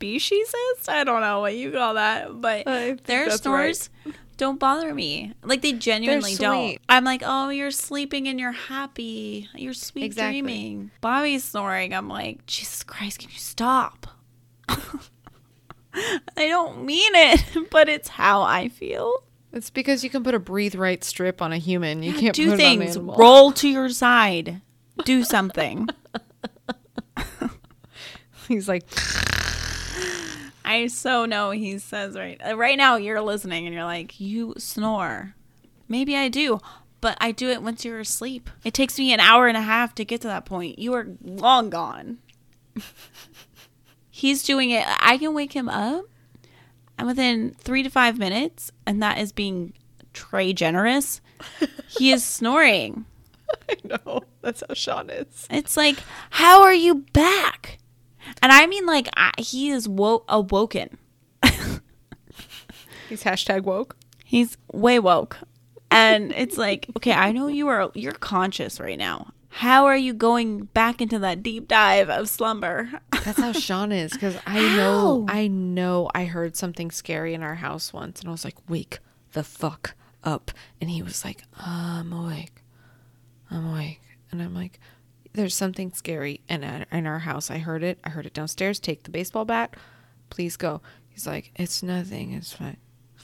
speciesist. 0.00 0.88
I 0.88 1.04
don't 1.04 1.20
know 1.20 1.40
what 1.40 1.56
you 1.56 1.70
call 1.72 1.94
that, 1.94 2.40
but 2.40 2.64
their 3.04 3.30
snores. 3.30 3.90
Don't 4.36 4.58
bother 4.58 4.92
me. 4.92 5.32
Like 5.44 5.62
they 5.62 5.72
genuinely 5.72 6.34
don't. 6.34 6.78
I'm 6.88 7.04
like, 7.04 7.22
oh, 7.24 7.50
you're 7.50 7.70
sleeping 7.70 8.26
and 8.26 8.40
you're 8.40 8.50
happy. 8.50 9.48
You're 9.54 9.74
sweet 9.74 10.04
Exactly. 10.04 10.40
dreaming. 10.42 10.90
Bobby's 11.00 11.44
snoring. 11.44 11.94
I'm 11.94 12.08
like, 12.08 12.44
Jesus 12.46 12.82
Christ, 12.82 13.20
can 13.20 13.30
you 13.30 13.38
stop? 13.38 14.08
I 14.68 16.48
don't 16.48 16.84
mean 16.84 17.14
it, 17.14 17.44
but 17.70 17.88
it's 17.88 18.08
how 18.08 18.42
I 18.42 18.68
feel. 18.68 19.22
it's 19.52 19.70
because 19.70 20.02
you 20.02 20.10
can 20.10 20.24
put 20.24 20.34
a 20.34 20.40
breathe 20.40 20.74
right 20.74 21.04
strip 21.04 21.40
on 21.40 21.52
a 21.52 21.58
human. 21.58 22.02
You 22.02 22.14
can't 22.14 22.34
Do 22.34 22.50
put 22.50 22.60
it 22.60 22.64
on 22.64 22.72
an 22.72 22.78
things. 22.80 22.98
Roll 22.98 23.52
to 23.52 23.68
your 23.68 23.88
side. 23.90 24.60
Do 25.04 25.22
something. 25.22 25.88
He's 28.48 28.68
like, 28.68 28.82
I 30.64 30.86
so 30.86 31.26
know 31.26 31.50
he 31.50 31.78
says 31.78 32.16
right 32.16 32.40
uh, 32.44 32.56
right 32.56 32.76
now. 32.76 32.96
You're 32.96 33.20
listening 33.20 33.66
and 33.66 33.74
you're 33.74 33.84
like, 33.84 34.18
you 34.20 34.54
snore. 34.58 35.34
Maybe 35.88 36.16
I 36.16 36.28
do, 36.28 36.60
but 37.00 37.18
I 37.20 37.32
do 37.32 37.50
it 37.50 37.62
once 37.62 37.84
you're 37.84 38.00
asleep. 38.00 38.48
It 38.64 38.72
takes 38.72 38.98
me 38.98 39.12
an 39.12 39.20
hour 39.20 39.46
and 39.46 39.56
a 39.56 39.62
half 39.62 39.94
to 39.96 40.04
get 40.04 40.22
to 40.22 40.28
that 40.28 40.46
point. 40.46 40.78
You 40.78 40.94
are 40.94 41.06
long 41.22 41.68
gone. 41.70 42.18
He's 44.10 44.42
doing 44.42 44.70
it. 44.70 44.84
I 45.00 45.18
can 45.18 45.34
wake 45.34 45.52
him 45.52 45.68
up, 45.68 46.06
and 46.96 47.06
within 47.06 47.54
three 47.58 47.82
to 47.82 47.90
five 47.90 48.18
minutes, 48.18 48.70
and 48.86 49.02
that 49.02 49.18
is 49.18 49.32
being 49.32 49.74
Trey 50.12 50.52
generous. 50.52 51.20
He 51.86 52.10
is 52.10 52.24
snoring. 52.24 53.04
I 53.68 53.76
know. 53.84 54.22
That's 54.40 54.62
how 54.66 54.74
Sean 54.74 55.10
is. 55.10 55.46
It's 55.48 55.76
like, 55.76 55.96
how 56.30 56.62
are 56.62 56.74
you 56.74 57.04
back? 57.12 57.78
And 58.42 58.52
I 58.52 58.66
mean, 58.66 58.86
like, 58.86 59.08
I, 59.16 59.32
he 59.38 59.70
is 59.70 59.88
wo- 59.88 60.24
awoken. 60.28 60.98
He's 63.08 63.22
hashtag 63.22 63.62
woke. 63.62 63.96
He's 64.24 64.56
way 64.72 64.98
woke. 64.98 65.38
And 65.90 66.32
it's 66.32 66.58
like, 66.58 66.86
okay, 66.96 67.12
I 67.12 67.30
know 67.32 67.46
you 67.46 67.68
are 67.68 67.90
you're 67.94 68.12
conscious 68.12 68.80
right 68.80 68.98
now. 68.98 69.32
How 69.48 69.84
are 69.86 69.96
you 69.96 70.12
going 70.12 70.64
back 70.64 71.00
into 71.00 71.20
that 71.20 71.44
deep 71.44 71.68
dive 71.68 72.10
of 72.10 72.28
slumber? 72.28 72.90
That's 73.24 73.38
how 73.38 73.52
Sean 73.52 73.92
is 73.92 74.12
because 74.12 74.36
I 74.44 74.60
know, 74.76 75.24
I 75.28 75.46
know 75.46 76.10
I 76.12 76.24
heard 76.24 76.56
something 76.56 76.90
scary 76.90 77.34
in 77.34 77.44
our 77.44 77.54
house 77.54 77.92
once 77.92 78.18
and 78.18 78.28
I 78.28 78.32
was 78.32 78.44
like, 78.44 78.56
wake 78.68 78.98
the 79.32 79.44
fuck 79.44 79.94
up. 80.24 80.50
And 80.80 80.90
he 80.90 81.02
was 81.02 81.24
like, 81.24 81.42
I'm 81.56 82.12
awake. 82.12 82.64
I'm 83.48 83.70
awake. 83.70 84.00
And 84.32 84.42
I'm 84.42 84.54
like, 84.54 84.80
there's 85.34 85.54
something 85.54 85.92
scary. 85.92 86.40
At, 86.48 86.62
in 86.90 87.06
our 87.06 87.18
house, 87.20 87.50
I 87.50 87.58
heard 87.58 87.82
it. 87.82 87.98
I 88.04 88.08
heard 88.10 88.26
it 88.26 88.32
downstairs. 88.34 88.78
Take 88.80 89.02
the 89.02 89.10
baseball 89.10 89.44
bat. 89.44 89.74
Please 90.30 90.56
go. 90.56 90.80
He's 91.08 91.26
like, 91.26 91.52
it's 91.56 91.82
nothing. 91.82 92.32
It's 92.32 92.52
fine. 92.52 92.78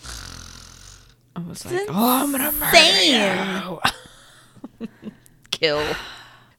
I 1.37 1.41
was 1.49 1.65
like, 1.65 1.87
oh, 1.89 2.25
I'm 2.25 2.33
to 2.33 2.53
murder 2.53 3.81
you. 4.81 4.89
Kill. 5.51 5.85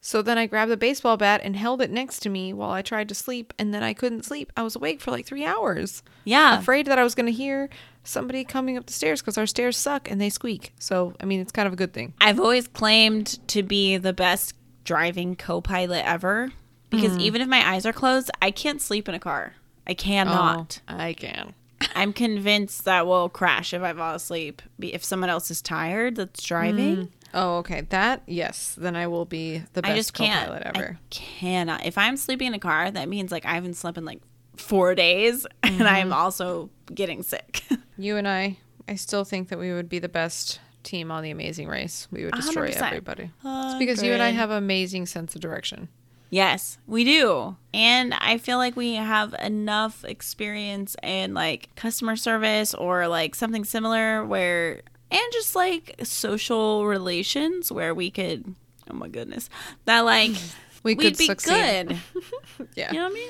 So 0.04 0.22
then 0.24 0.38
I 0.38 0.47
grabbed 0.47 0.72
the 0.72 0.78
baseball 0.78 1.16
bat 1.18 1.41
and 1.43 1.56
held 1.56 1.82
it 1.82 1.91
next 1.91 2.20
to 2.22 2.30
me 2.30 2.54
while 2.54 2.72
I 2.72 2.82
tried 2.82 3.08
to 3.10 3.16
sleep, 3.16 3.54
and 3.60 3.72
then 3.74 3.84
I 3.84 3.93
couldn't 3.93 4.26
sleep. 4.26 4.52
I 4.58 4.64
was 4.64 4.76
awake 4.76 4.99
for 4.99 5.12
like 5.12 5.26
three 5.28 5.45
hours, 5.45 6.02
Yeah. 6.26 6.58
afraid 6.58 6.88
that 6.88 6.97
I 6.97 7.04
was 7.04 7.14
going 7.14 7.28
to 7.28 7.32
hear 7.32 7.70
somebody 8.04 8.43
coming 8.43 8.78
up 8.78 8.88
the 8.88 8.93
stairs 8.93 9.22
because 9.22 9.38
our 9.38 9.45
stairs 9.45 9.78
suck 9.78 10.10
and 10.10 10.20
they 10.20 10.32
squeak. 10.32 10.74
So, 10.80 11.14
I 11.20 11.26
mean, 11.26 11.39
it's 11.39 11.52
kind 11.52 11.68
of 11.68 11.74
a 11.74 11.76
good 11.76 11.93
thing. 11.93 12.14
I've 12.20 12.39
always 12.39 12.68
claimed 12.68 13.47
to 13.49 13.62
be 13.62 13.97
the 13.97 14.12
best 14.14 14.56
driving 14.84 15.36
co-pilot 15.36 16.03
ever 16.05 16.51
because 16.89 17.13
Mm. 17.17 17.21
even 17.21 17.41
if 17.41 17.47
my 17.47 17.67
eyes 17.69 17.86
are 17.86 17.93
closed, 17.93 18.29
I 18.41 18.51
can't 18.51 18.82
sleep 18.82 19.07
in 19.07 19.15
a 19.15 19.19
car. 19.19 19.53
I 19.88 19.93
cannot. 19.93 20.82
Oh, 20.88 20.95
I 20.97 21.13
can. 21.13 21.53
I'm 21.95 22.13
convinced 22.13 22.86
that 22.86 23.07
we'll 23.07 23.29
crash 23.29 23.73
if 23.73 23.82
I 23.82 23.93
fall 23.93 24.15
asleep. 24.15 24.61
If 24.79 25.03
someone 25.03 25.29
else 25.29 25.49
is 25.51 25.61
tired 25.61 26.15
that's 26.15 26.43
driving, 26.43 27.11
Oh, 27.34 27.59
okay. 27.59 27.82
That, 27.91 28.23
yes. 28.27 28.75
Then 28.77 28.95
I 28.97 29.07
will 29.07 29.23
be 29.25 29.59
the 29.71 29.82
best 29.82 29.91
I 29.91 29.95
just 29.95 30.13
can't. 30.13 30.47
co-pilot 30.47 30.63
I 30.67 30.69
ever. 30.77 30.99
cannot. 31.09 31.86
If 31.86 31.97
I'm 31.97 32.17
sleeping 32.17 32.47
in 32.47 32.53
a 32.53 32.59
car, 32.59 32.91
that 32.91 33.07
means 33.07 33.32
like 33.32 33.45
I 33.45 33.53
haven't 33.53 33.75
slept 33.75 33.97
in 33.97 34.03
like 34.03 34.19
four 34.57 34.95
days, 34.95 35.45
and 35.63 35.75
Mm-hmm. 35.75 35.88
I'm 35.88 36.13
also 36.13 36.69
getting 36.93 37.23
sick. 37.23 37.63
You 37.97 38.17
and 38.17 38.27
I, 38.27 38.57
I 38.88 38.95
still 38.95 39.23
think 39.23 39.49
that 39.49 39.59
we 39.59 39.71
would 39.73 39.88
be 39.88 39.99
the 39.99 40.09
best 40.09 40.59
team 40.84 41.11
on 41.11 41.23
the 41.23 41.32
Amazing 41.32 41.67
Race. 41.67 42.07
We 42.11 42.25
would 42.25 42.34
destroy 42.34 42.69
100%. 42.71 42.82
everybody. 42.82 43.32
It's 43.43 43.75
because 43.79 44.03
you 44.03 44.11
and 44.13 44.21
I 44.21 44.29
have 44.29 44.49
amazing 44.51 45.05
sense 45.05 45.36
of 45.36 45.41
direction. 45.41 45.89
Yes, 46.29 46.77
we 46.88 47.03
do. 47.03 47.57
And 47.73 48.13
I 48.13 48.38
feel 48.38 48.57
like 48.57 48.75
we 48.77 48.95
have 48.95 49.34
enough 49.39 50.05
experience 50.05 50.95
in 51.03 51.34
like 51.34 51.69
customer 51.75 52.15
service 52.15 52.73
or 52.73 53.07
like 53.09 53.36
something 53.36 53.65
similar 53.65 54.25
where, 54.25 54.82
and 55.11 55.21
just 55.34 55.55
like 55.57 55.95
social 56.03 56.86
relations 56.86 57.69
where 57.71 57.93
we 57.93 58.09
could, 58.09 58.55
oh 58.89 58.93
my 58.93 59.09
goodness, 59.09 59.49
that 59.86 60.01
like 60.01 60.32
We 60.84 60.95
we'd 60.95 61.03
could 61.03 61.17
be 61.17 61.25
succeed. 61.27 61.89
good. 61.89 61.97
Yeah. 62.75 62.91
You 62.91 62.99
know 62.99 63.03
what 63.05 63.11
I 63.11 63.15
mean? 63.15 63.29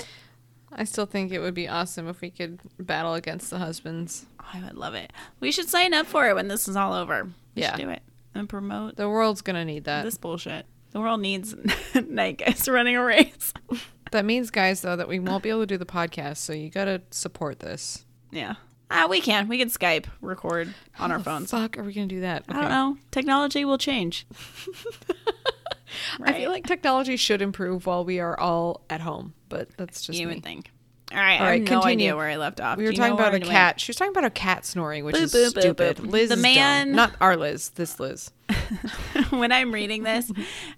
I 0.73 0.83
still 0.85 1.05
think 1.05 1.31
it 1.33 1.39
would 1.39 1.53
be 1.53 1.67
awesome 1.67 2.07
if 2.07 2.21
we 2.21 2.29
could 2.29 2.59
battle 2.79 3.15
against 3.15 3.49
the 3.49 3.57
husbands. 3.57 4.25
Oh, 4.39 4.45
I 4.53 4.61
would 4.63 4.75
love 4.77 4.93
it. 4.93 5.11
We 5.41 5.51
should 5.51 5.67
sign 5.67 5.93
up 5.93 6.05
for 6.05 6.29
it 6.29 6.35
when 6.35 6.47
this 6.47 6.67
is 6.69 6.75
all 6.77 6.93
over. 6.93 7.29
We 7.55 7.61
Yeah. 7.63 7.75
do 7.77 7.89
it 7.89 8.01
and 8.33 8.47
promote 8.49 8.95
The 8.95 9.09
world's 9.09 9.41
gonna 9.41 9.65
need 9.65 9.83
that. 9.85 10.03
this 10.03 10.17
bullshit. 10.17 10.65
The 10.91 10.99
world 10.99 11.21
needs 11.21 11.53
Nightgeist 11.93 12.71
running 12.71 12.95
a 12.95 13.03
race. 13.03 13.53
That 14.11 14.25
means, 14.25 14.51
guys, 14.51 14.81
though, 14.81 14.97
that 14.97 15.07
we 15.07 15.19
won't 15.19 15.41
be 15.41 15.49
able 15.49 15.61
to 15.61 15.65
do 15.65 15.77
the 15.77 15.85
podcast, 15.85 16.35
so 16.37 16.51
you 16.51 16.69
gotta 16.69 17.01
support 17.11 17.59
this. 17.61 18.03
Yeah. 18.29 18.55
Ah, 18.89 19.07
we 19.09 19.21
can. 19.21 19.47
We 19.47 19.57
can 19.57 19.69
Skype 19.69 20.05
record 20.19 20.73
on 20.99 21.11
our 21.13 21.17
How 21.19 21.23
the 21.23 21.23
phones. 21.23 21.51
Fuck, 21.51 21.77
are 21.77 21.83
we 21.83 21.93
gonna 21.93 22.07
do 22.07 22.19
that? 22.19 22.43
I 22.49 22.53
don't 22.59 22.69
know. 22.69 22.97
Technology 23.11 23.63
will 23.63 23.77
change. 23.77 24.27
I 26.21 26.33
feel 26.33 26.51
like 26.51 26.67
technology 26.67 27.15
should 27.15 27.41
improve 27.41 27.85
while 27.85 28.03
we 28.03 28.19
are 28.19 28.37
all 28.37 28.81
at 28.89 28.99
home, 29.01 29.33
but 29.49 29.69
that's 29.77 30.01
just 30.05 30.19
you 30.19 30.27
me. 30.27 30.35
would 30.35 30.43
think. 30.43 30.71
All 31.11 31.17
right, 31.17 31.41
All 31.41 31.45
I 31.45 31.49
right, 31.49 31.61
have 31.61 31.69
no 31.69 31.81
continue. 31.81 32.05
idea 32.05 32.15
where 32.15 32.27
I 32.27 32.37
left 32.37 32.61
off. 32.61 32.77
We 32.77 32.85
were 32.85 32.93
talking 32.93 33.13
about 33.13 33.33
a 33.33 33.37
I 33.37 33.39
cat. 33.39 33.81
She 33.81 33.89
was 33.89 33.97
talking 33.97 34.11
about 34.11 34.23
a 34.23 34.29
cat 34.29 34.65
snoring, 34.65 35.03
which 35.03 35.17
is 35.17 35.31
stupid. 35.31 35.99
Liz 35.99 36.29
The 36.29 36.37
man- 36.37 36.87
dumb. 36.87 36.95
not 36.95 37.15
our 37.19 37.35
Liz. 37.35 37.69
This 37.69 37.99
Liz. 37.99 38.31
when 39.29 39.51
I'm 39.51 39.73
reading 39.73 40.03
this, 40.03 40.31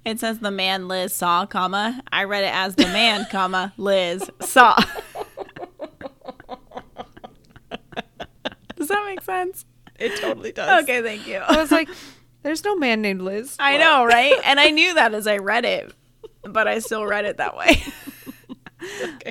it 0.05 0.19
says 0.19 0.39
the 0.39 0.49
man 0.51 0.87
Liz 0.87 1.13
saw, 1.15 1.45
comma. 1.45 2.01
I 2.11 2.23
read 2.23 2.43
it 2.45 2.53
as 2.53 2.75
the 2.75 2.87
man, 2.87 3.27
comma 3.31 3.73
Liz 3.77 4.29
saw. 4.41 4.75
Does 8.75 8.87
that 8.87 9.05
make 9.05 9.21
sense? 9.21 9.65
It 9.99 10.19
totally 10.19 10.51
does. 10.51 10.83
Okay, 10.83 11.01
thank 11.01 11.27
you. 11.27 11.37
I 11.37 11.57
was 11.57 11.71
like, 11.71 11.87
"There's 12.41 12.63
no 12.65 12.75
man 12.75 13.01
named 13.01 13.21
Liz." 13.21 13.55
I 13.59 13.77
know, 13.77 14.03
right? 14.05 14.33
And 14.43 14.59
I 14.59 14.71
knew 14.71 14.95
that 14.95 15.13
as 15.13 15.27
I 15.27 15.37
read 15.37 15.63
it, 15.65 15.93
but 16.43 16.67
I 16.67 16.79
still 16.79 17.05
read 17.05 17.25
it 17.25 17.37
that 17.37 17.55
way. 17.55 17.81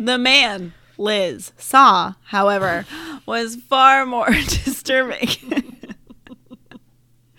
The 0.01 0.17
man 0.17 0.73
Liz 1.03 1.53
saw, 1.59 2.15
however, 2.23 2.87
was 3.27 3.57
far 3.57 4.07
more 4.07 4.31
disturbing. 4.31 5.29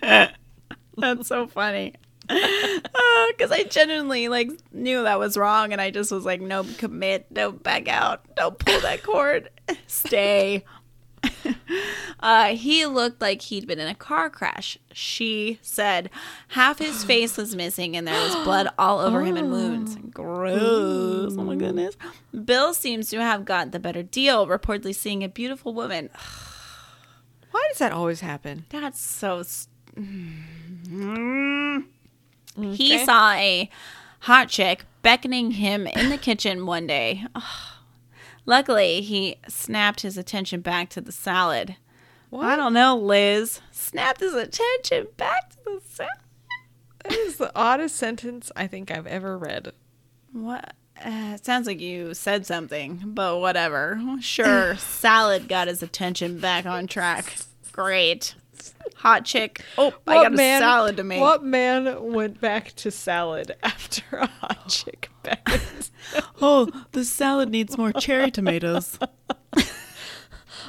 That's 0.00 1.26
so 1.26 1.46
funny. 1.46 1.94
Uh, 2.28 3.26
because 3.30 3.50
I 3.50 3.64
genuinely 3.64 4.28
like 4.28 4.50
knew 4.72 5.02
that 5.02 5.18
was 5.18 5.36
wrong, 5.36 5.72
and 5.72 5.80
I 5.80 5.90
just 5.90 6.10
was 6.12 6.24
like, 6.24 6.40
"No, 6.40 6.64
commit, 6.78 7.32
don't 7.32 7.62
back 7.62 7.88
out, 7.88 8.22
don't 8.36 8.58
pull 8.58 8.80
that 8.80 9.02
cord, 9.02 9.50
stay." 9.86 10.64
Uh, 12.20 12.54
he 12.56 12.86
looked 12.86 13.20
like 13.20 13.42
he'd 13.42 13.66
been 13.66 13.78
in 13.78 13.88
a 13.88 13.94
car 13.94 14.30
crash. 14.30 14.78
She 14.94 15.58
said 15.60 16.08
half 16.48 16.78
his 16.78 17.04
face 17.04 17.36
was 17.36 17.54
missing 17.54 17.96
and 17.96 18.06
there 18.08 18.18
was 18.18 18.34
blood 18.44 18.68
all 18.78 18.98
over 19.00 19.22
him 19.22 19.36
and 19.36 19.50
wounds. 19.52 19.96
Gross. 20.10 21.34
Oh 21.36 21.42
my 21.44 21.54
goodness. 21.56 21.96
Bill 22.44 22.72
seems 22.72 23.10
to 23.10 23.20
have 23.20 23.44
got 23.44 23.72
the 23.72 23.78
better 23.78 24.02
deal, 24.02 24.46
reportedly 24.46 24.94
seeing 24.94 25.22
a 25.22 25.28
beautiful 25.28 25.74
woman. 25.74 26.08
Why 27.50 27.62
does 27.68 27.78
that 27.78 27.92
always 27.92 28.20
happen? 28.20 28.64
That's 28.70 29.00
so. 29.00 29.40
s- 29.40 29.68
Mm. 29.96 31.84
He 32.72 33.04
saw 33.04 33.32
a 33.32 33.68
hot 34.20 34.48
chick 34.48 34.84
beckoning 35.02 35.50
him 35.52 35.86
in 35.86 36.08
the 36.10 36.16
kitchen 36.18 36.64
one 36.66 36.86
day. 36.86 37.24
Luckily, 38.46 39.00
he 39.00 39.36
snapped 39.48 40.02
his 40.02 40.18
attention 40.18 40.60
back 40.60 40.90
to 40.90 41.00
the 41.00 41.12
salad. 41.12 41.76
What? 42.30 42.46
I 42.46 42.56
don't 42.56 42.74
know, 42.74 42.96
Liz. 42.96 43.60
Snapped 43.70 44.20
his 44.20 44.34
attention 44.34 45.08
back 45.16 45.50
to 45.50 45.56
the 45.64 45.80
salad. 45.88 46.10
That 47.04 47.12
is 47.12 47.36
the 47.36 47.52
oddest 47.54 47.96
sentence 47.96 48.50
I 48.56 48.66
think 48.66 48.90
I've 48.90 49.06
ever 49.06 49.38
read. 49.38 49.72
What? 50.32 50.74
Uh, 50.98 51.34
it 51.34 51.44
sounds 51.44 51.66
like 51.66 51.80
you 51.80 52.14
said 52.14 52.46
something, 52.46 53.02
but 53.04 53.40
whatever. 53.40 54.00
Sure, 54.20 54.76
salad 54.78 55.48
got 55.48 55.68
his 55.68 55.82
attention 55.82 56.38
back 56.38 56.66
on 56.66 56.86
track. 56.86 57.36
Great. 57.72 58.34
Hot 58.96 59.24
chick. 59.24 59.62
Oh, 59.76 59.92
I 60.06 60.14
got 60.14 60.34
a 60.34 60.36
salad 60.36 60.96
to 60.96 61.04
make. 61.04 61.20
What 61.20 61.44
man 61.44 62.12
went 62.12 62.40
back 62.40 62.72
to 62.76 62.90
salad 62.90 63.54
after 63.62 64.04
a 64.16 64.26
hot 64.26 64.68
chick 64.68 65.10
beckons? 65.22 65.90
Oh, 66.40 66.70
the 66.92 67.04
salad 67.04 67.48
needs 67.48 67.78
more 67.78 67.92
cherry 67.92 68.30
tomatoes. 68.30 68.98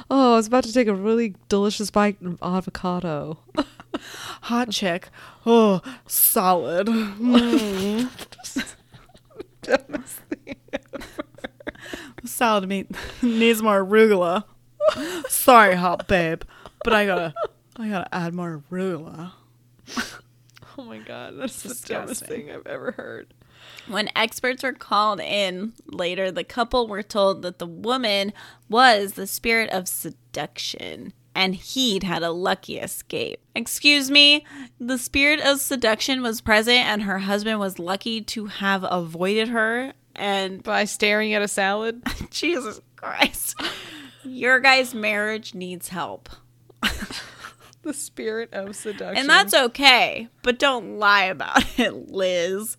Oh, 0.08 0.34
I 0.34 0.36
was 0.36 0.46
about 0.46 0.62
to 0.64 0.72
take 0.72 0.86
a 0.86 0.94
really 0.94 1.34
delicious 1.48 1.90
bite 1.90 2.16
of 2.22 2.38
avocado. 2.40 3.38
Hot 4.42 4.70
chick. 4.70 5.08
Oh, 5.44 5.82
solid. 6.06 6.86
Mm. 6.86 8.08
Dumbest 9.62 10.20
thing. 10.28 10.56
salad 12.24 12.68
meat 12.68 12.88
needs 13.20 13.62
more 13.62 13.84
arugula. 13.84 14.44
Sorry, 15.28 15.74
hot 15.74 16.06
babe, 16.06 16.42
but 16.84 16.92
I 16.92 17.06
gotta, 17.06 17.34
I 17.76 17.88
gotta 17.88 18.14
add 18.14 18.34
more 18.34 18.62
arugula. 18.70 19.32
Oh 20.78 20.84
my 20.84 20.98
god, 20.98 21.34
that's 21.38 21.62
the 21.62 21.88
dumbest 21.88 22.26
thing 22.26 22.50
I've 22.50 22.66
ever 22.66 22.92
heard. 22.92 23.32
When 23.88 24.10
experts 24.14 24.62
were 24.62 24.72
called 24.72 25.20
in 25.20 25.72
later, 25.86 26.30
the 26.30 26.44
couple 26.44 26.86
were 26.86 27.02
told 27.02 27.42
that 27.42 27.58
the 27.58 27.66
woman 27.66 28.32
was 28.68 29.14
the 29.14 29.26
spirit 29.26 29.70
of 29.70 29.88
seduction 29.88 31.14
and 31.34 31.54
he'd 31.54 32.02
had 32.02 32.22
a 32.22 32.30
lucky 32.30 32.78
escape. 32.78 33.40
Excuse 33.54 34.10
me, 34.10 34.44
the 34.78 34.98
spirit 34.98 35.40
of 35.40 35.60
seduction 35.60 36.22
was 36.22 36.40
present 36.40 36.78
and 36.78 37.02
her 37.02 37.20
husband 37.20 37.58
was 37.58 37.78
lucky 37.78 38.20
to 38.22 38.46
have 38.46 38.84
avoided 38.88 39.48
her. 39.48 39.92
And 40.14 40.62
By 40.64 40.84
staring 40.84 41.32
at 41.34 41.42
a 41.42 41.48
salad? 41.48 42.02
Jesus 42.30 42.80
Christ, 42.96 43.54
your 44.24 44.60
guy's 44.60 44.94
marriage 44.94 45.54
needs 45.54 45.88
help. 45.88 46.28
the 47.86 47.94
spirit 47.94 48.52
of 48.52 48.76
seduction. 48.76 49.16
And 49.16 49.28
that's 49.28 49.54
okay, 49.54 50.28
but 50.42 50.58
don't 50.58 50.98
lie 50.98 51.24
about 51.24 51.64
it, 51.78 52.10
Liz. 52.10 52.76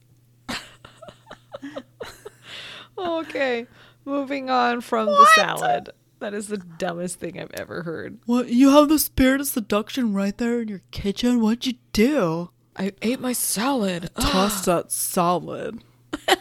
okay. 2.98 3.66
Moving 4.06 4.50
on 4.50 4.82
from 4.82 5.08
the 5.08 5.28
salad. 5.36 5.90
That 6.20 6.34
is 6.34 6.48
the 6.48 6.58
dumbest 6.58 7.20
thing 7.20 7.40
I've 7.40 7.52
ever 7.54 7.84
heard. 7.84 8.20
What? 8.26 8.50
You 8.50 8.70
have 8.72 8.90
the 8.90 9.00
spirit 9.00 9.42
of 9.42 9.48
seduction 9.48 10.14
right 10.14 10.38
there 10.38 10.62
in 10.62 10.68
your 10.68 10.82
kitchen? 10.92 11.42
What'd 11.42 11.66
you 11.68 11.74
do? 11.94 12.50
I 12.76 12.94
ate 13.02 13.20
my 13.20 13.34
salad. 13.34 14.10
Toss 14.20 14.66
that 14.66 14.92
salad. 14.92 15.84
That's 16.28 16.40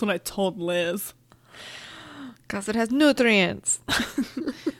what 0.00 0.10
I 0.10 0.18
told 0.18 0.58
Liz. 0.58 1.14
Because 2.42 2.68
it 2.68 2.74
has 2.74 2.90
nutrients. 2.90 3.80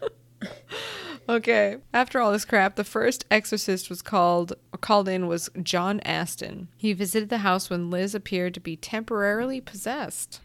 God. 0.00 0.10
Okay. 1.28 1.76
After 1.94 2.18
all 2.18 2.32
this 2.32 2.44
crap, 2.44 2.74
the 2.74 2.82
first 2.82 3.24
exorcist 3.30 3.88
was 3.88 4.02
called 4.02 4.54
called 4.80 5.08
in 5.08 5.28
was 5.28 5.48
John 5.62 6.00
Aston. 6.00 6.66
He 6.76 6.92
visited 6.92 7.28
the 7.28 7.38
house 7.38 7.70
when 7.70 7.88
Liz 7.88 8.16
appeared 8.16 8.52
to 8.54 8.60
be 8.60 8.74
temporarily 8.76 9.60
possessed. 9.60 10.40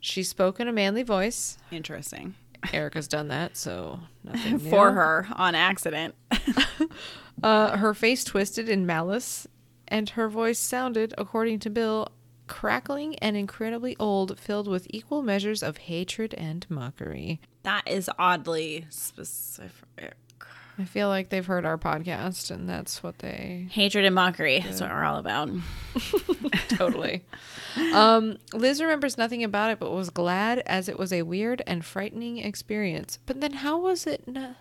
She 0.00 0.22
spoke 0.22 0.60
in 0.60 0.68
a 0.68 0.72
manly 0.72 1.02
voice. 1.02 1.56
Interesting. 1.70 2.34
Erica's 2.70 3.08
done 3.08 3.28
that, 3.28 3.56
so 3.56 4.00
nothing 4.24 4.58
new. 4.62 4.70
For 4.70 4.92
her 4.92 5.26
on 5.32 5.54
accident. 5.54 6.14
Uh, 7.42 7.76
her 7.76 7.92
face 7.92 8.24
twisted 8.24 8.66
in 8.66 8.86
malice, 8.86 9.46
and 9.88 10.08
her 10.10 10.26
voice 10.26 10.58
sounded, 10.58 11.12
according 11.18 11.58
to 11.58 11.68
Bill, 11.68 12.08
crackling 12.46 13.16
and 13.16 13.36
incredibly 13.36 13.96
old, 13.98 14.38
filled 14.38 14.68
with 14.68 14.86
equal 14.90 15.22
measures 15.22 15.62
of 15.62 15.76
hatred 15.78 16.34
and 16.34 16.66
mockery. 16.68 17.40
That 17.62 17.86
is 17.88 18.10
oddly 18.18 18.86
specific. 18.90 20.14
I 20.78 20.84
feel 20.84 21.08
like 21.08 21.30
they've 21.30 21.46
heard 21.46 21.64
our 21.64 21.78
podcast, 21.78 22.50
and 22.50 22.68
that's 22.68 23.02
what 23.02 23.20
they 23.20 23.66
Hatred 23.70 24.04
and 24.04 24.14
mockery. 24.14 24.60
That's 24.60 24.80
what 24.80 24.90
we're 24.90 25.04
all 25.04 25.18
about. 25.18 25.48
totally. 26.68 27.24
um, 27.94 28.36
Liz 28.52 28.82
remembers 28.82 29.16
nothing 29.16 29.42
about 29.42 29.70
it, 29.70 29.78
but 29.78 29.90
was 29.92 30.10
glad 30.10 30.58
as 30.66 30.88
it 30.90 30.98
was 30.98 31.12
a 31.14 31.22
weird 31.22 31.62
and 31.66 31.82
frightening 31.84 32.38
experience. 32.38 33.18
But 33.24 33.40
then, 33.40 33.54
how 33.54 33.78
was 33.78 34.06
it? 34.06 34.22
N- 34.28 34.54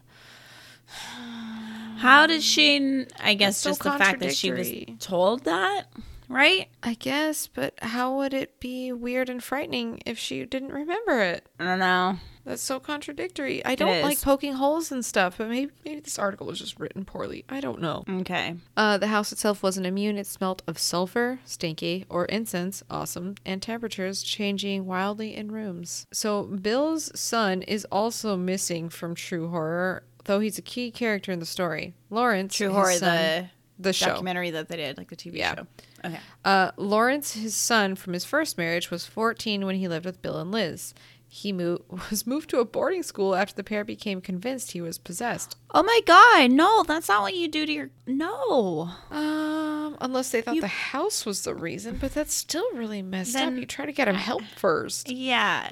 How 1.98 2.28
did 2.28 2.44
she? 2.44 3.06
I 3.20 3.34
guess 3.34 3.58
so 3.58 3.72
just 3.72 3.84
the 3.84 3.92
fact 3.92 4.22
that 4.22 4.36
she 4.36 4.52
was 4.52 4.72
told 5.00 5.44
that, 5.44 5.88
right? 6.30 6.68
I 6.84 6.94
guess, 6.96 7.48
but 7.48 7.74
how 7.82 8.16
would 8.18 8.34
it 8.34 8.60
be 8.60 8.92
weird 8.92 9.30
and 9.30 9.44
frightening 9.44 10.02
if 10.06 10.18
she 10.18 10.46
didn't 10.46 10.72
remember 10.72 11.22
it? 11.22 11.48
I 11.60 11.64
don't 11.66 11.80
know. 11.80 12.18
That's 12.46 12.62
so 12.62 12.80
contradictory. 12.80 13.66
I 13.66 13.74
don't 13.74 14.04
like 14.04 14.22
poking 14.22 14.54
holes 14.54 14.92
and 14.92 15.04
stuff, 15.04 15.40
but 15.40 15.50
maybe 15.50 15.72
maybe 15.84 16.02
this 16.02 16.20
article 16.20 16.46
was 16.46 16.60
just 16.60 16.80
written 16.80 17.04
poorly. 17.04 17.44
I 17.50 17.60
don't 17.60 17.82
know. 17.82 18.04
Okay. 18.08 18.56
Uh, 18.78 19.00
the 19.00 19.08
house 19.08 19.32
itself 19.32 19.64
wasn't 19.64 19.88
immune. 19.88 20.16
It 20.18 20.28
smelt 20.28 20.62
of 20.68 20.78
sulfur, 20.78 21.40
stinky, 21.44 22.06
or 22.08 22.26
incense, 22.26 22.84
awesome, 22.88 23.34
and 23.48 23.64
temperatures 23.64 24.22
changing 24.22 24.86
wildly 24.86 25.36
in 25.36 25.52
rooms. 25.52 26.06
So 26.14 26.44
Bill's 26.44 27.12
son 27.20 27.64
is 27.64 27.84
also 27.92 28.38
missing 28.38 28.90
from 28.90 29.16
True 29.16 29.50
Horror, 29.50 30.04
though 30.26 30.40
he's 30.40 30.60
a 30.60 30.62
key 30.64 30.92
character 30.92 31.32
in 31.32 31.40
the 31.40 31.46
story. 31.48 31.96
Lawrence, 32.12 32.54
True 32.56 32.72
horror, 32.72 32.94
son- 32.94 33.18
the 33.18 33.50
the 33.78 33.92
show. 33.92 34.06
documentary 34.06 34.52
that 34.52 34.68
they 34.70 34.78
did, 34.78 34.98
like 35.00 35.10
the 35.10 35.16
TV 35.18 35.38
Yeah. 35.40 35.56
show. 35.56 35.68
Okay. 36.06 36.20
Uh, 36.44 36.72
Lawrence, 36.78 37.34
his 37.34 37.56
son 37.56 37.96
from 37.96 38.14
his 38.14 38.26
first 38.26 38.58
marriage, 38.58 38.92
was 38.92 39.06
14 39.06 39.66
when 39.66 39.76
he 39.76 39.88
lived 39.88 40.06
with 40.06 40.22
Bill 40.22 40.38
and 40.38 40.52
Liz. 40.52 40.94
He 41.28 41.52
mo- 41.52 41.82
was 42.10 42.26
moved 42.28 42.50
to 42.52 42.60
a 42.60 42.66
boarding 42.66 43.04
school 43.04 43.36
after 43.36 43.56
the 43.56 43.64
pair 43.64 43.84
became 43.84 44.22
convinced 44.22 44.72
he 44.72 44.82
was 44.82 44.98
possessed. 44.98 45.58
Oh 45.74 45.84
my 45.84 46.00
god, 46.06 46.52
no, 46.52 46.84
that's 46.84 47.10
not 47.10 47.22
what 47.24 47.36
you 47.36 47.48
do 47.48 47.66
to 47.66 47.72
your 47.72 47.90
no. 48.08 48.90
Um, 49.12 49.98
unless 50.00 50.30
they 50.32 50.42
thought 50.42 50.62
the 50.62 50.68
house 50.68 51.26
was 51.26 51.44
the 51.44 51.54
reason, 51.56 51.98
but 52.00 52.14
that's 52.14 52.34
still 52.34 52.70
really 52.74 53.02
messed 53.02 53.36
up. 53.36 53.42
Then- 53.42 53.58
You 53.58 53.66
try 53.66 53.86
to 53.86 53.92
get 53.92 54.08
him 54.08 54.16
help 54.16 54.44
first, 54.56 55.10
Yeah. 55.12 55.72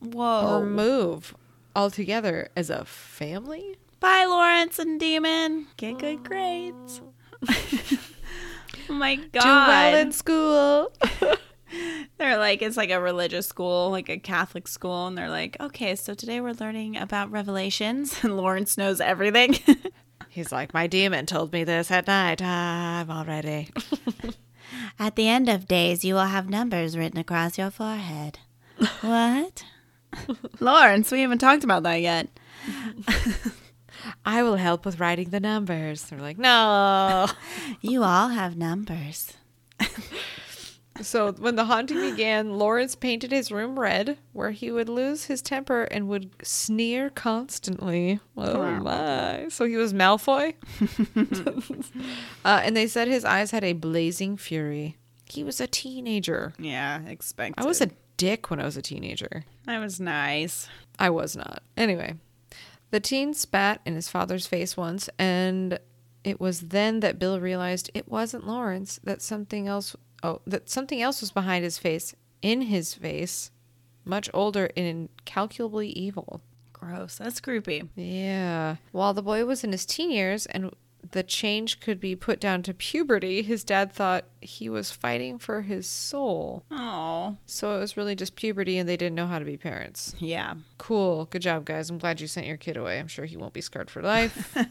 Whoa. 0.00 0.58
or 0.60 0.66
move 0.66 1.34
altogether 1.74 2.48
as 2.56 2.68
a 2.70 2.84
family. 2.84 3.76
Bye, 4.00 4.26
Lawrence 4.26 4.78
and 4.78 5.00
Demon. 5.00 5.66
Get 5.76 5.98
good 5.98 6.22
grades. 6.22 7.00
oh 8.88 8.92
my 8.94 9.16
god. 9.16 9.42
Do 9.42 9.48
well 9.48 9.94
in 9.96 10.12
school. 10.12 10.92
They're 12.18 12.38
like, 12.38 12.62
it's 12.62 12.76
like 12.76 12.90
a 12.90 13.00
religious 13.00 13.46
school, 13.46 13.90
like 13.90 14.08
a 14.08 14.18
Catholic 14.18 14.66
school. 14.68 15.06
And 15.06 15.16
they're 15.18 15.28
like, 15.28 15.56
okay, 15.60 15.94
so 15.96 16.14
today 16.14 16.40
we're 16.40 16.54
learning 16.54 16.96
about 16.96 17.30
Revelations. 17.30 18.18
And 18.22 18.36
Lawrence 18.36 18.78
knows 18.78 19.00
everything. 19.00 19.58
He's 20.28 20.50
like, 20.50 20.72
my 20.72 20.86
demon 20.86 21.26
told 21.26 21.52
me 21.52 21.64
this 21.64 21.90
at 21.90 22.06
night 22.06 22.38
time 22.38 23.10
already. 23.10 23.68
At 24.98 25.16
the 25.16 25.28
end 25.28 25.48
of 25.48 25.68
days, 25.68 26.04
you 26.04 26.14
will 26.14 26.26
have 26.26 26.50
numbers 26.50 26.96
written 26.96 27.18
across 27.18 27.58
your 27.58 27.70
forehead. 27.70 28.38
what? 29.00 29.64
Lawrence, 30.60 31.10
we 31.10 31.20
haven't 31.20 31.38
talked 31.38 31.64
about 31.64 31.82
that 31.84 32.00
yet. 32.00 32.28
I 34.24 34.42
will 34.42 34.56
help 34.56 34.84
with 34.84 35.00
writing 35.00 35.30
the 35.30 35.40
numbers. 35.40 36.04
They're 36.04 36.20
like, 36.20 36.38
no. 36.38 37.26
You 37.80 38.02
all 38.02 38.28
have 38.28 38.56
numbers. 38.56 39.34
So 41.02 41.32
when 41.32 41.56
the 41.56 41.64
haunting 41.64 42.00
began, 42.00 42.58
Lawrence 42.58 42.94
painted 42.94 43.30
his 43.30 43.52
room 43.52 43.78
red, 43.78 44.18
where 44.32 44.50
he 44.50 44.70
would 44.70 44.88
lose 44.88 45.24
his 45.24 45.42
temper 45.42 45.84
and 45.84 46.08
would 46.08 46.30
sneer 46.42 47.10
constantly. 47.10 48.20
Oh 48.36 48.80
my! 48.80 49.46
So 49.48 49.64
he 49.64 49.76
was 49.76 49.92
Malfoy. 49.92 50.54
uh, 52.44 52.60
and 52.64 52.76
they 52.76 52.86
said 52.86 53.08
his 53.08 53.24
eyes 53.24 53.50
had 53.50 53.64
a 53.64 53.74
blazing 53.74 54.36
fury. 54.36 54.96
He 55.26 55.44
was 55.44 55.60
a 55.60 55.66
teenager. 55.66 56.54
Yeah, 56.58 57.02
expected. 57.02 57.62
I 57.62 57.66
was 57.66 57.80
a 57.80 57.90
dick 58.16 58.50
when 58.50 58.60
I 58.60 58.64
was 58.64 58.76
a 58.76 58.82
teenager. 58.82 59.44
I 59.66 59.78
was 59.78 60.00
nice. 60.00 60.68
I 60.98 61.10
was 61.10 61.36
not. 61.36 61.62
Anyway, 61.76 62.14
the 62.90 63.00
teen 63.00 63.34
spat 63.34 63.80
in 63.84 63.94
his 63.94 64.08
father's 64.08 64.46
face 64.46 64.76
once, 64.76 65.08
and 65.18 65.78
it 66.24 66.40
was 66.40 66.60
then 66.60 67.00
that 67.00 67.18
Bill 67.18 67.40
realized 67.40 67.90
it 67.94 68.08
wasn't 68.08 68.46
Lawrence. 68.46 69.00
That 69.04 69.22
something 69.22 69.68
else. 69.68 69.94
Oh, 70.22 70.40
that 70.46 70.68
something 70.68 71.00
else 71.00 71.20
was 71.20 71.30
behind 71.30 71.64
his 71.64 71.78
face, 71.78 72.14
in 72.42 72.62
his 72.62 72.94
face, 72.94 73.50
much 74.04 74.28
older 74.34 74.70
and 74.76 74.86
incalculably 74.86 75.88
evil. 75.90 76.40
Gross. 76.72 77.16
That's 77.16 77.40
creepy. 77.40 77.88
Yeah. 77.94 78.76
While 78.92 79.14
the 79.14 79.22
boy 79.22 79.44
was 79.44 79.64
in 79.64 79.72
his 79.72 79.84
teen 79.86 80.10
years 80.10 80.46
and 80.46 80.72
the 81.10 81.22
change 81.22 81.80
could 81.80 82.00
be 82.00 82.14
put 82.16 82.40
down 82.40 82.62
to 82.64 82.74
puberty, 82.74 83.42
his 83.42 83.64
dad 83.64 83.92
thought 83.92 84.24
he 84.40 84.68
was 84.68 84.90
fighting 84.90 85.38
for 85.38 85.62
his 85.62 85.86
soul. 85.86 86.64
Oh. 86.70 87.36
So 87.46 87.76
it 87.76 87.80
was 87.80 87.96
really 87.96 88.14
just 88.14 88.36
puberty 88.36 88.78
and 88.78 88.88
they 88.88 88.96
didn't 88.96 89.14
know 89.14 89.26
how 89.26 89.38
to 89.38 89.44
be 89.44 89.56
parents. 89.56 90.14
Yeah. 90.18 90.54
Cool. 90.76 91.26
Good 91.26 91.42
job, 91.42 91.64
guys. 91.64 91.90
I'm 91.90 91.98
glad 91.98 92.20
you 92.20 92.26
sent 92.26 92.46
your 92.46 92.56
kid 92.56 92.76
away. 92.76 92.98
I'm 92.98 93.08
sure 93.08 93.24
he 93.24 93.36
won't 93.36 93.52
be 93.54 93.60
scarred 93.60 93.90
for 93.90 94.02
life. 94.02 94.56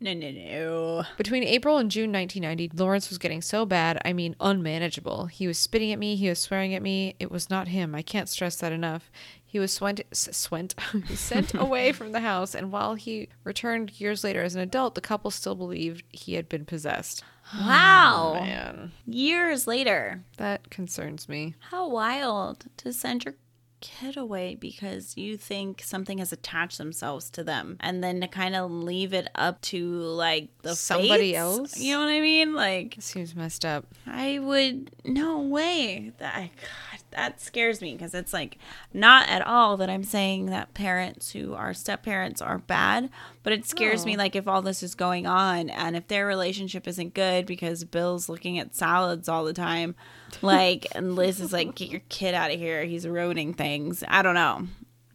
No, 0.00 0.12
no, 0.12 0.30
no. 0.30 1.04
Between 1.16 1.44
April 1.44 1.78
and 1.78 1.90
June 1.90 2.12
1990, 2.12 2.76
Lawrence 2.76 3.08
was 3.08 3.16
getting 3.16 3.40
so 3.40 3.64
bad, 3.64 3.98
I 4.04 4.12
mean 4.12 4.36
unmanageable. 4.38 5.26
He 5.26 5.46
was 5.46 5.56
spitting 5.56 5.92
at 5.92 5.98
me, 5.98 6.14
he 6.16 6.28
was 6.28 6.38
swearing 6.38 6.74
at 6.74 6.82
me. 6.82 7.14
It 7.18 7.30
was 7.30 7.48
not 7.48 7.68
him. 7.68 7.94
I 7.94 8.02
can't 8.02 8.28
stress 8.28 8.56
that 8.56 8.70
enough. 8.70 9.10
He 9.54 9.60
was 9.60 9.70
swent, 9.78 10.02
swent, 10.10 10.74
sent 11.16 11.54
away 11.54 11.92
from 11.92 12.10
the 12.10 12.18
house, 12.18 12.56
and 12.56 12.72
while 12.72 12.96
he 12.96 13.28
returned 13.44 14.00
years 14.00 14.24
later 14.24 14.42
as 14.42 14.56
an 14.56 14.60
adult, 14.60 14.96
the 14.96 15.00
couple 15.00 15.30
still 15.30 15.54
believed 15.54 16.02
he 16.10 16.34
had 16.34 16.48
been 16.48 16.64
possessed. 16.64 17.22
Wow. 17.56 18.34
Oh, 18.36 18.40
man, 18.42 18.90
Years 19.06 19.68
later. 19.68 20.24
that 20.38 20.70
concerns 20.70 21.28
me. 21.28 21.54
How 21.70 21.88
wild 21.88 22.64
to 22.78 22.92
send 22.92 23.24
your 23.24 23.36
kid 23.80 24.16
away 24.16 24.56
because 24.56 25.16
you 25.16 25.36
think 25.36 25.82
something 25.84 26.18
has 26.18 26.32
attached 26.32 26.78
themselves 26.78 27.30
to 27.30 27.44
them 27.44 27.76
and 27.78 28.02
then 28.02 28.20
to 28.22 28.26
kind 28.26 28.56
of 28.56 28.70
leave 28.72 29.12
it 29.12 29.28
up 29.36 29.60
to 29.60 29.86
like 30.00 30.48
the 30.62 30.74
Somebody 30.74 31.32
fates. 31.34 31.38
else? 31.38 31.78
You 31.78 31.92
know 31.92 32.00
what 32.00 32.08
I 32.10 32.20
mean? 32.20 32.54
Like 32.54 32.96
Seems 32.98 33.36
messed 33.36 33.64
up. 33.64 33.84
I 34.06 34.40
would 34.40 34.90
no 35.04 35.38
way. 35.38 36.10
That 36.18 36.34
i 36.34 36.40
God, 36.56 37.00
that 37.14 37.40
scares 37.40 37.80
me 37.80 37.92
because 37.92 38.14
it's 38.14 38.32
like 38.32 38.58
not 38.92 39.28
at 39.28 39.46
all 39.46 39.76
that 39.76 39.90
I'm 39.90 40.04
saying 40.04 40.46
that 40.46 40.74
parents 40.74 41.32
who 41.32 41.54
are 41.54 41.72
step 41.74 42.02
parents 42.02 42.42
are 42.42 42.58
bad, 42.58 43.10
but 43.42 43.52
it 43.52 43.66
scares 43.66 44.04
me 44.04 44.16
like 44.16 44.36
if 44.36 44.48
all 44.48 44.62
this 44.62 44.82
is 44.82 44.94
going 44.94 45.26
on 45.26 45.70
and 45.70 45.96
if 45.96 46.08
their 46.08 46.26
relationship 46.26 46.86
isn't 46.86 47.14
good 47.14 47.46
because 47.46 47.84
Bill's 47.84 48.28
looking 48.28 48.58
at 48.58 48.74
salads 48.74 49.28
all 49.28 49.44
the 49.44 49.52
time, 49.52 49.94
like 50.42 50.86
and 50.92 51.14
Liz 51.14 51.40
is 51.40 51.52
like, 51.52 51.74
get 51.74 51.90
your 51.90 52.02
kid 52.08 52.34
out 52.34 52.50
of 52.50 52.58
here. 52.58 52.84
He's 52.84 53.06
ruining 53.06 53.54
things. 53.54 54.04
I 54.08 54.22
don't 54.22 54.34
know. 54.34 54.66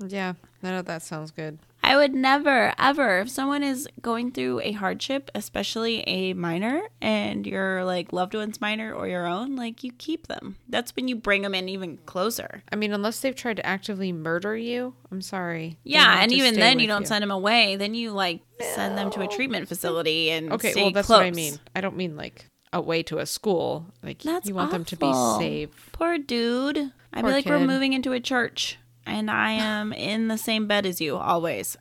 Yeah, 0.06 0.34
none 0.64 0.76
of 0.76 0.86
that 0.86 1.02
sounds 1.02 1.32
good. 1.32 1.60
I 1.90 1.96
would 1.98 2.14
never, 2.14 2.72
ever, 2.78 3.20
if 3.22 3.30
someone 3.30 3.64
is 3.64 3.88
going 4.00 4.32
through 4.32 4.60
a 4.62 4.74
hardship, 4.74 5.32
especially 5.34 6.02
a 6.02 6.34
minor, 6.34 6.84
and 7.02 7.48
your 7.48 7.84
like 7.84 8.14
loved 8.14 8.36
one's 8.36 8.62
minor 8.62 8.94
or 8.94 9.08
your 9.08 9.26
own, 9.26 9.56
like 9.56 9.84
you 9.84 9.92
keep 9.98 10.28
them. 10.28 10.58
That's 10.70 10.96
when 10.96 11.08
you 11.08 11.16
bring 11.16 11.42
them 11.42 11.56
in 11.56 11.68
even 11.68 11.98
closer. 12.06 12.62
I 12.72 12.76
mean, 12.76 12.94
unless 12.94 13.20
they've 13.22 13.36
tried 13.36 13.56
to 13.58 13.66
actively 13.66 14.12
murder 14.12 14.56
you, 14.56 14.94
I'm 15.12 15.22
sorry. 15.22 15.78
Yeah, 15.84 16.22
and 16.22 16.32
even 16.32 16.54
then 16.56 16.80
you 16.80 16.86
don't 16.86 17.08
send 17.08 17.24
them 17.24 17.32
away. 17.32 17.76
Then 17.76 17.96
you 17.96 18.12
like 18.12 18.42
send 18.76 18.98
them 18.98 19.10
to 19.12 19.22
a 19.22 19.28
treatment 19.28 19.68
facility 19.68 20.30
and 20.30 20.54
Okay, 20.54 20.74
well, 20.76 20.92
that's 20.92 21.08
close. 21.08 21.18
what 21.18 21.26
I 21.26 21.32
mean. 21.32 21.56
I 21.76 21.82
don't 21.82 21.98
mean 21.98 22.16
like 22.16 22.46
away 22.72 23.02
to 23.04 23.18
a 23.18 23.26
school. 23.26 23.88
Like 24.04 24.22
That's 24.22 24.48
you 24.48 24.54
want 24.54 24.72
them 24.72 24.86
to 24.86 24.96
be 24.96 25.08
awful. 25.08 25.40
safe. 25.40 25.90
Poor 25.92 26.18
dude. 26.20 26.78
I'd 27.12 27.22
Poor 27.22 27.32
be 27.32 27.32
like, 27.32 27.46
we're 27.46 27.60
moving 27.60 27.94
into 27.94 28.12
a 28.14 28.20
church, 28.20 28.78
and 29.06 29.30
I 29.32 29.52
am 29.52 29.94
in 29.94 30.28
the 30.28 30.38
same 30.38 30.68
bed 30.68 30.86
as 30.86 31.00
you 31.02 31.18
always. 31.18 31.78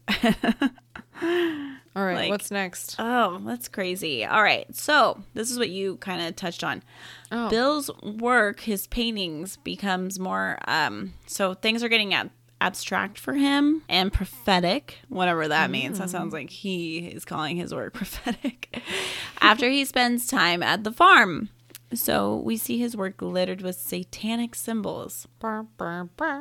All 1.96 2.04
right, 2.04 2.14
Like- 2.14 2.30
what's 2.30 2.50
next? 2.52 2.94
Oh, 2.98 3.40
that's 3.44 3.66
crazy. 3.66 4.24
All 4.24 4.42
right. 4.42 4.72
So, 4.74 5.24
this 5.34 5.50
is 5.50 5.58
what 5.58 5.68
you 5.70 5.96
kind 5.96 6.22
of 6.22 6.36
touched 6.36 6.62
on. 6.62 6.82
Oh. 7.32 7.48
Bill's 7.50 7.90
work, 8.02 8.60
his 8.60 8.86
paintings 8.86 9.56
becomes 9.56 10.18
more 10.20 10.58
um 10.68 11.14
so 11.26 11.54
things 11.54 11.82
are 11.82 11.88
getting 11.88 12.14
out 12.14 12.30
abstract 12.60 13.18
for 13.18 13.34
him 13.34 13.82
and 13.88 14.12
prophetic, 14.12 14.98
whatever 15.08 15.48
that 15.48 15.70
means. 15.70 15.98
That 15.98 16.10
sounds 16.10 16.32
like 16.32 16.50
he 16.50 16.98
is 17.08 17.24
calling 17.24 17.56
his 17.56 17.74
work 17.74 17.94
prophetic. 17.94 18.80
After 19.40 19.68
he 19.70 19.84
spends 19.84 20.26
time 20.28 20.62
at 20.62 20.84
the 20.84 20.92
farm. 20.92 21.48
So 21.94 22.36
we 22.36 22.56
see 22.58 22.78
his 22.78 22.96
work 22.96 23.22
littered 23.22 23.62
with 23.62 23.76
satanic 23.80 24.54
symbols. 24.54 25.26
Brr, 25.40 25.62
brr, 25.78 26.04
brr. 26.16 26.40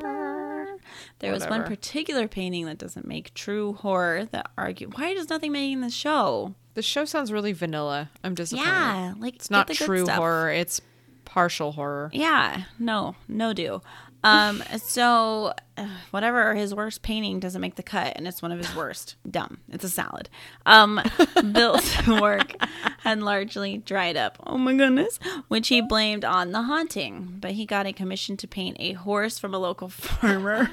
There 1.20 1.32
was 1.32 1.46
one 1.48 1.64
particular 1.64 2.28
painting 2.28 2.66
that 2.66 2.78
doesn't 2.78 3.08
make 3.08 3.34
true 3.34 3.74
horror 3.74 4.26
that 4.26 4.52
argue 4.58 4.90
why 4.90 5.14
does 5.14 5.30
nothing 5.30 5.52
make 5.52 5.72
in 5.72 5.82
the 5.82 5.90
show? 5.90 6.56
The 6.74 6.82
show 6.82 7.06
sounds 7.06 7.32
really 7.32 7.54
vanilla. 7.54 8.10
I'm 8.24 8.36
disappointed. 8.36 8.70
Yeah, 8.70 9.14
like 9.18 9.36
It's 9.36 9.50
not 9.50 9.68
the 9.68 9.74
true 9.74 10.06
horror, 10.08 10.52
it's 10.52 10.80
partial 11.26 11.74
horror. 11.74 12.10
Yeah, 12.14 12.64
no, 12.80 13.16
no 13.28 13.54
do. 13.54 13.82
Um, 14.24 14.64
so 14.78 15.54
uh, 15.78 15.88
whatever 16.12 16.56
his 16.56 16.74
worst 16.74 17.02
painting 17.02 17.40
doesn't 17.40 17.62
make 17.62 17.76
the 17.76 17.84
cut, 17.84 18.14
and 18.16 18.28
it's 18.28 18.42
one 18.42 18.52
of 18.52 18.58
his 18.58 18.76
worst. 18.76 19.16
Dumb. 19.30 19.60
It's 19.70 19.84
a 19.84 19.90
salad. 19.90 20.30
Um, 20.66 21.02
Bill's 21.52 22.08
work 22.08 22.54
had 23.00 23.22
largely 23.22 23.78
dried 23.78 24.18
up. 24.18 24.38
Oh 24.46 24.58
my 24.58 24.76
goodness, 24.76 25.20
which 25.48 25.68
he 25.68 25.82
blamed 25.82 26.26
on 26.26 26.52
the 26.52 26.64
haunting. 26.64 27.38
But 27.40 27.52
he 27.52 27.66
got 27.66 27.86
a 27.86 27.94
commission 27.94 28.38
to 28.38 28.48
paint 28.48 28.78
a 28.80 28.94
horse 28.94 29.40
from 29.40 29.54
a 29.54 29.60
local 29.60 29.90
farmer. 29.90 30.72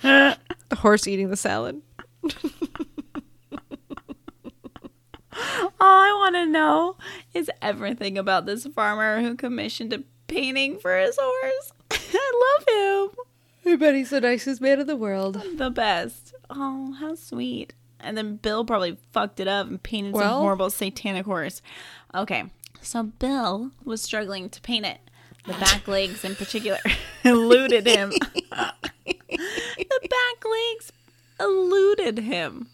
The 0.00 0.76
horse 0.76 1.06
eating 1.06 1.30
the 1.30 1.36
salad. 1.36 1.80
All 5.80 6.02
I 6.02 6.12
want 6.18 6.34
to 6.34 6.46
know 6.46 6.96
is 7.32 7.50
everything 7.62 8.18
about 8.18 8.46
this 8.46 8.66
farmer 8.66 9.20
who 9.20 9.36
commissioned 9.36 9.92
a 9.92 10.02
painting 10.28 10.78
for 10.78 10.96
his 10.98 11.18
horse. 11.20 11.72
I 11.90 12.54
love 12.58 13.14
him. 13.14 13.94
He's 13.94 14.10
the 14.10 14.20
nicest 14.20 14.60
man 14.60 14.80
in 14.80 14.86
the 14.86 14.96
world. 14.96 15.42
the 15.56 15.70
best. 15.70 16.34
Oh, 16.48 16.92
how 17.00 17.14
sweet. 17.16 17.74
And 18.00 18.16
then 18.16 18.36
Bill 18.36 18.64
probably 18.64 18.96
fucked 19.12 19.40
it 19.40 19.48
up 19.48 19.66
and 19.66 19.82
painted 19.82 20.14
Well- 20.14 20.22
some 20.36 20.40
horrible 20.42 20.70
satanic 20.70 21.26
horse. 21.26 21.60
Okay, 22.14 22.44
so 22.80 23.02
Bill 23.02 23.72
was 23.84 24.00
struggling 24.00 24.48
to 24.50 24.60
paint 24.60 24.86
it. 24.86 25.00
The 25.46 25.52
back 25.54 25.88
legs, 25.88 26.24
in 26.24 26.34
particular, 26.36 26.78
eluded 27.24 27.86
him. 27.86 28.12
the 29.06 30.08
back 30.08 30.44
legs 30.44 30.92
eluded 31.40 32.18
him. 32.18 32.68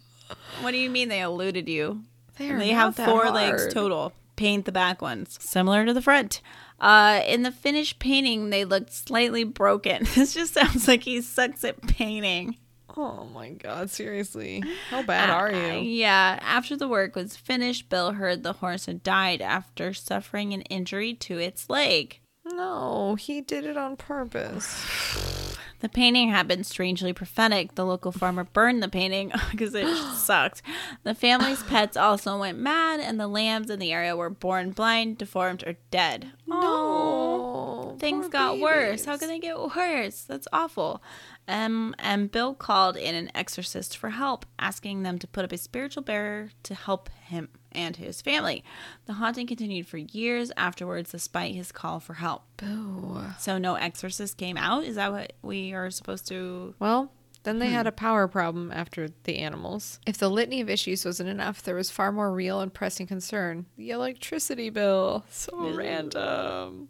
What 0.60 0.72
do 0.72 0.78
you 0.78 0.90
mean 0.90 1.08
they 1.08 1.20
eluded 1.20 1.68
you? 1.68 2.02
They 2.38 2.48
not 2.50 2.62
have 2.66 2.96
four 2.96 3.24
hard. 3.24 3.34
legs 3.34 3.72
total. 3.72 4.12
Paint 4.36 4.64
the 4.64 4.72
back 4.72 5.00
ones. 5.00 5.36
Similar 5.40 5.86
to 5.86 5.94
the 5.94 6.02
front. 6.02 6.40
Uh, 6.80 7.22
in 7.26 7.42
the 7.42 7.52
finished 7.52 7.98
painting, 7.98 8.50
they 8.50 8.64
looked 8.64 8.92
slightly 8.92 9.44
broken. 9.44 10.04
This 10.14 10.34
just 10.34 10.54
sounds 10.54 10.86
like 10.88 11.02
he 11.04 11.20
sucks 11.22 11.64
at 11.64 11.80
painting. 11.86 12.56
Oh 12.96 13.24
my 13.34 13.50
god, 13.50 13.90
seriously. 13.90 14.62
How 14.90 15.02
bad 15.02 15.28
are 15.30 15.52
Uh, 15.52 15.72
you? 15.76 15.80
yeah. 15.80 16.38
After 16.42 16.76
the 16.76 16.86
work 16.88 17.16
was 17.16 17.36
finished, 17.36 17.88
Bill 17.88 18.12
heard 18.12 18.42
the 18.42 18.52
horse 18.54 18.86
had 18.86 19.02
died 19.02 19.40
after 19.42 19.92
suffering 19.92 20.52
an 20.52 20.62
injury 20.62 21.14
to 21.14 21.38
its 21.38 21.68
leg. 21.68 22.20
No, 22.44 23.14
he 23.16 23.40
did 23.40 23.64
it 23.64 23.76
on 23.76 23.96
purpose. 23.96 25.43
The 25.84 25.90
painting 25.90 26.30
had 26.30 26.48
been 26.48 26.64
strangely 26.64 27.12
prophetic. 27.12 27.74
The 27.74 27.84
local 27.84 28.10
farmer 28.10 28.44
burned 28.44 28.82
the 28.82 28.88
painting 28.88 29.30
because 29.50 29.74
it 29.74 29.86
sucked. 30.14 30.62
The 31.02 31.14
family's 31.14 31.62
pets 31.62 31.94
also 31.94 32.38
went 32.38 32.56
mad, 32.58 33.00
and 33.00 33.20
the 33.20 33.28
lambs 33.28 33.68
in 33.68 33.80
the 33.80 33.92
area 33.92 34.16
were 34.16 34.30
born 34.30 34.70
blind, 34.70 35.18
deformed, 35.18 35.62
or 35.66 35.74
dead. 35.90 36.32
No. 36.46 37.96
Things 37.98 38.22
poor 38.22 38.30
got 38.30 38.60
worse. 38.60 39.04
How 39.04 39.18
can 39.18 39.28
they 39.28 39.38
get 39.38 39.58
worse? 39.58 40.22
That's 40.22 40.48
awful. 40.54 41.02
Um, 41.46 41.94
and 41.98 42.32
Bill 42.32 42.54
called 42.54 42.96
in 42.96 43.14
an 43.14 43.30
exorcist 43.34 43.94
for 43.98 44.08
help, 44.08 44.46
asking 44.58 45.02
them 45.02 45.18
to 45.18 45.26
put 45.26 45.44
up 45.44 45.52
a 45.52 45.58
spiritual 45.58 46.02
bearer 46.02 46.48
to 46.62 46.74
help 46.74 47.10
him 47.26 47.50
and 47.74 47.96
his 47.96 48.22
family. 48.22 48.62
The 49.06 49.14
haunting 49.14 49.46
continued 49.46 49.86
for 49.86 49.98
years 49.98 50.50
afterwards, 50.56 51.10
despite 51.10 51.54
his 51.54 51.72
call 51.72 52.00
for 52.00 52.14
help. 52.14 52.42
Boo. 52.56 53.22
So 53.38 53.58
no 53.58 53.74
exorcist 53.74 54.36
came 54.36 54.56
out. 54.56 54.84
Is 54.84 54.96
that 54.96 55.12
what 55.12 55.32
we 55.42 55.72
are 55.72 55.90
supposed 55.90 56.26
to? 56.28 56.74
Well, 56.78 57.10
then 57.42 57.58
they 57.58 57.68
Hmm. 57.68 57.74
had 57.74 57.86
a 57.86 57.92
power 57.92 58.26
problem 58.26 58.72
after 58.72 59.08
the 59.24 59.38
animals. 59.38 60.00
If 60.06 60.16
the 60.18 60.30
litany 60.30 60.60
of 60.62 60.70
issues 60.70 61.04
wasn't 61.04 61.28
enough, 61.28 61.62
there 61.62 61.74
was 61.74 61.90
far 61.90 62.10
more 62.10 62.32
real 62.32 62.60
and 62.60 62.72
pressing 62.72 63.06
concern. 63.06 63.66
The 63.76 63.90
electricity 63.90 64.70
bill. 64.70 65.24
So 65.30 65.70
random. 65.74 66.88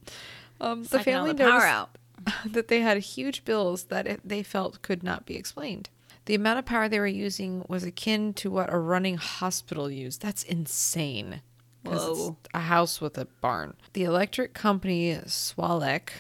Um, 0.61 0.85
the 0.85 1.01
family 1.01 1.33
the 1.33 1.45
noticed 1.45 1.89
that 2.53 2.69
they 2.69 2.81
had 2.81 2.99
huge 2.99 3.45
bills 3.45 3.85
that 3.85 4.07
it, 4.07 4.21
they 4.25 4.43
felt 4.43 4.81
could 4.83 5.03
not 5.03 5.27
be 5.27 5.35
explained. 5.37 5.91
The 6.27 6.35
amount 6.35 6.59
of 6.59 6.65
power 6.65 6.89
they 6.89 7.01
were 7.01 7.07
using 7.07 7.65
was 7.69 7.85
akin 7.85 8.33
to 8.35 8.51
what 8.51 8.73
a 8.73 8.79
running 8.79 9.17
hospital 9.17 9.91
used. 9.91 10.23
That's 10.23 10.43
insane. 10.43 11.43
Whoa. 11.83 12.39
a 12.55 12.61
house 12.61 13.01
with 13.01 13.19
a 13.19 13.27
barn. 13.43 13.75
The 13.93 14.05
electric 14.05 14.55
company 14.55 15.19
SWALEC 15.27 16.13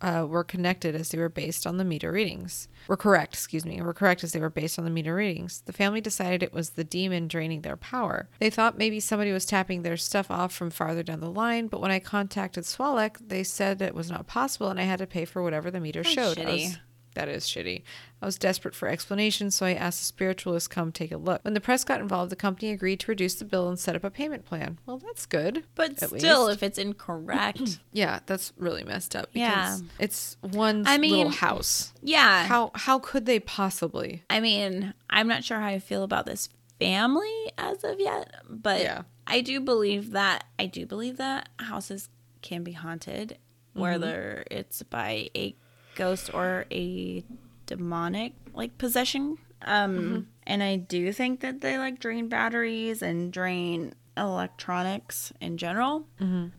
uh, 0.00 0.26
were 0.28 0.42
connected 0.42 0.96
as 0.96 1.10
they 1.10 1.18
were 1.18 1.28
based 1.28 1.66
on 1.66 1.76
the 1.76 1.84
meter 1.84 2.10
readings. 2.10 2.68
Were 2.88 2.96
correct, 2.96 3.34
excuse 3.34 3.64
me, 3.64 3.80
were 3.80 3.94
correct 3.94 4.24
as 4.24 4.32
they 4.32 4.40
were 4.40 4.50
based 4.50 4.78
on 4.78 4.84
the 4.84 4.90
meter 4.90 5.14
readings. 5.14 5.62
The 5.64 5.72
family 5.72 6.00
decided 6.00 6.42
it 6.42 6.52
was 6.52 6.70
the 6.70 6.82
demon 6.82 7.28
draining 7.28 7.62
their 7.62 7.76
power. 7.76 8.28
They 8.40 8.50
thought 8.50 8.76
maybe 8.76 8.98
somebody 8.98 9.30
was 9.30 9.46
tapping 9.46 9.82
their 9.82 9.96
stuff 9.96 10.28
off 10.30 10.52
from 10.52 10.70
farther 10.70 11.04
down 11.04 11.20
the 11.20 11.30
line, 11.30 11.68
but 11.68 11.80
when 11.80 11.92
I 11.92 12.00
contacted 12.00 12.64
SWALEC, 12.64 13.28
they 13.28 13.44
said 13.44 13.80
it 13.80 13.94
was 13.94 14.10
not 14.10 14.26
possible 14.26 14.68
and 14.68 14.80
I 14.80 14.84
had 14.84 14.98
to 14.98 15.06
pay 15.06 15.24
for 15.24 15.42
whatever 15.42 15.70
the 15.70 15.80
meter 15.80 16.02
showed. 16.02 16.38
I 16.38 16.44
shitty. 16.44 16.78
That 17.14 17.28
is 17.28 17.44
shitty. 17.44 17.82
I 18.20 18.26
was 18.26 18.38
desperate 18.38 18.74
for 18.74 18.88
explanations, 18.88 19.54
so 19.54 19.66
I 19.66 19.74
asked 19.74 20.00
a 20.02 20.04
spiritualist 20.04 20.70
come 20.70 20.92
take 20.92 21.10
a 21.10 21.16
look. 21.16 21.44
When 21.44 21.54
the 21.54 21.60
press 21.60 21.82
got 21.82 22.00
involved, 22.00 22.30
the 22.30 22.36
company 22.36 22.70
agreed 22.70 23.00
to 23.00 23.10
reduce 23.10 23.34
the 23.34 23.44
bill 23.44 23.68
and 23.68 23.78
set 23.78 23.96
up 23.96 24.04
a 24.04 24.10
payment 24.10 24.44
plan. 24.44 24.78
Well, 24.86 24.98
that's 24.98 25.26
good. 25.26 25.64
But 25.74 25.96
still, 25.98 26.46
least. 26.46 26.56
if 26.56 26.62
it's 26.62 26.78
incorrect, 26.78 27.80
Yeah, 27.92 28.20
that's 28.26 28.52
really 28.56 28.84
messed 28.84 29.16
up. 29.16 29.28
Yeah. 29.32 29.76
Because 29.76 29.82
it's 29.98 30.36
one 30.40 30.86
I 30.86 30.96
little 30.96 31.00
mean- 31.00 31.32
house. 31.32 31.92
yeah. 32.02 32.46
How 32.46 32.70
how 32.74 32.98
could 32.98 33.26
they 33.26 33.40
possibly? 33.40 34.22
I 34.30 34.40
mean, 34.40 34.94
I'm 35.10 35.28
not 35.28 35.44
sure 35.44 35.58
how 35.58 35.66
I 35.66 35.78
feel 35.78 36.04
about 36.04 36.26
this 36.26 36.48
family 36.78 37.52
as 37.58 37.84
of 37.84 38.00
yet, 38.00 38.32
but 38.48 38.80
Yeah. 38.80 39.02
I 39.26 39.40
do 39.40 39.60
believe 39.60 40.12
that 40.12 40.44
I 40.58 40.66
do 40.66 40.86
believe 40.86 41.16
that 41.18 41.48
houses 41.58 42.08
can 42.40 42.64
be 42.64 42.72
haunted, 42.72 43.38
whether 43.72 44.44
mm-hmm. 44.48 44.58
it's 44.58 44.82
by 44.82 45.28
a 45.36 45.54
ghost 45.94 46.30
or 46.32 46.66
a 46.70 47.24
demonic 47.66 48.32
like 48.54 48.76
possession. 48.78 49.38
Um, 49.64 50.28
and 50.46 50.62
I 50.62 50.76
do 50.76 51.12
think 51.12 51.40
that 51.40 51.60
they 51.60 51.78
like 51.78 52.00
drain 52.00 52.28
batteries 52.28 53.02
and 53.02 53.32
drain 53.32 53.94
electronics 54.16 55.32
in 55.40 55.56
general. 55.56 56.06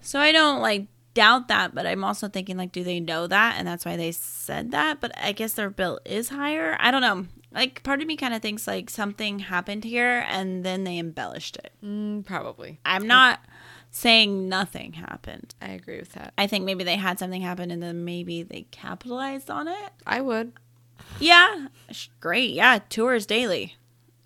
So 0.01 0.19
I 0.19 0.31
don't 0.31 0.61
like 0.61 0.87
doubt 1.13 1.47
that, 1.49 1.75
but 1.75 1.85
I'm 1.85 2.03
also 2.03 2.27
thinking 2.27 2.57
like, 2.57 2.71
do 2.71 2.83
they 2.83 2.99
know 2.99 3.27
that, 3.27 3.55
and 3.57 3.67
that's 3.67 3.85
why 3.85 3.97
they 3.97 4.11
said 4.11 4.71
that? 4.71 4.99
But 4.99 5.11
I 5.17 5.31
guess 5.31 5.53
their 5.53 5.69
bill 5.69 5.99
is 6.05 6.29
higher. 6.29 6.75
I 6.79 6.91
don't 6.91 7.01
know. 7.01 7.27
Like, 7.51 7.83
part 7.83 8.01
of 8.01 8.07
me 8.07 8.15
kind 8.17 8.33
of 8.33 8.41
thinks 8.41 8.65
like 8.65 8.89
something 8.89 9.37
happened 9.37 9.83
here, 9.83 10.25
and 10.27 10.65
then 10.65 10.85
they 10.85 10.97
embellished 10.97 11.57
it. 11.57 11.71
Mm, 11.85 12.25
probably. 12.25 12.79
I'm 12.83 13.05
not 13.05 13.41
saying 13.93 14.49
nothing 14.49 14.93
happened. 14.93 15.53
I 15.61 15.69
agree 15.69 15.99
with 15.99 16.13
that. 16.13 16.33
I 16.37 16.47
think 16.47 16.65
maybe 16.65 16.83
they 16.83 16.95
had 16.97 17.19
something 17.19 17.41
happen, 17.41 17.71
and 17.71 17.81
then 17.81 18.03
maybe 18.03 18.43
they 18.43 18.63
capitalized 18.71 19.49
on 19.49 19.67
it. 19.67 19.91
I 20.05 20.19
would. 20.19 20.51
Yeah, 21.19 21.67
great. 22.19 22.51
Yeah, 22.51 22.79
tours 22.89 23.25
daily. 23.25 23.75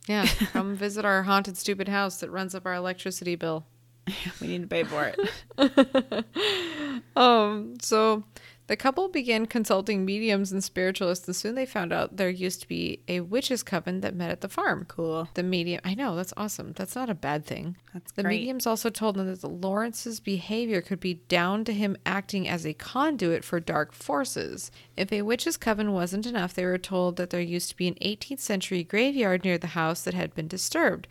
Yeah, 0.08 0.26
come 0.54 0.76
visit 0.76 1.04
our 1.06 1.24
haunted 1.24 1.58
stupid 1.58 1.90
house 1.90 2.22
that 2.22 2.32
runs 2.32 2.56
up 2.56 2.66
our 2.66 2.74
electricity 2.74 3.36
bill. 3.36 3.66
We 4.42 4.48
need 4.48 4.62
to 4.62 4.68
pay 4.68 4.84
for 4.84 5.12
it. 5.14 6.26
Um, 7.16 7.76
so 7.82 8.24
the 8.68 8.76
couple 8.76 9.08
began 9.08 9.46
consulting 9.46 10.04
mediums 10.06 10.52
and 10.52 10.62
spiritualists, 10.62 11.26
and 11.28 11.36
soon 11.36 11.56
they 11.56 11.66
found 11.66 11.94
out 11.94 12.18
there 12.18 12.30
used 12.30 12.62
to 12.62 12.68
be 12.68 13.00
a 13.08 13.22
witches' 13.22 13.64
coven 13.64 14.02
that 14.02 14.14
met 14.14 14.30
at 14.30 14.42
the 14.42 14.50
farm. 14.50 14.86
Cool. 14.90 15.30
The 15.34 15.44
medium, 15.44 15.80
I 15.86 15.96
know 15.96 16.16
that's 16.16 16.34
awesome. 16.36 16.74
That's 16.74 16.96
not 16.96 17.10
a 17.10 17.16
bad 17.16 17.46
thing. 17.46 17.78
That's 17.94 18.12
the 18.12 18.24
great. 18.24 18.40
mediums 18.40 18.68
also 18.68 18.90
told 18.90 19.16
them 19.16 19.34
that 19.34 19.44
Lawrence's 19.44 20.20
behavior 20.20 20.82
could 20.82 21.00
be 21.00 21.16
down 21.30 21.64
to 21.64 21.74
him 21.74 21.96
acting 22.06 22.48
as 22.48 22.66
a 22.66 22.74
conduit 22.74 23.46
for 23.46 23.62
dark 23.62 23.94
forces. 23.94 24.70
If 24.98 25.14
a 25.14 25.22
witch's 25.22 25.56
coven 25.56 25.94
wasn't 25.94 26.26
enough, 26.26 26.54
they 26.54 26.66
were 26.66 26.78
told 26.78 27.16
that 27.16 27.30
there 27.30 27.42
used 27.42 27.70
to 27.70 27.78
be 27.78 27.88
an 27.88 27.96
18th 27.96 28.40
century 28.40 28.84
graveyard 28.84 29.46
near 29.46 29.58
the 29.58 29.68
house 29.68 30.04
that 30.04 30.14
had 30.14 30.36
been 30.36 30.48
disturbed. 30.48 31.08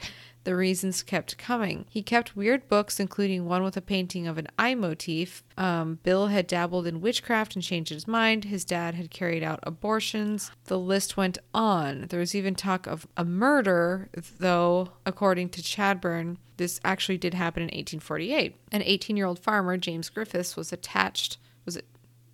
The 0.46 0.54
reasons 0.54 1.02
kept 1.02 1.38
coming. 1.38 1.86
He 1.90 2.04
kept 2.04 2.36
weird 2.36 2.68
books, 2.68 3.00
including 3.00 3.46
one 3.46 3.64
with 3.64 3.76
a 3.76 3.80
painting 3.80 4.28
of 4.28 4.38
an 4.38 4.46
eye 4.56 4.76
motif. 4.76 5.42
Um, 5.58 5.98
Bill 6.04 6.28
had 6.28 6.46
dabbled 6.46 6.86
in 6.86 7.00
witchcraft 7.00 7.56
and 7.56 7.64
changed 7.64 7.90
his 7.90 8.06
mind. 8.06 8.44
His 8.44 8.64
dad 8.64 8.94
had 8.94 9.10
carried 9.10 9.42
out 9.42 9.58
abortions. 9.64 10.52
The 10.66 10.78
list 10.78 11.16
went 11.16 11.38
on. 11.52 12.06
There 12.10 12.20
was 12.20 12.36
even 12.36 12.54
talk 12.54 12.86
of 12.86 13.08
a 13.16 13.24
murder, 13.24 14.08
though, 14.38 14.90
according 15.04 15.48
to 15.48 15.62
Chadbourn, 15.62 16.36
this 16.58 16.78
actually 16.84 17.18
did 17.18 17.34
happen 17.34 17.62
in 17.64 17.66
1848. 17.66 18.54
An 18.70 18.82
18 18.82 19.16
year 19.16 19.26
old 19.26 19.40
farmer, 19.40 19.76
James 19.76 20.08
Griffiths, 20.10 20.54
was 20.54 20.72
attached, 20.72 21.38
was 21.64 21.76
it 21.76 21.86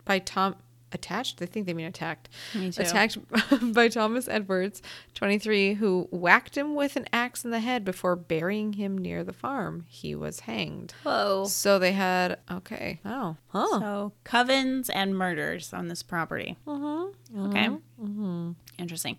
by 0.05 0.19
Tom? 0.19 0.57
Attached. 0.93 1.41
I 1.43 1.47
think 1.47 1.67
they 1.67 1.75
mean 1.75 1.87
attacked. 1.87 2.29
Me 2.55 2.71
too. 2.71 2.83
Attacked 2.83 3.19
by 3.75 3.89
Thomas 3.89 4.29
Edwards, 4.29 4.83
23, 5.15 5.75
who 5.75 6.09
whacked 6.11 6.57
him 6.57 6.75
with 6.75 6.97
an 6.97 7.07
axe 7.13 7.45
in 7.45 7.51
the 7.51 7.61
head 7.61 7.85
before 7.85 8.17
burying 8.17 8.75
him 8.75 8.97
near 8.99 9.25
the 9.25 9.33
farm. 9.33 9.85
He 9.89 10.15
was 10.15 10.41
hanged. 10.41 10.93
Whoa. 11.03 11.45
So 11.47 11.79
they 11.79 11.93
had 11.93 12.39
okay. 12.51 13.01
Oh, 13.05 13.37
huh. 13.49 13.81
So 13.81 14.13
covens 14.25 14.91
and 14.93 15.17
murders 15.17 15.73
on 15.73 15.89
this 15.89 16.03
property. 16.03 16.57
Mm-hmm. 16.67 17.47
Okay. 17.47 17.69
Interesting. 18.79 19.17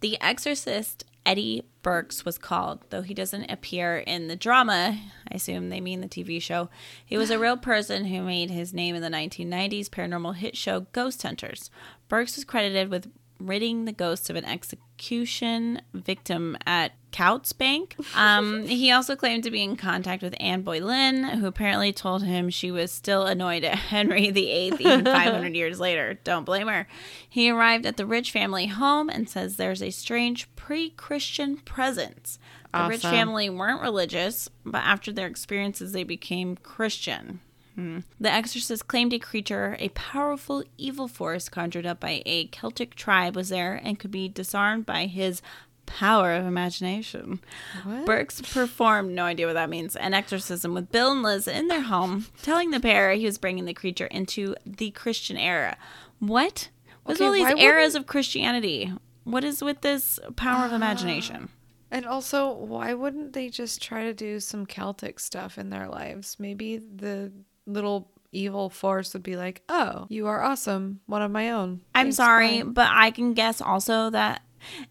The 0.00 0.20
Exorcist 0.20 1.04
Eddie 1.26 1.64
Burks 1.82 2.24
was 2.24 2.38
called, 2.38 2.84
though 2.90 3.02
he 3.02 3.12
doesn't 3.12 3.50
appear 3.50 3.98
in 3.98 4.28
the 4.28 4.36
drama. 4.36 4.98
I 5.30 5.34
assume 5.34 5.68
they 5.68 5.80
mean 5.80 6.00
the 6.00 6.08
TV 6.08 6.40
show. 6.40 6.70
He 7.04 7.18
was 7.18 7.30
a 7.30 7.38
real 7.38 7.56
person 7.56 8.06
who 8.06 8.22
made 8.22 8.50
his 8.50 8.72
name 8.72 8.94
in 8.94 9.02
the 9.02 9.08
1990s 9.08 9.88
paranormal 9.88 10.36
hit 10.36 10.56
show 10.56 10.86
Ghost 10.92 11.22
Hunters. 11.22 11.68
Burks 12.08 12.36
was 12.36 12.44
credited 12.44 12.90
with 12.90 13.10
ridding 13.38 13.84
the 13.84 13.92
ghosts 13.92 14.30
of 14.30 14.36
an 14.36 14.44
execution 14.44 15.80
victim 15.92 16.56
at 16.66 16.92
Coutts 17.12 17.52
Bank. 17.52 17.96
Um, 18.14 18.66
he 18.66 18.90
also 18.90 19.16
claimed 19.16 19.44
to 19.44 19.50
be 19.50 19.62
in 19.62 19.76
contact 19.76 20.22
with 20.22 20.34
Anne 20.38 20.62
Boleyn, 20.62 21.24
who 21.24 21.46
apparently 21.46 21.92
told 21.92 22.24
him 22.24 22.50
she 22.50 22.70
was 22.70 22.92
still 22.92 23.26
annoyed 23.26 23.64
at 23.64 23.74
Henry 23.90 24.30
VIII 24.30 24.74
even 24.78 25.04
500 25.04 25.54
years 25.56 25.80
later. 25.80 26.18
Don't 26.24 26.44
blame 26.44 26.68
her. 26.68 26.86
He 27.28 27.50
arrived 27.50 27.86
at 27.86 27.96
the 27.96 28.06
Rich 28.06 28.30
family 28.32 28.66
home 28.66 29.08
and 29.08 29.28
says 29.28 29.56
there's 29.56 29.82
a 29.82 29.90
strange 29.90 30.54
pre-Christian 30.56 31.58
presence. 31.58 32.38
The 32.74 32.88
Rich 32.88 33.02
family 33.02 33.48
weren't 33.48 33.80
religious, 33.80 34.50
but 34.64 34.84
after 34.84 35.10
their 35.10 35.26
experiences, 35.26 35.92
they 35.92 36.04
became 36.04 36.56
Christian. 36.56 37.40
Hmm. 37.76 38.00
The 38.18 38.32
exorcist 38.32 38.88
claimed 38.88 39.12
a 39.12 39.18
creature, 39.18 39.76
a 39.78 39.90
powerful 39.90 40.64
evil 40.78 41.08
force 41.08 41.48
conjured 41.48 41.86
up 41.86 42.00
by 42.00 42.22
a 42.26 42.46
Celtic 42.46 42.94
tribe, 42.94 43.36
was 43.36 43.50
there 43.50 43.74
and 43.74 43.98
could 43.98 44.10
be 44.10 44.28
disarmed 44.28 44.86
by 44.86 45.06
his 45.06 45.42
power 45.84 46.32
of 46.32 46.46
imagination. 46.46 47.40
What? 47.84 48.06
Burks 48.06 48.40
performed, 48.40 49.14
no 49.14 49.24
idea 49.24 49.46
what 49.46 49.52
that 49.52 49.70
means, 49.70 49.94
an 49.94 50.14
exorcism 50.14 50.74
with 50.74 50.90
Bill 50.90 51.12
and 51.12 51.22
Liz 51.22 51.46
in 51.46 51.68
their 51.68 51.82
home, 51.82 52.26
telling 52.42 52.70
the 52.70 52.80
pair 52.80 53.12
he 53.12 53.26
was 53.26 53.38
bringing 53.38 53.66
the 53.66 53.74
creature 53.74 54.06
into 54.06 54.56
the 54.64 54.90
Christian 54.90 55.36
era. 55.36 55.76
What? 56.18 56.70
What's 57.04 57.20
Okay, 57.20 57.26
all 57.26 57.32
these 57.32 57.62
eras 57.62 57.94
of 57.94 58.06
Christianity? 58.06 58.92
What 59.24 59.44
is 59.44 59.62
with 59.62 59.82
this 59.82 60.18
power 60.34 60.66
of 60.66 60.72
imagination? 60.72 61.50
And 61.90 62.04
also, 62.04 62.52
why 62.52 62.94
wouldn't 62.94 63.32
they 63.32 63.48
just 63.48 63.80
try 63.80 64.04
to 64.04 64.14
do 64.14 64.40
some 64.40 64.66
Celtic 64.66 65.20
stuff 65.20 65.56
in 65.56 65.70
their 65.70 65.88
lives? 65.88 66.36
Maybe 66.38 66.78
the 66.78 67.32
little 67.66 68.08
evil 68.32 68.68
force 68.70 69.12
would 69.14 69.22
be 69.22 69.36
like, 69.36 69.62
"Oh, 69.68 70.06
you 70.08 70.26
are 70.26 70.42
awesome, 70.42 71.00
one 71.06 71.22
of 71.22 71.30
my 71.30 71.50
own." 71.50 71.80
I'm 71.94 72.06
Thanks, 72.06 72.16
sorry, 72.16 72.62
bye." 72.62 72.68
but 72.70 72.88
I 72.90 73.10
can 73.10 73.34
guess 73.34 73.60
also 73.60 74.10
that 74.10 74.42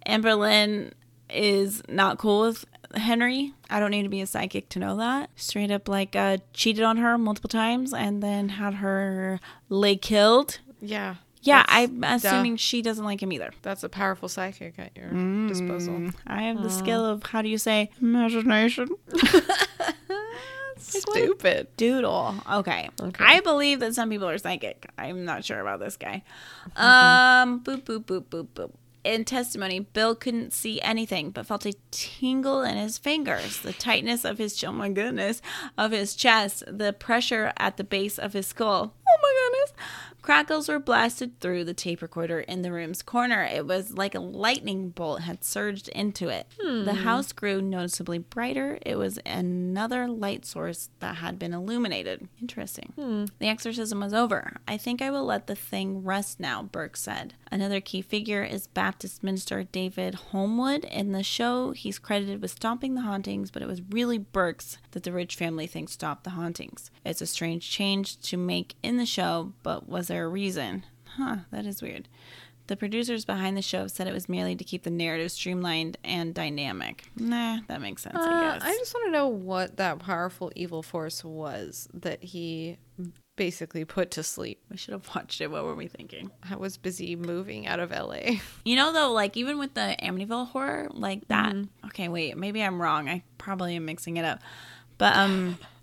Anne 0.03 0.21
Boleyn 0.21 0.93
is 1.29 1.81
not 1.89 2.17
cool 2.17 2.41
with 2.41 2.65
Henry. 2.93 3.53
I 3.69 3.79
don't 3.79 3.91
need 3.91 4.03
to 4.03 4.09
be 4.09 4.21
a 4.21 4.27
psychic 4.27 4.69
to 4.69 4.79
know 4.79 4.95
that. 4.97 5.29
Straight 5.35 5.71
up, 5.71 5.89
like, 5.89 6.15
uh, 6.15 6.37
cheated 6.53 6.83
on 6.83 6.97
her 6.97 7.17
multiple 7.17 7.49
times 7.49 7.93
and 7.93 8.21
then 8.23 8.49
had 8.49 8.75
her 8.75 9.39
leg 9.69 10.01
killed. 10.01 10.59
Yeah. 10.81 11.15
Yeah, 11.41 11.63
I'm 11.67 11.99
duh. 12.01 12.07
assuming 12.15 12.57
she 12.57 12.81
doesn't 12.81 13.03
like 13.05 13.21
him 13.21 13.31
either. 13.31 13.51
That's 13.61 13.83
a 13.83 13.89
powerful 13.89 14.27
psychic 14.29 14.79
at 14.79 14.95
your 14.97 15.09
Mm. 15.09 15.47
disposal. 15.47 16.09
I 16.25 16.43
have 16.43 16.63
the 16.63 16.69
skill 16.71 17.05
of, 17.05 17.21
how 17.23 17.41
do 17.43 17.49
you 17.49 17.57
say, 17.59 17.89
imagination? 18.01 18.87
Stupid. 20.77 21.67
Doodle. 21.77 22.35
Okay. 22.51 22.89
Okay. 23.01 23.23
I 23.23 23.39
believe 23.41 23.79
that 23.79 23.95
some 23.95 24.09
people 24.09 24.27
are 24.27 24.37
psychic. 24.37 24.89
I'm 24.97 25.25
not 25.25 25.43
sure 25.45 25.59
about 25.59 25.79
this 25.79 25.97
guy. 25.97 26.23
Um, 26.75 27.59
boop, 27.63 27.83
boop, 27.83 28.05
boop, 28.05 28.23
boop, 28.25 28.47
boop. 28.55 28.71
In 29.03 29.23
testimony, 29.23 29.81
Bill 29.81 30.15
couldn't 30.15 30.51
see 30.51 30.81
anything 30.81 31.29
but 31.29 31.45
felt 31.45 31.63
a 31.67 31.73
tingle 31.91 32.63
in 32.63 32.75
his 32.75 32.97
fingers, 32.97 33.59
the 33.59 33.71
tightness 33.71 34.25
of 34.25 34.39
his, 34.39 34.63
oh 34.63 34.71
my 34.71 34.89
goodness, 34.89 35.43
of 35.77 35.91
his 35.91 36.15
chest, 36.15 36.63
the 36.67 36.91
pressure 36.91 37.53
at 37.57 37.77
the 37.77 37.83
base 37.83 38.17
of 38.17 38.33
his 38.33 38.47
skull. 38.47 38.95
Oh 39.07 39.17
my 39.21 39.33
goodness. 39.41 39.85
Crackles 40.25 40.67
were 40.67 40.79
blasted 40.79 41.39
through 41.39 41.65
the 41.65 41.75
tape 41.75 42.01
recorder 42.01 42.39
in 42.39 42.63
the 42.63 42.71
room's 42.71 43.03
corner. 43.03 43.43
It 43.43 43.67
was 43.67 43.93
like 43.93 44.15
a 44.15 44.19
lightning 44.19 44.89
bolt 44.89 45.21
had 45.21 45.43
surged 45.43 45.87
into 45.89 46.29
it. 46.29 46.47
The 46.57 46.95
hmm. 46.95 47.03
house 47.03 47.31
grew 47.31 47.61
noticeably 47.61 48.17
brighter. 48.17 48.79
It 48.83 48.95
was 48.95 49.19
another 49.23 50.07
light 50.07 50.43
source 50.43 50.89
that 50.99 51.17
had 51.17 51.37
been 51.37 51.53
illuminated. 51.53 52.27
Interesting. 52.41 52.93
Hmm. 52.95 53.25
The 53.37 53.47
exorcism 53.47 53.99
was 53.99 54.15
over. 54.15 54.57
I 54.67 54.77
think 54.77 54.99
I 54.99 55.11
will 55.11 55.25
let 55.25 55.45
the 55.45 55.53
thing 55.53 56.03
rest 56.03 56.39
now, 56.39 56.63
Burks 56.63 57.03
said. 57.03 57.35
Another 57.51 57.79
key 57.79 58.01
figure 58.01 58.43
is 58.43 58.65
Baptist 58.65 59.23
minister 59.23 59.63
David 59.63 60.15
Homewood. 60.15 60.85
In 60.85 61.11
the 61.11 61.21
show, 61.21 61.71
he's 61.71 61.99
credited 61.99 62.41
with 62.41 62.51
stopping 62.51 62.95
the 62.95 63.01
hauntings, 63.01 63.51
but 63.51 63.61
it 63.61 63.67
was 63.67 63.83
really 63.91 64.17
Burks 64.17 64.79
that 64.91 65.03
the 65.03 65.11
Rich 65.11 65.35
family 65.35 65.67
thinks 65.67 65.93
stopped 65.93 66.23
the 66.23 66.31
hauntings. 66.31 66.89
It's 67.05 67.21
a 67.21 67.27
strange 67.27 67.69
change 67.69 68.17
to 68.21 68.37
make 68.37 68.73
in 68.81 68.97
the 68.97 69.04
show, 69.05 69.53
but 69.63 69.87
was 69.89 70.07
there 70.07 70.25
a 70.25 70.29
reason? 70.29 70.85
Huh, 71.17 71.37
that 71.51 71.65
is 71.65 71.81
weird. 71.81 72.07
The 72.67 72.75
producers 72.75 73.25
behind 73.25 73.55
the 73.55 73.61
show 73.61 73.85
said 73.85 74.07
it 74.07 74.13
was 74.13 74.27
merely 74.27 74.55
to 74.55 74.63
keep 74.63 74.83
the 74.83 74.89
narrative 74.89 75.31
streamlined 75.31 75.97
and 76.03 76.33
dynamic. 76.33 77.03
Nah, 77.15 77.59
that 77.67 77.79
makes 77.79 78.01
sense, 78.01 78.15
I 78.17 78.21
Uh, 78.21 78.53
guess. 78.53 78.63
I 78.63 78.73
just 78.77 78.93
want 78.93 79.05
to 79.07 79.11
know 79.11 79.27
what 79.27 79.77
that 79.77 79.99
powerful 79.99 80.51
evil 80.55 80.81
force 80.81 81.23
was 81.23 81.87
that 81.93 82.23
he 82.23 82.77
basically 83.35 83.85
put 83.85 84.09
to 84.11 84.23
sleep. 84.23 84.61
we 84.71 84.77
should 84.77 84.93
have 84.93 85.07
watched 85.15 85.41
it. 85.41 85.51
What 85.51 85.63
were 85.65 85.75
we 85.75 85.87
thinking? 85.87 86.31
I 86.49 86.55
was 86.55 86.77
busy 86.77 87.15
moving 87.15 87.67
out 87.67 87.79
of 87.79 87.91
LA. 87.91 88.37
You 88.65 88.75
know, 88.75 88.91
though, 88.91 89.11
like 89.11 89.37
even 89.37 89.59
with 89.59 89.75
the 89.75 89.95
Amityville 90.01 90.47
horror, 90.47 90.87
like 90.91 91.27
that. 91.27 91.53
Okay, 91.87 92.07
wait, 92.07 92.35
maybe 92.35 92.63
I'm 92.63 92.81
wrong. 92.81 93.07
I 93.07 93.21
probably 93.37 93.75
am 93.75 93.85
mixing 93.85 94.17
it 94.17 94.25
up. 94.25 94.39
But 94.97 95.15
um, 95.15 95.59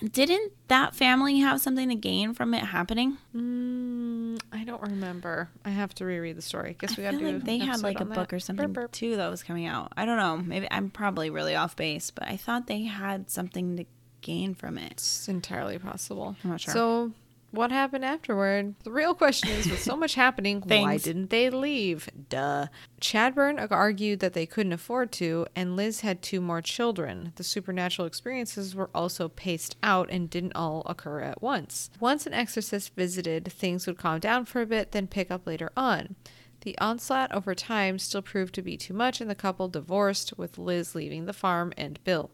didn't 0.00 0.52
that 0.68 0.94
family 0.94 1.38
have 1.40 1.60
something 1.60 1.88
to 1.88 1.94
gain 1.94 2.34
from 2.34 2.54
it 2.54 2.64
happening? 2.64 3.18
Mm, 3.34 4.40
I 4.52 4.64
don't 4.64 4.82
remember. 4.82 5.50
I 5.64 5.70
have 5.70 5.94
to 5.96 6.04
reread 6.04 6.36
the 6.36 6.42
story. 6.42 6.70
I 6.70 6.72
guess 6.72 6.96
we 6.96 7.06
I 7.06 7.12
got 7.12 7.18
to 7.20 7.32
like 7.32 7.44
they 7.44 7.58
had 7.58 7.82
like 7.82 7.98
a 7.98 8.02
on 8.02 8.08
that. 8.10 8.14
book 8.14 8.32
or 8.32 8.38
something 8.40 8.66
Burp, 8.72 8.84
burp. 8.84 8.92
too 8.92 9.16
that 9.16 9.28
was 9.30 9.42
coming 9.42 9.66
out. 9.66 9.92
I 9.96 10.04
don't 10.04 10.16
know. 10.18 10.36
Maybe 10.38 10.66
I'm 10.70 10.90
probably 10.90 11.30
really 11.30 11.54
off 11.54 11.76
base, 11.76 12.10
but 12.10 12.24
I 12.28 12.36
thought 12.36 12.66
they 12.66 12.82
had 12.84 13.30
something 13.30 13.76
to 13.76 13.84
gain 14.20 14.54
from 14.54 14.78
it. 14.78 14.92
It's 14.92 15.28
entirely 15.28 15.78
possible. 15.78 16.36
I'm 16.44 16.50
not 16.50 16.60
sure. 16.60 16.72
So, 16.74 17.12
what 17.54 17.70
happened 17.70 18.04
afterward? 18.04 18.74
The 18.84 18.90
real 18.90 19.14
question 19.14 19.50
is 19.50 19.70
with 19.70 19.82
so 19.82 19.96
much 20.04 20.14
happening, 20.14 20.62
why 20.66 20.98
didn't 20.98 21.30
they 21.30 21.50
leave? 21.50 22.08
Duh. 22.28 22.66
Chadbourn 23.00 23.66
argued 23.70 24.20
that 24.20 24.32
they 24.32 24.46
couldn't 24.46 24.72
afford 24.72 25.12
to, 25.12 25.46
and 25.54 25.76
Liz 25.76 26.00
had 26.00 26.22
two 26.22 26.40
more 26.40 26.60
children. 26.60 27.32
The 27.36 27.44
supernatural 27.44 28.06
experiences 28.06 28.74
were 28.74 28.90
also 28.94 29.28
paced 29.28 29.76
out 29.82 30.08
and 30.10 30.30
didn't 30.30 30.56
all 30.56 30.82
occur 30.86 31.20
at 31.20 31.42
once. 31.42 31.90
Once 32.00 32.26
an 32.26 32.34
exorcist 32.34 32.94
visited, 32.94 33.52
things 33.52 33.86
would 33.86 33.98
calm 33.98 34.20
down 34.20 34.44
for 34.44 34.60
a 34.60 34.66
bit, 34.66 34.92
then 34.92 35.06
pick 35.06 35.30
up 35.30 35.46
later 35.46 35.70
on. 35.76 36.16
The 36.62 36.78
onslaught 36.78 37.30
over 37.32 37.54
time 37.54 37.98
still 37.98 38.22
proved 38.22 38.54
to 38.54 38.62
be 38.62 38.78
too 38.78 38.94
much, 38.94 39.20
and 39.20 39.28
the 39.28 39.34
couple 39.34 39.68
divorced, 39.68 40.38
with 40.38 40.56
Liz 40.56 40.94
leaving 40.94 41.26
the 41.26 41.34
farm 41.34 41.74
and 41.76 42.02
Bill. 42.04 42.30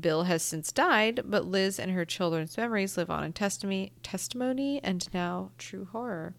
Bill 0.00 0.24
has 0.24 0.42
since 0.42 0.72
died, 0.72 1.22
but 1.24 1.44
Liz 1.44 1.78
and 1.78 1.90
her 1.92 2.04
children's 2.04 2.56
memories 2.56 2.96
live 2.96 3.10
on 3.10 3.24
in 3.24 3.32
testimony, 3.32 3.92
testimony 4.02 4.80
and 4.82 5.08
now 5.12 5.50
true 5.58 5.86
horror. 5.90 6.34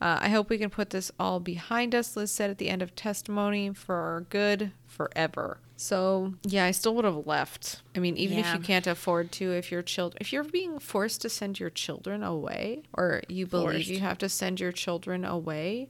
Uh, 0.00 0.18
I 0.20 0.28
hope 0.28 0.50
we 0.50 0.58
can 0.58 0.68
put 0.68 0.90
this 0.90 1.10
all 1.18 1.40
behind 1.40 1.94
us, 1.94 2.16
Liz 2.16 2.30
said 2.30 2.50
at 2.50 2.58
the 2.58 2.68
end 2.68 2.82
of 2.82 2.94
testimony, 2.94 3.72
for 3.72 3.94
our 3.94 4.20
good 4.20 4.72
forever. 4.86 5.58
So, 5.78 6.34
yeah, 6.42 6.66
I 6.66 6.70
still 6.70 6.94
would 6.96 7.04
have 7.06 7.26
left. 7.26 7.82
I 7.94 7.98
mean, 7.98 8.16
even 8.16 8.38
if 8.38 8.52
you 8.52 8.60
can't 8.60 8.86
afford 8.86 9.32
to, 9.32 9.52
if 9.52 9.70
your 9.70 9.82
children, 9.82 10.18
if 10.20 10.32
you're 10.32 10.44
being 10.44 10.78
forced 10.78 11.22
to 11.22 11.30
send 11.30 11.58
your 11.58 11.70
children 11.70 12.22
away, 12.22 12.82
or 12.92 13.22
you 13.28 13.46
believe 13.46 13.72
Forced. 13.72 13.88
you 13.88 14.00
have 14.00 14.18
to 14.18 14.28
send 14.28 14.60
your 14.60 14.72
children 14.72 15.24
away, 15.24 15.88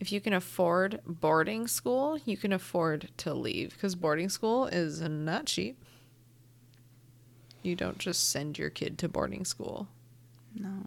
if 0.00 0.10
you 0.10 0.20
can 0.20 0.32
afford 0.32 1.00
boarding 1.06 1.66
school, 1.66 2.18
you 2.24 2.36
can 2.36 2.52
afford 2.52 3.10
to 3.18 3.32
leave 3.32 3.70
because 3.70 3.94
boarding 3.94 4.28
school 4.28 4.66
is 4.66 5.00
not 5.00 5.46
cheap. 5.46 5.82
You 7.64 7.74
don't 7.74 7.98
just 7.98 8.28
send 8.30 8.58
your 8.58 8.70
kid 8.70 8.98
to 8.98 9.08
boarding 9.08 9.44
school. 9.44 9.88
No. 10.54 10.86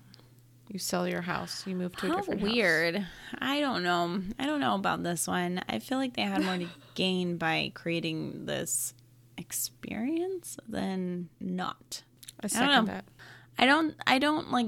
You 0.70 0.80
sell 0.80 1.08
your 1.08 1.22
house. 1.22 1.66
You 1.66 1.76
move 1.76 1.96
to 1.98 2.06
a 2.08 2.10
How 2.10 2.16
different 2.18 2.42
house. 2.42 2.50
weird. 2.52 3.06
I 3.40 3.60
don't 3.60 3.84
know. 3.84 4.22
I 4.38 4.46
don't 4.46 4.60
know 4.60 4.76
about 4.76 5.02
this 5.04 5.28
one. 5.28 5.62
I 5.68 5.80
feel 5.80 5.98
like 5.98 6.16
they 6.16 6.22
had 6.24 6.44
more 6.44 6.58
to 6.58 6.68
gain 6.96 7.38
by 7.38 7.72
creating 7.74 8.46
this 8.46 8.94
experience 9.38 10.58
than 10.68 11.30
not. 11.40 12.04
I 12.44 12.48
don't 12.48 12.86
know. 12.86 12.94
that. 12.94 13.06
I 13.58 13.66
don't 13.66 13.96
I 14.06 14.20
don't 14.20 14.52
like 14.52 14.68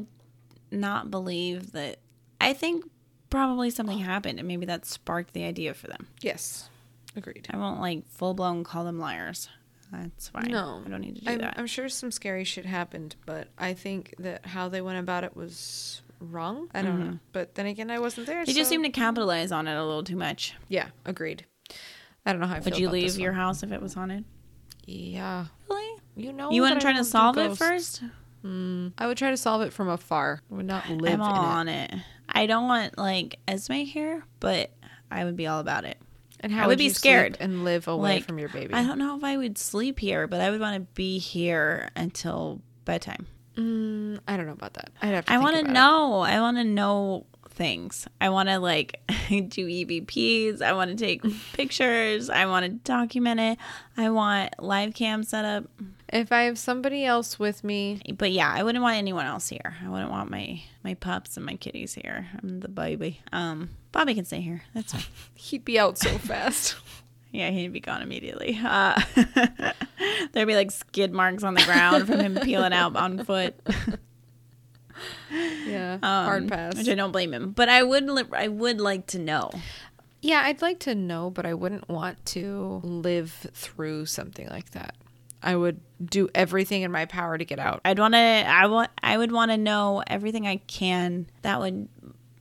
not 0.71 1.11
believe 1.11 1.73
that 1.73 1.99
I 2.41 2.53
think 2.53 2.85
probably 3.29 3.69
something 3.69 3.99
happened 3.99 4.39
and 4.39 4.47
maybe 4.47 4.65
that 4.65 4.85
sparked 4.85 5.33
the 5.33 5.43
idea 5.43 5.73
for 5.75 5.87
them. 5.87 6.07
Yes, 6.21 6.69
agreed. 7.15 7.47
I 7.51 7.57
won't 7.57 7.79
like 7.81 8.07
full 8.09 8.33
blown 8.33 8.63
call 8.63 8.83
them 8.85 8.99
liars. 8.99 9.49
That's 9.91 10.29
fine. 10.29 10.51
No, 10.51 10.83
I 10.85 10.89
don't 10.89 11.01
need 11.01 11.15
to 11.15 11.25
do 11.25 11.31
I'm, 11.31 11.37
that. 11.39 11.55
I'm 11.57 11.67
sure 11.67 11.89
some 11.89 12.11
scary 12.11 12.43
shit 12.43 12.65
happened, 12.65 13.15
but 13.25 13.47
I 13.57 13.73
think 13.73 14.13
that 14.19 14.45
how 14.45 14.69
they 14.69 14.81
went 14.81 14.99
about 14.99 15.23
it 15.23 15.35
was 15.35 16.01
wrong. 16.19 16.69
I 16.73 16.81
don't 16.81 16.99
mm-hmm. 16.99 17.09
know. 17.11 17.19
But 17.31 17.55
then 17.55 17.65
again, 17.65 17.89
I 17.89 17.99
wasn't 17.99 18.27
there. 18.27 18.45
They 18.45 18.53
just 18.53 18.69
so- 18.69 18.75
seem 18.75 18.83
to 18.83 18.89
capitalize 18.89 19.51
on 19.51 19.67
it 19.67 19.75
a 19.75 19.83
little 19.83 20.03
too 20.03 20.15
much. 20.15 20.55
Yeah, 20.67 20.89
agreed. 21.05 21.45
I 22.25 22.31
don't 22.31 22.41
know 22.41 22.47
how 22.47 22.55
I 22.55 22.59
feel 22.59 22.71
Would 22.71 22.79
you 22.79 22.89
leave 22.89 23.17
your 23.17 23.31
one. 23.31 23.39
house 23.39 23.63
if 23.63 23.71
it 23.71 23.81
was 23.81 23.93
haunted? 23.93 24.25
Yeah. 24.85 25.45
Really? 25.69 26.01
You 26.15 26.33
know. 26.33 26.51
you 26.51 26.61
wouldn't 26.61 26.81
try 26.81 26.93
to 26.93 27.03
solve 27.03 27.37
it 27.37 27.57
first? 27.57 28.03
Hmm. 28.41 28.89
I 28.97 29.07
would 29.07 29.17
try 29.17 29.31
to 29.31 29.37
solve 29.37 29.61
it 29.61 29.73
from 29.73 29.89
afar. 29.89 30.41
I 30.51 30.55
would 30.55 30.65
not 30.65 30.89
live 30.89 31.15
I'm 31.15 31.21
all 31.21 31.43
it. 31.43 31.47
on 31.47 31.67
it. 31.67 31.93
I 32.27 32.45
don't 32.45 32.67
want 32.67 32.97
like 32.97 33.39
Esme 33.47 33.73
here, 33.73 34.23
but 34.39 34.71
I 35.11 35.25
would 35.25 35.35
be 35.35 35.47
all 35.47 35.59
about 35.59 35.85
it. 35.85 35.97
And 36.41 36.51
how 36.51 36.63
I 36.63 36.67
would 36.67 36.77
be 36.77 36.85
you 36.85 36.89
sleep 36.91 36.97
scared. 36.97 37.37
and 37.39 37.63
live 37.63 37.87
away 37.87 38.15
Like, 38.15 38.25
from 38.25 38.39
your 38.39 38.49
baby. 38.49 38.73
I 38.73 38.83
don't 38.83 38.97
know 38.99 39.17
if 39.17 39.23
I 39.23 39.35
would 39.37 39.57
sleep 39.57 39.99
here, 39.99 40.25
but 40.27 40.39
I 40.41 40.49
would 40.51 40.59
want 40.61 40.75
to 40.75 40.87
be 40.93 41.17
here 41.19 41.89
until 41.95 42.61
bedtime. 42.85 43.27
Mm, 43.57 44.19
I 44.27 44.37
don't 44.37 44.45
know 44.45 44.53
about 44.53 44.73
that. 44.75 44.89
I'd 45.01 45.07
have 45.13 45.25
to. 45.25 45.33
I 45.33 45.37
want 45.37 45.55
to 45.55 45.61
about 45.61 45.71
it. 45.71 45.73
know. 45.73 46.19
I 46.21 46.39
want 46.39 46.57
to 46.57 46.63
know 46.63 47.25
things. 47.49 48.07
I 48.21 48.29
want 48.29 48.47
to 48.47 48.57
like 48.59 49.01
do 49.29 49.67
EVPs. 49.67 50.61
I 50.61 50.71
want 50.73 50.91
to 50.91 50.95
take 50.95 51.23
pictures. 51.53 52.29
I 52.29 52.45
want 52.45 52.63
to 52.65 52.69
document 52.69 53.39
it. 53.41 53.57
I 53.97 54.09
want 54.11 54.53
live 54.59 54.93
cam 54.93 55.23
set 55.23 55.43
up. 55.43 55.65
If 56.11 56.31
I 56.31 56.43
have 56.43 56.57
somebody 56.57 57.05
else 57.05 57.37
with 57.37 57.63
me, 57.63 58.01
But 58.17 58.31
yeah, 58.31 58.51
I 58.51 58.63
wouldn't 58.63 58.81
want 58.81 58.97
anyone 58.97 59.25
else 59.27 59.47
here. 59.49 59.75
I 59.85 59.89
wouldn't 59.89 60.09
want 60.11 60.29
my 60.31 60.61
my 60.83 60.95
pups 60.95 61.37
and 61.37 61.45
my 61.45 61.55
kitties 61.55 61.93
here. 61.93 62.27
I'm 62.41 62.59
the 62.61 62.67
baby. 62.67 63.21
Um, 63.31 63.69
Bobby 63.91 64.15
can 64.15 64.25
stay 64.25 64.41
here. 64.41 64.63
That's 64.73 64.91
fine. 64.93 65.03
he'd 65.35 65.65
be 65.65 65.77
out 65.79 65.97
so 65.97 66.09
fast. 66.17 66.75
Yeah, 67.31 67.51
he'd 67.51 67.71
be 67.71 67.79
gone 67.79 68.01
immediately. 68.01 68.59
Uh, 68.59 68.99
there'd 70.33 70.47
be 70.47 70.55
like 70.55 70.71
skid 70.71 71.13
marks 71.13 71.43
on 71.43 71.53
the 71.53 71.61
ground 71.61 72.07
from 72.07 72.19
him 72.19 72.33
peeling 72.41 72.73
out 72.73 72.95
on 72.95 73.23
foot. 73.23 73.53
yeah, 75.31 75.93
Um, 76.01 76.01
hard 76.01 76.47
pass. 76.47 76.75
Which 76.75 76.89
I 76.89 76.95
don't 76.95 77.11
blame 77.11 77.31
him, 77.33 77.51
but 77.51 77.69
I 77.69 77.83
would 77.83 78.07
li- 78.09 78.23
I 78.33 78.47
would 78.47 78.81
like 78.81 79.05
to 79.07 79.19
know. 79.19 79.51
Yeah, 80.23 80.41
I'd 80.43 80.63
like 80.63 80.79
to 80.79 80.95
know, 80.95 81.29
but 81.29 81.45
I 81.45 81.53
wouldn't 81.53 81.87
want 81.87 82.25
to 82.33 82.81
live 82.83 83.31
through 83.53 84.07
something 84.07 84.47
like 84.49 84.71
that. 84.71 84.95
I 85.41 85.55
would 85.55 85.79
do 86.03 86.29
everything 86.35 86.81
in 86.81 86.91
my 86.91 87.05
power 87.05 87.37
to 87.37 87.45
get 87.45 87.59
out. 87.59 87.81
I'd 87.85 87.99
want 87.99 88.13
to. 88.13 88.17
I 88.17 88.67
want. 88.67 88.91
I 89.01 89.17
would 89.17 89.31
want 89.31 89.51
to 89.51 89.57
know 89.57 90.03
everything 90.05 90.47
I 90.47 90.57
can. 90.57 91.27
That 91.41 91.59
would. 91.59 91.87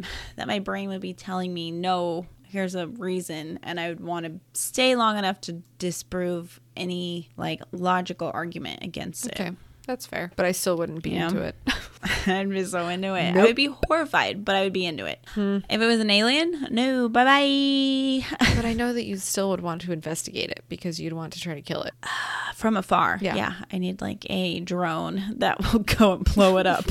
That 0.36 0.46
my 0.46 0.60
brain 0.60 0.88
would 0.90 1.00
be 1.00 1.12
telling 1.12 1.52
me 1.52 1.70
no. 1.72 2.26
Here's 2.44 2.74
a 2.76 2.86
reason, 2.86 3.58
and 3.62 3.78
I 3.80 3.88
would 3.88 4.00
want 4.00 4.24
to 4.26 4.40
stay 4.58 4.94
long 4.94 5.18
enough 5.18 5.40
to 5.42 5.54
disprove 5.78 6.60
any 6.76 7.28
like 7.36 7.60
logical 7.72 8.30
argument 8.32 8.84
against 8.84 9.26
Okay, 9.26 9.48
it. 9.48 9.54
That's 9.88 10.06
fair. 10.06 10.30
But 10.36 10.46
I 10.46 10.52
still 10.52 10.76
wouldn't 10.76 11.02
be 11.02 11.10
Yeah. 11.10 11.28
into 11.28 11.42
it. 11.42 11.56
I'd 12.28 12.48
be 12.48 12.64
so 12.64 12.86
into 12.86 13.14
it. 13.14 13.34
I 13.36 13.42
would 13.42 13.56
be 13.56 13.70
horrified, 13.88 14.44
but 14.44 14.54
I 14.54 14.62
would 14.62 14.72
be 14.72 14.86
into 14.86 15.04
it. 15.06 15.18
Hmm. 15.34 15.58
If 15.68 15.80
it 15.80 15.86
was 15.86 15.98
an 15.98 16.10
alien, 16.10 16.68
no, 16.70 17.08
bye 17.08 17.24
bye. 17.24 18.26
but 18.54 18.64
I 18.64 18.72
know 18.76 18.92
that 18.92 19.04
you 19.04 19.16
still 19.16 19.50
would 19.50 19.60
want 19.62 19.80
to 19.82 19.92
investigate 19.92 20.50
it 20.50 20.62
because 20.68 21.00
you'd 21.00 21.12
want 21.14 21.32
to 21.32 21.40
try 21.40 21.54
to 21.54 21.62
kill 21.62 21.82
it. 21.82 21.94
From 22.54 22.76
afar. 22.76 23.18
Yeah. 23.20 23.34
Yeah. 23.34 23.54
I 23.72 23.78
need 23.78 24.00
like 24.00 24.24
a 24.30 24.60
drone 24.60 25.34
that 25.38 25.58
will 25.72 25.80
go 25.80 26.12
and 26.14 26.24
blow 26.24 26.58
it 26.58 26.66
up. 26.66 26.84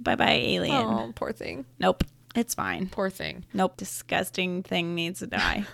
bye 0.00 0.16
bye, 0.16 0.32
alien. 0.32 0.74
Oh, 0.76 1.12
poor 1.14 1.32
thing. 1.32 1.64
Nope. 1.78 2.04
It's 2.34 2.54
fine. 2.54 2.88
Poor 2.88 3.10
thing. 3.10 3.44
Nope. 3.52 3.76
Disgusting 3.76 4.62
thing 4.64 4.94
needs 4.96 5.20
to 5.20 5.26
die. 5.28 5.66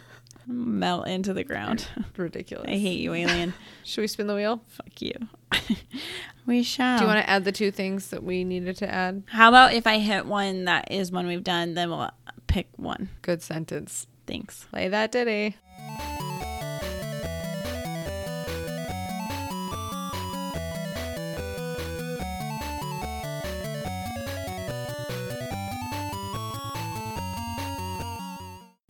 Melt 0.51 1.07
into 1.07 1.32
the 1.32 1.44
ground. 1.44 1.86
Ridiculous. 2.16 2.66
I 2.68 2.76
hate 2.76 2.98
you, 2.98 3.14
alien. 3.14 3.55
Should 3.84 4.01
we 4.01 4.07
spin 4.09 4.26
the 4.26 4.34
wheel? 4.34 4.62
Fuck 4.66 5.01
you. 5.01 5.12
we 6.46 6.62
shall. 6.62 6.98
Do 6.98 7.05
you 7.05 7.09
want 7.09 7.24
to 7.24 7.30
add 7.30 7.44
the 7.44 7.53
two 7.53 7.70
things 7.70 8.09
that 8.09 8.24
we 8.24 8.42
needed 8.42 8.76
to 8.78 8.92
add? 8.92 9.22
How 9.26 9.48
about 9.48 9.74
if 9.74 9.86
I 9.86 9.98
hit 9.98 10.26
one 10.26 10.64
that 10.64 10.90
is 10.90 11.12
one 11.12 11.26
we've 11.26 11.44
done, 11.44 11.74
then 11.74 11.90
we'll 11.90 12.11
pick 12.48 12.68
one. 12.76 13.11
Good 13.22 13.42
sentence. 13.42 14.09
Thanks. 14.26 14.64
Play 14.70 14.88
that 14.88 15.12
ditty. 15.12 15.57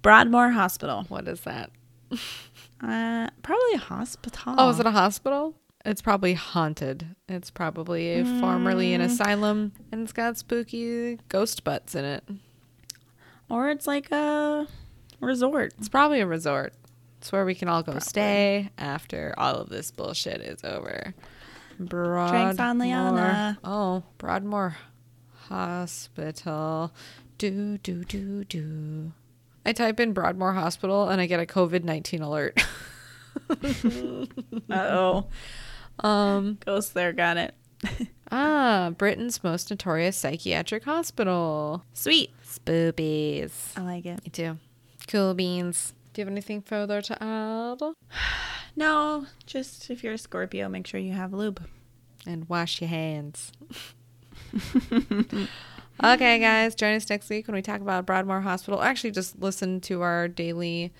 Broadmoor 0.02 0.50
Hospital. 0.50 1.04
What 1.08 1.28
is 1.28 1.40
that? 1.42 1.70
Uh, 2.82 3.28
probably 3.42 3.74
a 3.74 3.78
hospital. 3.78 4.54
Oh, 4.56 4.70
is 4.70 4.80
it 4.80 4.86
a 4.86 4.90
hospital? 4.90 5.54
It's 5.84 6.00
probably 6.00 6.32
haunted. 6.32 7.14
It's 7.28 7.50
probably 7.50 8.20
a 8.20 8.24
formerly 8.40 8.94
an 8.94 9.02
asylum, 9.02 9.72
and 9.92 10.02
it's 10.02 10.14
got 10.14 10.38
spooky 10.38 11.18
ghost 11.28 11.62
butts 11.62 11.94
in 11.94 12.06
it. 12.06 12.24
Or 13.50 13.68
it's 13.68 13.86
like 13.86 14.10
a 14.12 14.66
resort. 15.20 15.74
It's 15.76 15.90
probably 15.90 16.20
a 16.20 16.26
resort. 16.26 16.72
It's 17.18 17.30
where 17.32 17.44
we 17.44 17.54
can 17.54 17.68
all 17.68 17.82
go 17.82 17.98
stay 17.98 18.70
after 18.78 19.34
all 19.36 19.56
of 19.56 19.68
this 19.68 19.90
bullshit 19.90 20.40
is 20.40 20.64
over. 20.64 21.12
Drinks 22.30 22.58
on 22.58 22.78
Liana. 22.78 23.58
Oh, 23.62 24.04
Broadmoor 24.16 24.76
Hospital. 25.48 26.92
Do 27.36 27.76
do 27.76 28.04
do 28.04 28.44
do. 28.44 29.12
I 29.64 29.72
type 29.72 30.00
in 30.00 30.12
Broadmoor 30.12 30.52
Hospital 30.52 31.08
and 31.08 31.20
I 31.20 31.26
get 31.26 31.40
a 31.40 31.46
COVID 31.46 31.84
nineteen 31.84 32.22
alert. 32.22 32.60
Uh 34.70 34.74
oh. 34.74 35.26
um. 36.00 36.58
Ghost 36.64 36.94
there, 36.94 37.12
got 37.12 37.36
it. 37.36 37.54
Ah, 38.32 38.92
Britain's 38.96 39.42
most 39.42 39.70
notorious 39.70 40.16
psychiatric 40.16 40.84
hospital. 40.84 41.84
Sweet. 41.94 42.30
Spoopies. 42.46 43.76
I 43.76 43.80
like 43.80 44.06
it. 44.06 44.22
Me 44.24 44.30
too. 44.30 44.56
Cool 45.08 45.34
beans. 45.34 45.94
Do 46.12 46.20
you 46.20 46.26
have 46.26 46.32
anything 46.32 46.62
further 46.62 47.00
to 47.02 47.22
add? 47.22 47.80
No, 48.76 49.26
just 49.46 49.90
if 49.90 50.04
you're 50.04 50.12
a 50.12 50.18
Scorpio, 50.18 50.68
make 50.68 50.86
sure 50.86 51.00
you 51.00 51.12
have 51.12 51.32
lube. 51.32 51.60
And 52.24 52.48
wash 52.48 52.80
your 52.80 52.88
hands. 52.88 53.50
okay, 56.02 56.38
guys, 56.38 56.74
join 56.74 56.94
us 56.94 57.08
next 57.08 57.28
week 57.30 57.46
when 57.46 57.54
we 57.54 57.62
talk 57.62 57.80
about 57.80 58.06
Broadmoor 58.06 58.40
Hospital. 58.40 58.82
Actually, 58.82 59.12
just 59.12 59.40
listen 59.40 59.80
to 59.82 60.02
our 60.02 60.28
daily 60.28 60.92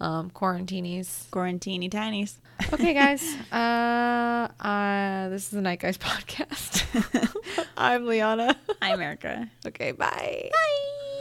um, 0.00 0.30
quarantinis. 0.30 1.26
Quarantini 1.30 1.90
tinies. 1.90 2.36
Okay, 2.72 2.94
guys. 2.94 3.36
Uh, 3.52 4.48
uh, 4.60 5.28
this 5.28 5.44
is 5.44 5.50
the 5.50 5.60
Nightgeist 5.60 5.98
podcast. 5.98 7.34
I'm 7.76 8.06
Liana. 8.06 8.56
Hi, 8.80 8.92
America. 8.92 9.50
Okay, 9.66 9.92
bye. 9.92 10.50
Bye. 10.50 11.19